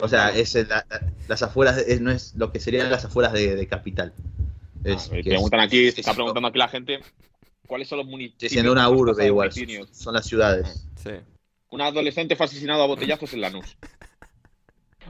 [0.00, 0.84] O sea, es la-
[1.28, 4.12] las afueras, de- es- no es lo que serían las afueras de, de capital.
[4.84, 7.00] Es, Ah, me que preguntan es- aquí, es- se está preguntando aquí la gente,
[7.66, 8.52] ¿cuáles son los municipios?
[8.52, 9.50] siendo una urbe igual,
[9.92, 10.86] son las ciudades.
[11.02, 11.10] Sí.
[11.70, 13.76] Un adolescente fue asesinado a botellazos en Lanús.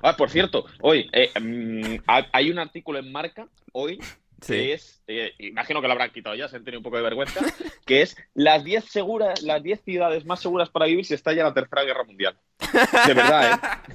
[0.02, 3.98] Ah, por cierto, hoy eh, mm, ha- hay un artículo en Marca, hoy,
[4.40, 4.52] Sí.
[4.52, 7.02] que es, eh, imagino que lo habrán quitado ya, se han tenido un poco de
[7.02, 7.40] vergüenza,
[7.86, 11.54] que es las 10 seguras, las 10 ciudades más seguras para vivir si estalla la
[11.54, 12.36] Tercera Guerra Mundial.
[13.06, 13.94] De verdad, ¿eh?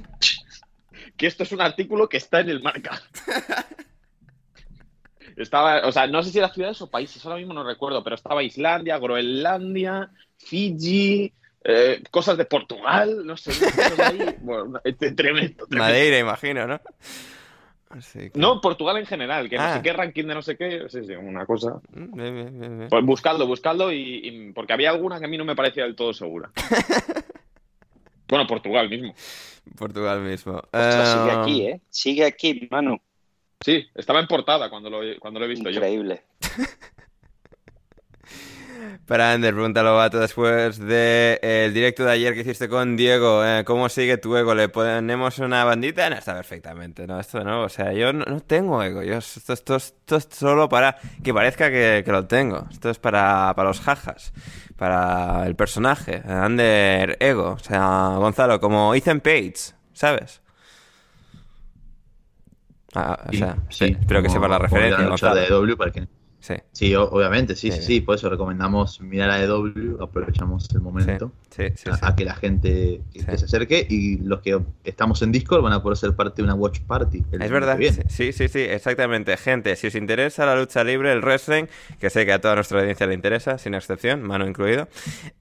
[1.17, 2.99] que esto es un artículo que está en el Marca.
[5.41, 8.15] Estaba, o sea, no sé si eran ciudades o países, ahora mismo no recuerdo, pero
[8.15, 11.33] estaba Islandia, Groenlandia, Fiji,
[11.63, 14.19] eh, cosas de Portugal, no sé, cosas ahí.
[14.41, 15.65] Bueno, eh, tremendo, tremendo.
[15.77, 16.79] Madeira, imagino, ¿no?
[17.89, 19.77] Así que- No, Portugal en general, que no Ah.
[19.77, 21.79] sé qué ranking de no sé qué, sí, sí, una cosa.
[21.93, 22.87] Mm, bien, bien.
[22.89, 25.95] Pues buscadlo, buscadlo y, y- porque había alguna que a mí no me parecía del
[25.95, 26.51] todo segura.
[28.27, 29.13] bueno, Portugal mismo.
[29.77, 30.57] Portugal mismo.
[30.57, 31.81] Ostras, sigue Ah, aquí, ¿eh?
[31.89, 32.99] Sigue aquí, Manu.
[33.61, 35.77] Sí, estaba en portada cuando lo, cuando lo he visto yo.
[35.77, 36.23] Increíble.
[39.05, 43.89] Para Ander, pregúntalo, vato, después del directo de ayer que hiciste con Diego, eh, ¿cómo
[43.89, 44.55] sigue tu ego?
[44.55, 46.09] ¿Le ponemos una bandita?
[46.09, 49.53] No, está perfectamente, no, esto no, o sea, yo no, no tengo ego, yo, esto,
[49.53, 53.69] esto, esto es solo para que parezca que, que lo tengo, esto es para, para
[53.69, 54.31] los jajas,
[54.77, 60.41] para el personaje, Ander, ego, o sea, Gonzalo, como Ethan Page, ¿sabes?
[62.95, 65.65] Ah, o sea, sí, espero que como- sepas la referencia, Gonzalo.
[65.65, 66.07] de para que
[66.41, 67.79] Sí, Sí, obviamente, sí, Sí.
[67.79, 71.99] sí, sí, por eso recomendamos mirar a EW, aprovechamos el momento sí, sí, a, sí.
[72.01, 73.25] a que la gente que, Sí.
[73.25, 76.43] que se acerque y los que estamos en Discord van a poder ser parte de
[76.45, 77.25] una watch party.
[77.33, 79.35] Es verdad, que sí, sí, sí, exactamente.
[79.35, 81.65] Gente, si os interesa la lucha libre, el wrestling,
[81.99, 84.87] que sé que a toda nuestra audiencia le interesa, sin excepción, mano incluido,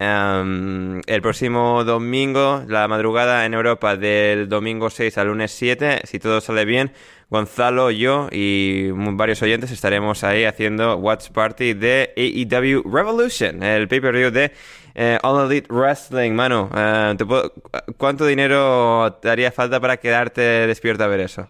[0.00, 6.18] em, el próximo domingo, la madrugada en Europa, del domingo 6 al lunes 7, si
[6.18, 6.90] todo sale bien,
[7.30, 14.30] Gonzalo, yo y varios oyentes estaremos ahí haciendo Watch Party de AEW Revolution, el pay-per-view
[14.30, 14.52] de
[14.94, 16.32] eh, All Elite Wrestling.
[16.32, 17.52] Manu, eh, ¿te puedo-
[17.98, 21.48] ¿cuánto dinero te haría falta para quedarte despierto a ver eso?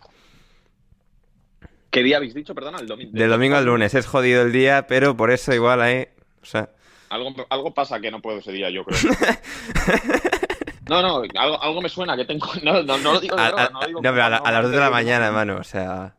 [1.90, 2.55] ¿Qué día habéis dicho?
[2.55, 3.12] Perdona, el domingo.
[3.14, 6.06] Del domingo al lunes, es jodido el día, pero por eso igual ahí.
[6.42, 6.68] O sea,
[7.09, 8.98] Algo, algo pasa que no puedo ese día, yo creo.
[10.89, 12.47] No, no, algo, algo me suena que tengo.
[12.62, 14.28] No, no, no lo digo de a, broma, a- no lo digo no, pero a,
[14.31, 16.15] la- como- a las 2 de la mañana, mano, o sea.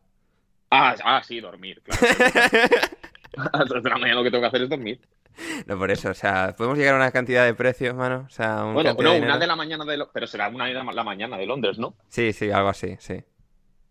[0.70, 2.00] Ah, ah, sí, dormir, claro.
[3.52, 5.00] A las 2 de la mañana lo que tengo que hacer es dormir.
[5.66, 8.24] No, por eso, o sea, podemos llegar a una cantidad de precios, mano.
[8.26, 10.66] O sea, un Bueno, no, de una de la mañana de Lo- pero será una
[10.66, 11.94] de la mañana de Londres, ¿no?
[12.08, 13.22] Sí, sí, algo así, sí.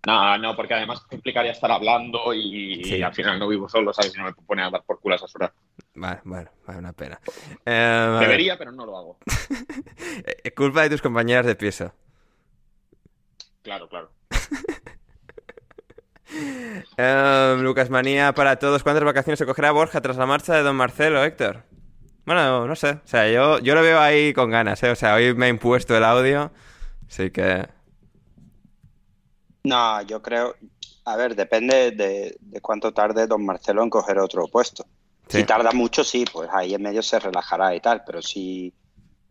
[0.07, 2.95] No, no, porque además implicaría estar hablando y, Sí.
[2.97, 4.13] y al final no vivo solo, ¿sabes?
[4.13, 5.51] Si no me pone a dar por culo a esas horas.
[5.95, 7.19] Vale, bueno, vale, una pena.
[7.65, 8.19] Eh, ver.
[8.21, 9.17] Debería, pero no lo hago.
[10.43, 11.93] Eh, culpa de tus compañeras de piso.
[13.61, 14.11] Claro, claro.
[16.97, 18.84] Eh, Lucas Manía para todos.
[18.84, 21.63] ¿Cuántas vacaciones se cogerá Borja tras la marcha de Don Marcelo, Héctor?
[22.26, 22.91] Bueno, no sé.
[23.03, 24.91] O sea, yo, yo lo veo ahí con ganas, ¿eh?
[24.91, 26.51] O sea, hoy me ha impuesto el audio.
[27.07, 27.67] Así que...
[29.69, 30.55] No, yo creo.
[31.05, 34.83] A ver, depende de, de cuánto tarde don Marcelo en coger otro puesto.
[35.27, 35.39] Sí.
[35.39, 38.73] Si tarda mucho, sí, pues ahí en medio se relajará y tal, pero si,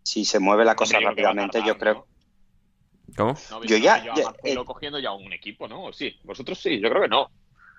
[0.02, 1.94] si se mueve la cosa yo rápidamente, tardar, yo creo.
[1.94, 3.15] ¿no?
[3.16, 3.35] ¿Cómo?
[3.51, 5.85] No, Yo ya- yo a ya- Marcelo eh, cogiendo ya un equipo, ¿no?
[5.86, 7.28] ¿O Sí, vosotros sí, yo creo que no.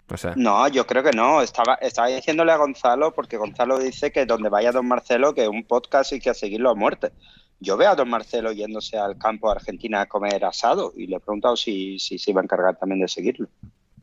[0.09, 0.31] No sé.
[0.35, 1.41] No, yo creo que no.
[1.41, 5.63] Estaba, estaba diciéndole a Gonzalo, porque Gonzalo dice que donde vaya don Marcelo, que un
[5.65, 7.11] podcast y que a seguirlo a muerte.
[7.59, 11.17] Yo veo a don Marcelo yéndose al campo de Argentina a comer asado y le
[11.17, 13.49] he preguntado si, si se iba a encargar también de seguirlo.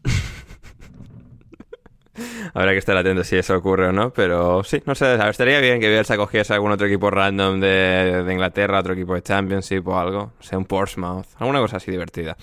[2.54, 5.60] Habrá que estar atento si eso ocurre o no, pero sí, no sé, a estaría
[5.60, 9.86] bien que Bielsa cogiese algún otro equipo random de, de Inglaterra, otro equipo de Championship
[9.88, 12.36] o algo, o sea, un Portsmouth, alguna cosa así divertida.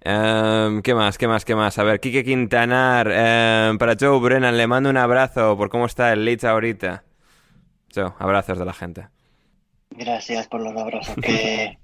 [0.00, 1.18] Em, ¿Qué más?
[1.18, 1.44] ¿Qué más?
[1.44, 1.78] ¿Qué más?
[1.78, 6.12] A ver, Quique Quintanar, em, para Joe Brennan, le mando un abrazo por cómo está
[6.12, 7.04] el Leeds ahorita.
[7.94, 9.08] Joe, abrazos de la gente.
[9.96, 11.78] Gracias por los abrazos, que,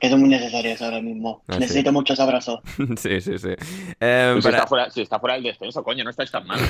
[0.00, 1.42] que son muy necesarios ahora mismo.
[1.48, 1.60] Ah, sí.
[1.60, 2.60] Necesito muchos abrazos.
[2.98, 3.54] sí, sí, sí.
[3.98, 6.60] Pues si, para- está fuera, si está fuera del descenso, coño, no estáis tan mal.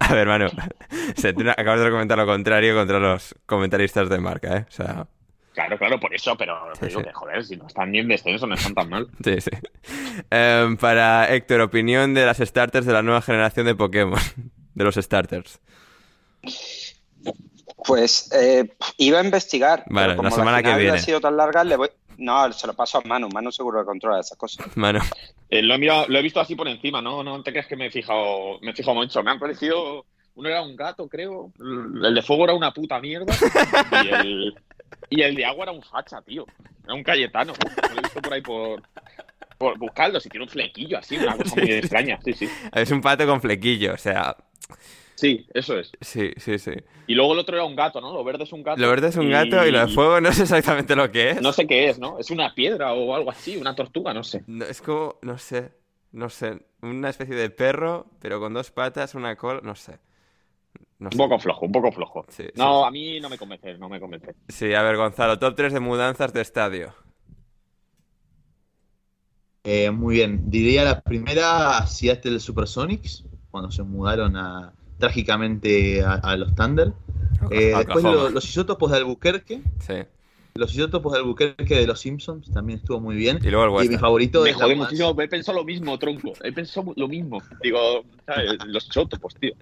[0.00, 4.08] A ver, Manu, o sea, tú no- acabas de comentar lo contrario contra los comentaristas
[4.08, 4.66] de marca, ¿eh?
[4.68, 5.06] O sea,
[5.52, 7.06] Claro, claro, por eso, pero Sí, digo sí.
[7.06, 9.08] que, joder, si no están ni en descenso, no están tan mal.
[9.24, 9.50] Sí, sí.
[10.30, 14.18] Em, para Héctor, opinión de las starters de la nueva generación de Pokémon.
[14.74, 15.60] De los starters.
[17.84, 20.96] Pues eh, iba a investigar, Vale, pero como la semana que final viene.
[20.96, 21.88] ha sido tan larga, le voy...
[22.18, 23.28] No, se lo paso a Manu.
[23.30, 24.66] Manu seguro que controla esas cosas.
[24.76, 25.00] Mano,
[25.48, 27.22] Eh, lo, he mirado- lo he visto así por encima, ¿no?
[27.24, 29.22] No te crees que me he fijado, me he fijado mucho.
[29.22, 30.04] Me han parecido.
[30.34, 31.50] Uno era un gato, creo.
[31.58, 33.34] El de fuego era una puta mierda.
[34.04, 34.54] Y el,
[35.08, 36.44] y el de agua era un facha, tío.
[36.84, 37.52] Era un Cayetano.
[37.54, 38.82] Lo he visto por ahí por.
[39.58, 42.18] por buscarlo, si tiene un flequillo así, una cosa muy extraña.
[42.24, 42.48] Sí, sí.
[42.72, 44.36] es un pato con flequillo, o sea,
[45.20, 45.92] Sí, eso es.
[46.00, 46.72] sí, sí, sí.
[47.06, 48.12] Y luego el otro era un gato, ¿no?
[48.12, 48.80] Lo verde es un gato.
[48.80, 51.42] Lo verde es un gato y lo de fuego no sé exactamente lo que es.
[51.42, 52.18] No sé qué es, ¿no?
[52.18, 54.42] Es una piedra o algo así, una tortuga, no sé.
[54.46, 55.72] No, es como, no sé,
[56.12, 59.98] no sé, una especie de perro, pero con dos patas, una cola, no sé.
[60.98, 61.18] No Un sé.
[61.18, 62.26] poco flojo, un poco flojo.
[62.28, 62.86] Sí, sí, no, sí.
[62.86, 64.34] a mí no me convence, no me convence.
[64.48, 66.94] Sí, a ver, Gonzalo, top 3 de mudanzas de estadio.
[69.64, 70.50] Eh, muy bien.
[70.50, 76.92] Diría la primera Seattle Supersonics, cuando se mudaron a, trágicamente a, a los Thunder.
[77.50, 79.62] Eh, después lo- los isótopos de Albuquerque.
[79.80, 79.94] Sí.
[80.54, 83.38] Los isótopos de Albuquerque de los Simpsons también estuvo muy bien.
[83.42, 86.32] Y luego el Y mi favorito Me es muchísimo, he pensado lo mismo, tronco.
[86.44, 87.40] He pensado lo mismo.
[87.62, 87.78] Digo,
[88.26, 88.58] ¿sabes?
[88.66, 89.52] los chotopos, tío.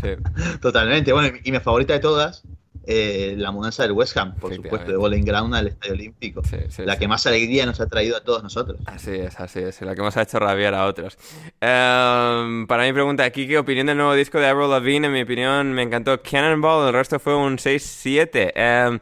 [0.00, 0.08] Sí.
[0.60, 1.12] Totalmente.
[1.12, 2.42] Bueno, y mi favorita de todas,
[2.86, 6.42] eh, la mudanza del West Ham, por supuesto, de Bowling Ground al Estadio Olímpico.
[6.44, 7.00] Sí, sí, la sí.
[7.00, 8.78] que más alegría nos ha traído a todos nosotros.
[8.86, 11.18] Así es, así es, la que nos ha hecho rabiar a otros.
[11.60, 15.08] Em, para mi pregunta aquí, ¿qué opinión del nuevo disco de Avril Lavigne?
[15.08, 18.52] En mi opinión, me encantó Cannonball, el resto fue un 6-7.
[18.54, 19.00] Em,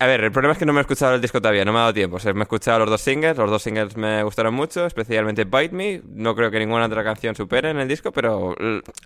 [0.00, 1.78] a ver, el problema es que no me he escuchado el disco todavía, no me
[1.78, 2.16] ha dado tiempo.
[2.16, 5.44] O sea, me he escuchado los dos singles, los dos singles me gustaron mucho, especialmente
[5.44, 6.02] Bite Me.
[6.06, 8.54] No creo que ninguna otra canción supere en el disco, pero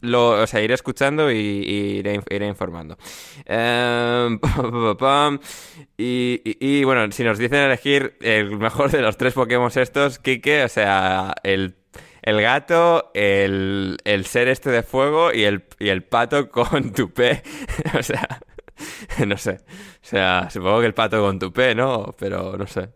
[0.01, 2.98] lo, o sea, iré escuchando y, y iré, informando.
[3.44, 4.40] Em,
[5.97, 10.64] y- y, bueno, si nos dicen elegir el mejor de los tres Pokémon estos, Kike,
[10.64, 11.76] o sea, el,
[12.22, 17.43] el gato, el, el ser este de fuego y el, y el pato con tupé.
[17.98, 18.40] o sea,
[19.26, 19.60] no sé.
[20.02, 22.14] O sea, supongo que el pato con tupé, ¿no?
[22.18, 22.90] Pero no sé.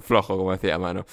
[0.00, 1.06] Flojo, como decía Mano.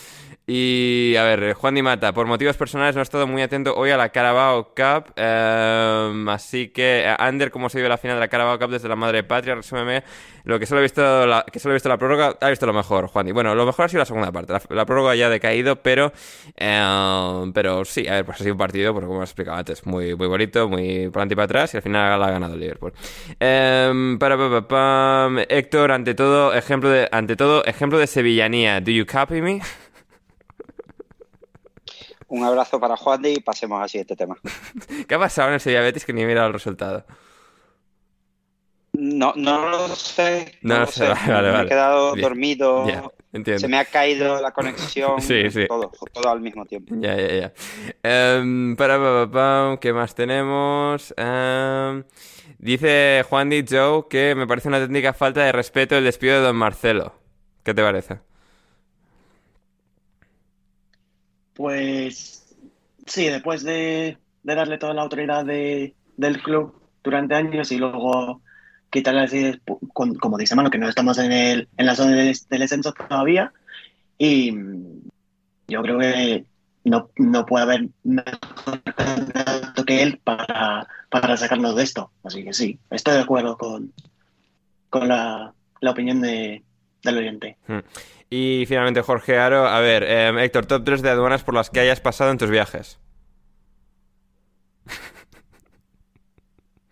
[0.51, 3.91] Y a ver, Juan Di Mata, por motivos personales no he estado muy atento hoy
[3.91, 8.21] a la Carabao Cup, eh, así que, eh, Ander, ¿cómo se vive la final de
[8.21, 9.53] la Carabao Cup desde la Madre Patria?
[9.53, 10.03] Resúmeme
[10.45, 12.73] lo que solo he visto, la, que solo he visto la prórroga, ha visto lo
[12.73, 13.31] mejor, Juan Di.
[13.31, 16.11] Bueno, lo mejor ha sido la segunda parte, la, prórroga ya ha decaído, pero,
[16.57, 19.85] eh, pero sí, a ver, pues ha sido un partido, porque como he explicado antes,
[19.85, 22.55] muy, muy bonito, muy para adelante y para atrás, y al final la ha ganado
[22.55, 22.93] el Liverpool.
[23.39, 25.45] Eh, para, pa, pa, pam.
[25.47, 28.81] Héctor, ante todo, ejemplo de, ante todo, ejemplo de sevillanía.
[28.81, 29.61] ¿Do you copy me?
[32.29, 34.37] Un abrazo para Juan y pasemos al siguiente tema.
[35.07, 37.05] ¿Qué ha pasado en el Sevilla Betis que ni he mirado el resultado?
[38.93, 40.57] No, no lo sé.
[40.61, 41.07] No No, lo sé, sé.
[41.07, 41.65] vale, vale, Me vale.
[41.65, 42.23] he quedado Bien.
[42.23, 43.59] dormido entiendo.
[43.59, 45.21] Se me ha caído la conexión.
[45.21, 45.67] Sí, sí.
[45.67, 46.95] Todo, todo al mismo tiempo.
[46.97, 47.53] Ya, ya, ya.
[48.03, 51.13] Em, para, ¿qué más tenemos?
[51.15, 52.03] Em,
[52.57, 56.41] dice Juan Di Joe que me parece una auténtica falta de respeto el despido de
[56.41, 57.13] Don Marcelo.
[57.63, 58.19] ¿Qué te parece?
[61.59, 62.45] Pues
[63.05, 66.73] sí, después de, de darle toda la autoridad de- del club
[67.03, 68.39] durante años y luego
[68.89, 69.59] quitarle así,
[69.93, 73.51] como dice Mano, que no estamos en, el, en la zona del, del descenso todavía.
[74.17, 74.53] Y
[75.67, 76.45] yo creo que
[76.85, 82.09] no, no puede haber mejor candidato que él para, para sacarnos de esto.
[82.23, 83.91] Así que sí, estoy de acuerdo con,
[84.89, 86.63] con la, la opinión de,
[87.03, 87.57] del oyente.
[87.67, 87.79] Hmm.
[88.29, 91.79] Y finalmente Jorge Aro, a ver, em, Héctor, top 3 de aduanas por las que
[91.79, 92.99] hayas pasado en tus viajes.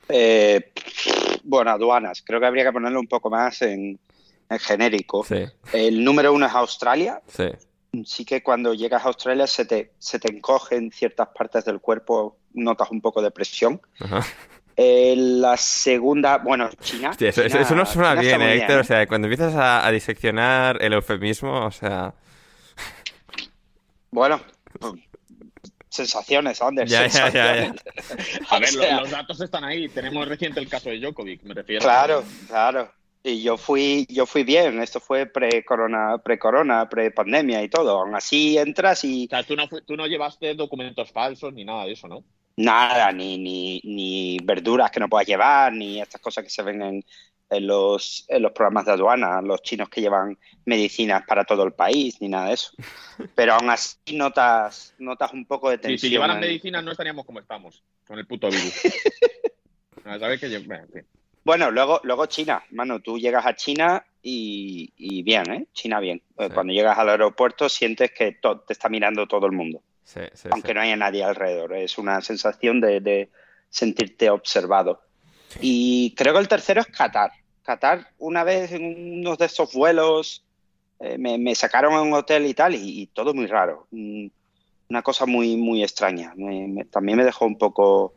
[0.09, 0.71] Eh,
[1.43, 2.23] bueno, aduanas.
[2.25, 3.99] Creo que habría que ponerlo un poco más en,
[4.49, 5.23] en genérico.
[5.23, 5.43] Sí,
[5.73, 7.21] El número uno es Australia.
[7.27, 7.49] sí.
[8.05, 11.79] Sí que cuando llegas a Australia se te, se te encoge en ciertas partes del
[11.79, 13.81] cuerpo, notas un poco de presión.
[13.99, 14.23] Ajá.
[14.79, 17.09] Eh, la segunda, bueno, China.
[17.09, 18.77] Hostia, eso, eso- China- eso no suena China bien, eh, Héctor.
[18.77, 18.81] ¿eh?
[18.81, 22.13] O sea, cuando empiezas a, a diseccionar el eufemismo, o sea...
[24.11, 24.39] Bueno,
[25.89, 26.89] sensaciones, Anders.
[26.89, 27.73] Ya, ya, ya, ya.
[27.73, 28.51] sensaciones.
[28.51, 29.89] A ver, O lo- sea, los datos están ahí.
[29.89, 31.81] Tenemos reciente el caso de Djokovic, me refiero.
[31.83, 32.91] Claro, claro.
[33.23, 34.81] Y yo fui, yo fui bien.
[34.81, 37.99] Esto fue pre-corona, pre-corona, pre-pandemia y todo.
[38.01, 41.85] Aún así entras y O sea, tú no, tú no llevaste documentos falsos ni nada
[41.85, 42.23] de eso, ¿no?
[42.57, 46.81] Nada, ni, ni, ni verduras que no puedas llevar, ni estas cosas que se ven
[46.81, 47.05] en,
[47.49, 51.71] en los, en los programas de aduana, los chinos que llevan medicinas para todo el
[51.73, 52.71] país, ni nada de eso.
[53.35, 55.99] Pero aún así notas, notas un poco de Sí, tensión.
[55.99, 58.73] si llevaran medicinas no estaríamos como estamos, con el puto virus.
[60.03, 60.59] ¿Sabes que yo-
[61.43, 65.67] bueno, luego, luego China, mano, tú llegas a China y, y bien, ¿eh?
[65.73, 66.21] China bien.
[66.37, 66.45] Sí.
[66.53, 70.73] Cuando llegas al aeropuerto sientes que te está mirando todo el mundo, Sí, sí, aunque
[70.73, 71.73] no haya nadie alrededor.
[71.75, 73.29] Es una sensación de,
[73.69, 75.01] sentirte observado.
[75.59, 77.31] Y creo que el tercero es Qatar.
[77.61, 80.45] Qatar, una vez en uno de esos vuelos,
[81.01, 83.87] eh, me, sacaron a un hotel y tal, y, todo muy raro.
[83.91, 84.27] Mm,
[84.89, 86.33] Una cosa muy, muy extraña.
[86.89, 88.13] También me dejó un poco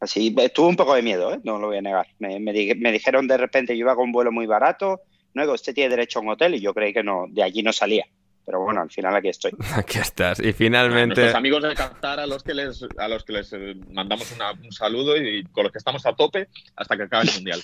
[0.00, 0.36] así.
[0.54, 1.40] Tuve un poco de miedo, ¿eh?
[1.44, 2.08] no lo voy a negar.
[2.18, 5.00] Me dijeron de repente, yo iba con un vuelo muy barato,
[5.32, 7.72] luego usted tiene derecho a un hotel, y yo creí que no, de allí no
[7.72, 8.04] salía.
[8.44, 9.52] Pero bueno, al final aquí estoy.
[9.76, 10.40] Aquí estás.
[10.40, 11.30] Y finalmente...
[11.34, 14.72] amigos de Qatar a los que les, a los que les eh, mandamos una- un
[14.72, 17.62] saludo y con los que estamos a tope hasta que acabe el mundial.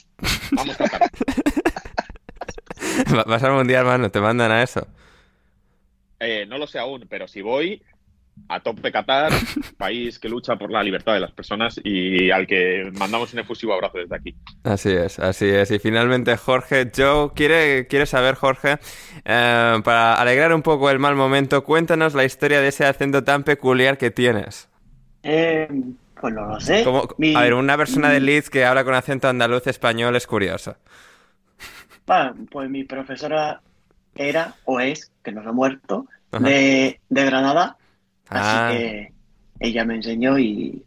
[0.52, 1.02] Vamos Qatar.
[3.16, 4.86] Va- Vas al mundial, mano, te mandan a eso.
[6.20, 7.82] Eh, no lo sé aún, pero si voy
[8.48, 9.32] a tope Qatar,
[9.78, 13.74] país que lucha por la libertad de las personas y al que mandamos un efusivo
[13.74, 14.34] abrazo desde aquí.
[14.64, 15.70] Así es, así es.
[15.70, 18.78] Y finalmente Jorge, Joe, quiere, quiere saber, Jorge,
[19.24, 23.44] eh, para alegrar un poco el mal momento, cuéntanos la historia de ese acento tan
[23.44, 24.68] peculiar que tienes.
[25.22, 25.68] Eh,
[26.20, 26.84] pues no lo sé.
[26.84, 30.26] Como- Mi- A ver, una persona de Leeds que habla con acento andaluz español es
[30.26, 30.76] curioso.
[32.06, 33.60] Ah, pues mi profesora
[34.14, 37.76] era o es, que no se ha muerto, de, de Granada.
[38.30, 38.68] Ah.
[38.68, 39.12] Así que
[39.60, 40.84] ella me enseñó y,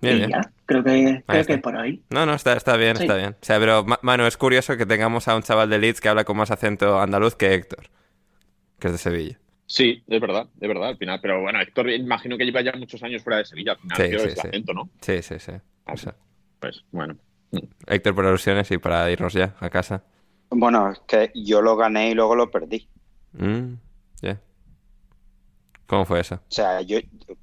[0.00, 0.30] Bien, y bien.
[0.30, 0.50] ya.
[0.66, 2.02] Creo que, creo que por ahí.
[2.10, 3.04] No, no, está, está bien, Sí.
[3.04, 3.30] está bien.
[3.40, 6.08] O sea, pero, Ma- Manu, es curioso que tengamos a un chaval de Leeds que
[6.10, 7.88] habla con más acento andaluz que Héctor,
[8.78, 9.38] que es de Sevilla.
[9.66, 11.18] Sí, es verdad, es verdad, al final.
[11.22, 14.08] Pero bueno, Héctor, imagino que lleva ya muchos años fuera de Sevilla, al final, Sí,
[14.08, 14.88] tío, sí, es acento, ¿no?
[15.00, 15.52] Sí, sí, sí.
[15.86, 16.14] O sea,
[16.60, 17.16] Pues bueno.
[17.86, 20.02] Héctor por alusiones y para irnos ya a casa.
[20.50, 22.88] Bueno, es que yo lo gané y luego lo perdí.
[23.32, 23.74] Mm,
[24.22, 24.38] ya.
[25.88, 26.36] ¿Cómo fue eso?
[26.36, 26.98] O sea, yo,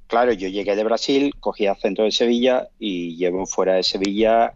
[0.07, 4.53] claro, yo llegué de Brasil, cogí acento de Sevilla y llevo fuera de Sevilla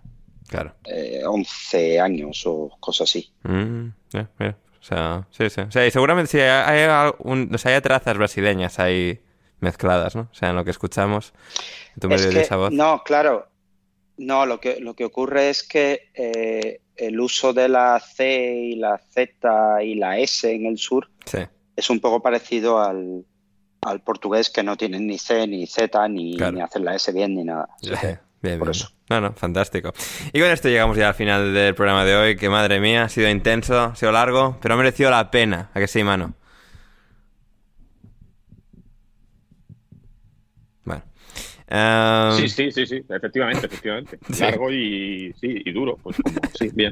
[0.47, 0.73] Claro.
[0.85, 3.31] eh, 11 años o cosas así.
[3.43, 3.87] Mm.
[4.13, 5.61] O sea, sí, sí.
[5.61, 6.85] O sea, y seguramente sí hay,
[7.19, 9.19] o sea, hay trazas brasileñas ahí
[9.59, 10.29] mezcladas, ¿no?
[10.31, 11.33] O sea, en lo que escuchamos.
[11.95, 12.71] en Tu Es que, esa voz.
[12.71, 13.49] no, claro,
[14.17, 18.75] no, lo que, lo que ocurre es que eh, el uso de la C y
[18.75, 21.39] la Z y la S en el sur Sí.
[21.75, 23.25] es un poco parecido al,
[23.81, 26.53] al portugués que no tienen ni C ni Z ni, Claro.
[26.53, 27.67] ni hacen la S bien ni nada.
[27.81, 28.71] Que, Bien, por bien.
[28.71, 28.89] eso.
[29.09, 29.91] No, no, fantástico.
[30.33, 33.09] Y con esto llegamos ya al final del programa de hoy, que madre mía, ha
[33.09, 35.69] sido intenso, ha sido largo, pero ha merecido la pena.
[35.73, 36.33] ¿A que sí, mano?
[40.85, 41.03] Bueno.
[41.69, 44.17] Em, Sí, sí, sí, sí, efectivamente, efectivamente.
[44.33, 44.41] Sí.
[44.41, 46.91] Largo y sí, y duro, pues como, sí, bien.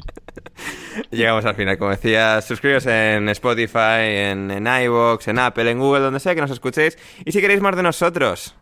[1.12, 6.02] Llegamos al final, como decía, suscribiros en Spotify, en, en iVoox, en Apple, en Google,
[6.02, 6.98] donde sea que nos escuchéis.
[7.26, 8.56] Y si queréis más de nosotros,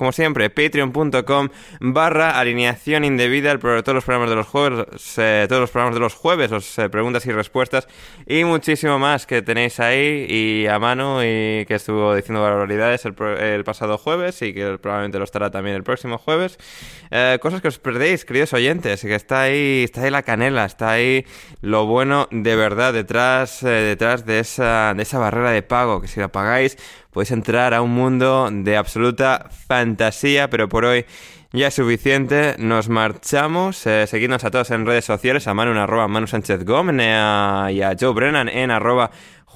[0.00, 4.86] como siempre, patreon.com barra alineación indebida, el, todos los programas de los jueves,
[5.18, 7.86] eh, todos los programas de los jueves, los eh, preguntas y respuestas
[8.26, 13.14] y muchísimo más que tenéis ahí y a mano y que estuvo diciendo barbaridades el,
[13.40, 16.56] el pasado jueves y que probablemente lo estará también el próximo jueves.
[17.10, 20.92] Eh, cosas que os perdéis, queridos oyentes, que está ahí, está ahí la canela, está
[20.92, 21.26] ahí
[21.60, 26.20] lo bueno de verdad detrás, detrás de esa, de esa barrera de pago, que si
[26.20, 26.78] la pagáis
[27.10, 31.06] podéis entrar a un mundo de absoluta fantasía, pero por hoy
[31.52, 32.54] ya es suficiente.
[32.58, 33.86] Nos marchamos.
[33.86, 37.82] Eh, seguidnos a todos en redes sociales, a Manu en arroba Manu Sánchez Gómez y
[37.82, 39.10] a Joe Brennan en arroba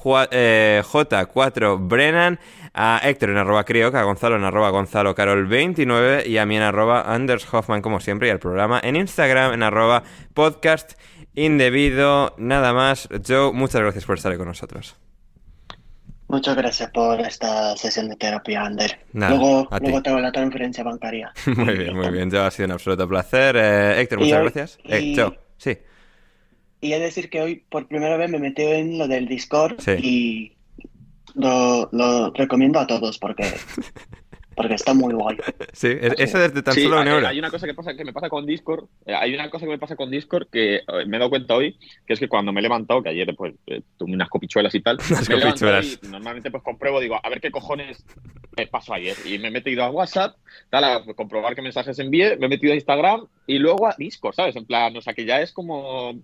[0.04, 2.38] J4 Brennan,
[2.74, 6.56] a Héctor en arroba Crioc, a Gonzalo en arroba Gonzalo Carol 29 y a mí
[6.56, 10.02] en arroba Anders Hoffman como siempre y al programa en Instagram en arroba
[10.34, 10.92] podcast
[11.34, 12.34] indebido.
[12.38, 13.08] Nada más.
[13.26, 15.03] Joe, muchas gracias por estar con nosotros.
[16.34, 18.98] Muchas gracias por esta sesión de terapia, Ander.
[19.12, 21.32] luego, luego tengo la transferencia bancaria.
[21.56, 22.34] muy bien, muy bien.
[22.34, 23.54] ha sido un absoluto placer.
[23.56, 24.78] Eh, Héctor, muchas gracias.
[24.82, 25.14] Eh,
[25.58, 25.78] sí.
[26.80, 30.56] Y es decir que hoy por primera vez me metí en lo del Discord y
[31.34, 33.44] lo, lo recomiendo a todos porque
[34.54, 35.36] porque está muy guay.
[35.72, 37.28] Sí, eso desde tan solo una hora.
[37.30, 39.72] Hay una cosa que, pasa, que me pasa con Discord, eh, hay una cosa que
[39.72, 41.76] me pasa con Discord que eh, me he dado cuenta hoy,
[42.06, 44.80] que es que cuando me he levantado, que ayer pues eh, tuve unas copichuelas y
[44.80, 45.98] tal, unas copichuelas.
[46.02, 48.04] Y normalmente pues compruebo, digo, a ver qué cojones
[48.56, 49.16] me pasó ayer.
[49.24, 50.36] Y me he metido a WhatsApp,
[50.70, 54.34] tal, a comprobar qué mensajes envié, me he metido a Instagram y luego a Discord,
[54.34, 54.56] ¿sabes?
[54.56, 56.14] En plan, o sea, que ya es como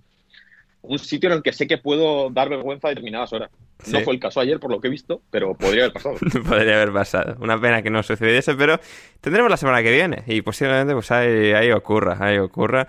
[0.82, 3.50] un sitio en el que sé que puedo dar vergüenza a determinadas horas.
[3.86, 6.16] No fue el caso ayer, por lo que he visto, pero podría haber pasado.
[6.48, 7.36] podría haber pasado.
[7.40, 8.78] Una pena que no sucediese, pero
[9.20, 12.86] tendremos la semana que viene y posiblemente pues ahí, ahí ocurra, ahí ocurra.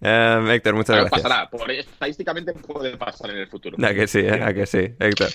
[0.00, 1.22] Eh, Héctor, muchas gracias.
[1.22, 3.76] Pasará, estadísticamente puede pasar en el futuro.
[3.84, 4.42] A que sí, ¿eh?
[4.42, 5.30] a que sí, Héctor.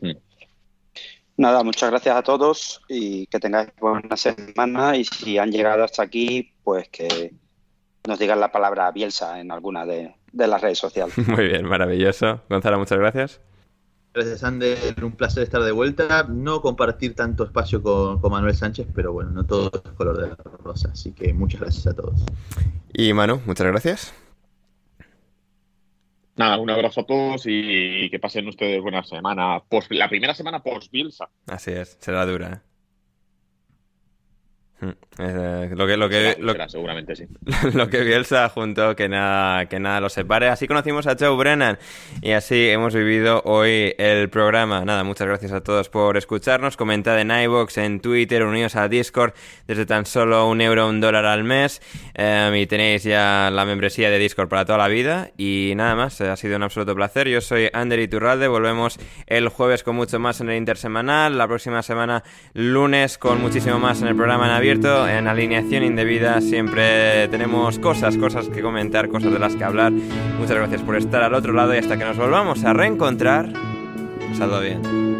[0.00, 0.12] Mm.
[1.38, 6.02] Nada, muchas gracias a todos y que tengáis buena semana y si han llegado hasta
[6.02, 7.32] aquí, pues que
[8.06, 11.16] nos digan la palabra Bielsa en alguna de, las redes sociales.
[11.28, 12.42] Muy bien, maravilloso.
[12.48, 13.40] Gonzalo, muchas gracias.
[14.12, 14.76] Gracias, Ander.
[15.04, 16.24] Un placer estar de vuelta.
[16.28, 20.36] No compartir tanto espacio con, Manuel Sánchez, pero bueno, no todo es color de la
[20.64, 20.90] rosa.
[20.92, 22.20] Así que muchas gracias a todos.
[22.92, 24.14] Y Manu, muchas gracias.
[26.36, 29.62] Nada, un abrazo a todos y que pasen ustedes buena semana.
[29.90, 31.28] la primera semana post-Bielsa.
[31.46, 32.52] Así es, será dura.
[32.54, 32.69] ¿eh?
[34.80, 34.88] Mm,
[35.18, 37.26] eh, lo que, lo que, seguramente sí.
[37.74, 40.48] Lo que Bielsa juntó, que nada, que nada lo separe.
[40.48, 41.78] Así conocimos a Joe Brennan
[42.22, 44.82] y así hemos vivido hoy el programa.
[44.86, 46.78] Nada, muchas gracias a todos por escucharnos.
[46.78, 49.34] Comentad en iVoox, en Twitter, unidos a Discord
[49.66, 51.82] desde tan solo un euro, un dólar al mes.
[52.14, 55.30] Em, y tenéis ya la membresía de Discord para toda la vida.
[55.36, 57.28] Y nada más, ha sido un absoluto placer.
[57.28, 58.48] Yo soy Ander Iturralde.
[58.48, 61.36] Volvemos el jueves con mucho más en el intersemanal.
[61.36, 62.24] La próxima semana,
[62.54, 68.16] lunes, con muchísimo más en el programa en abierto en alineación indebida siempre tenemos cosas,
[68.16, 69.90] cosas que comentar, cosas de las que hablar.
[69.90, 73.52] Muchas gracias por estar al otro lado y hasta que nos volvamos a reencontrar,
[74.38, 75.19] salud bien.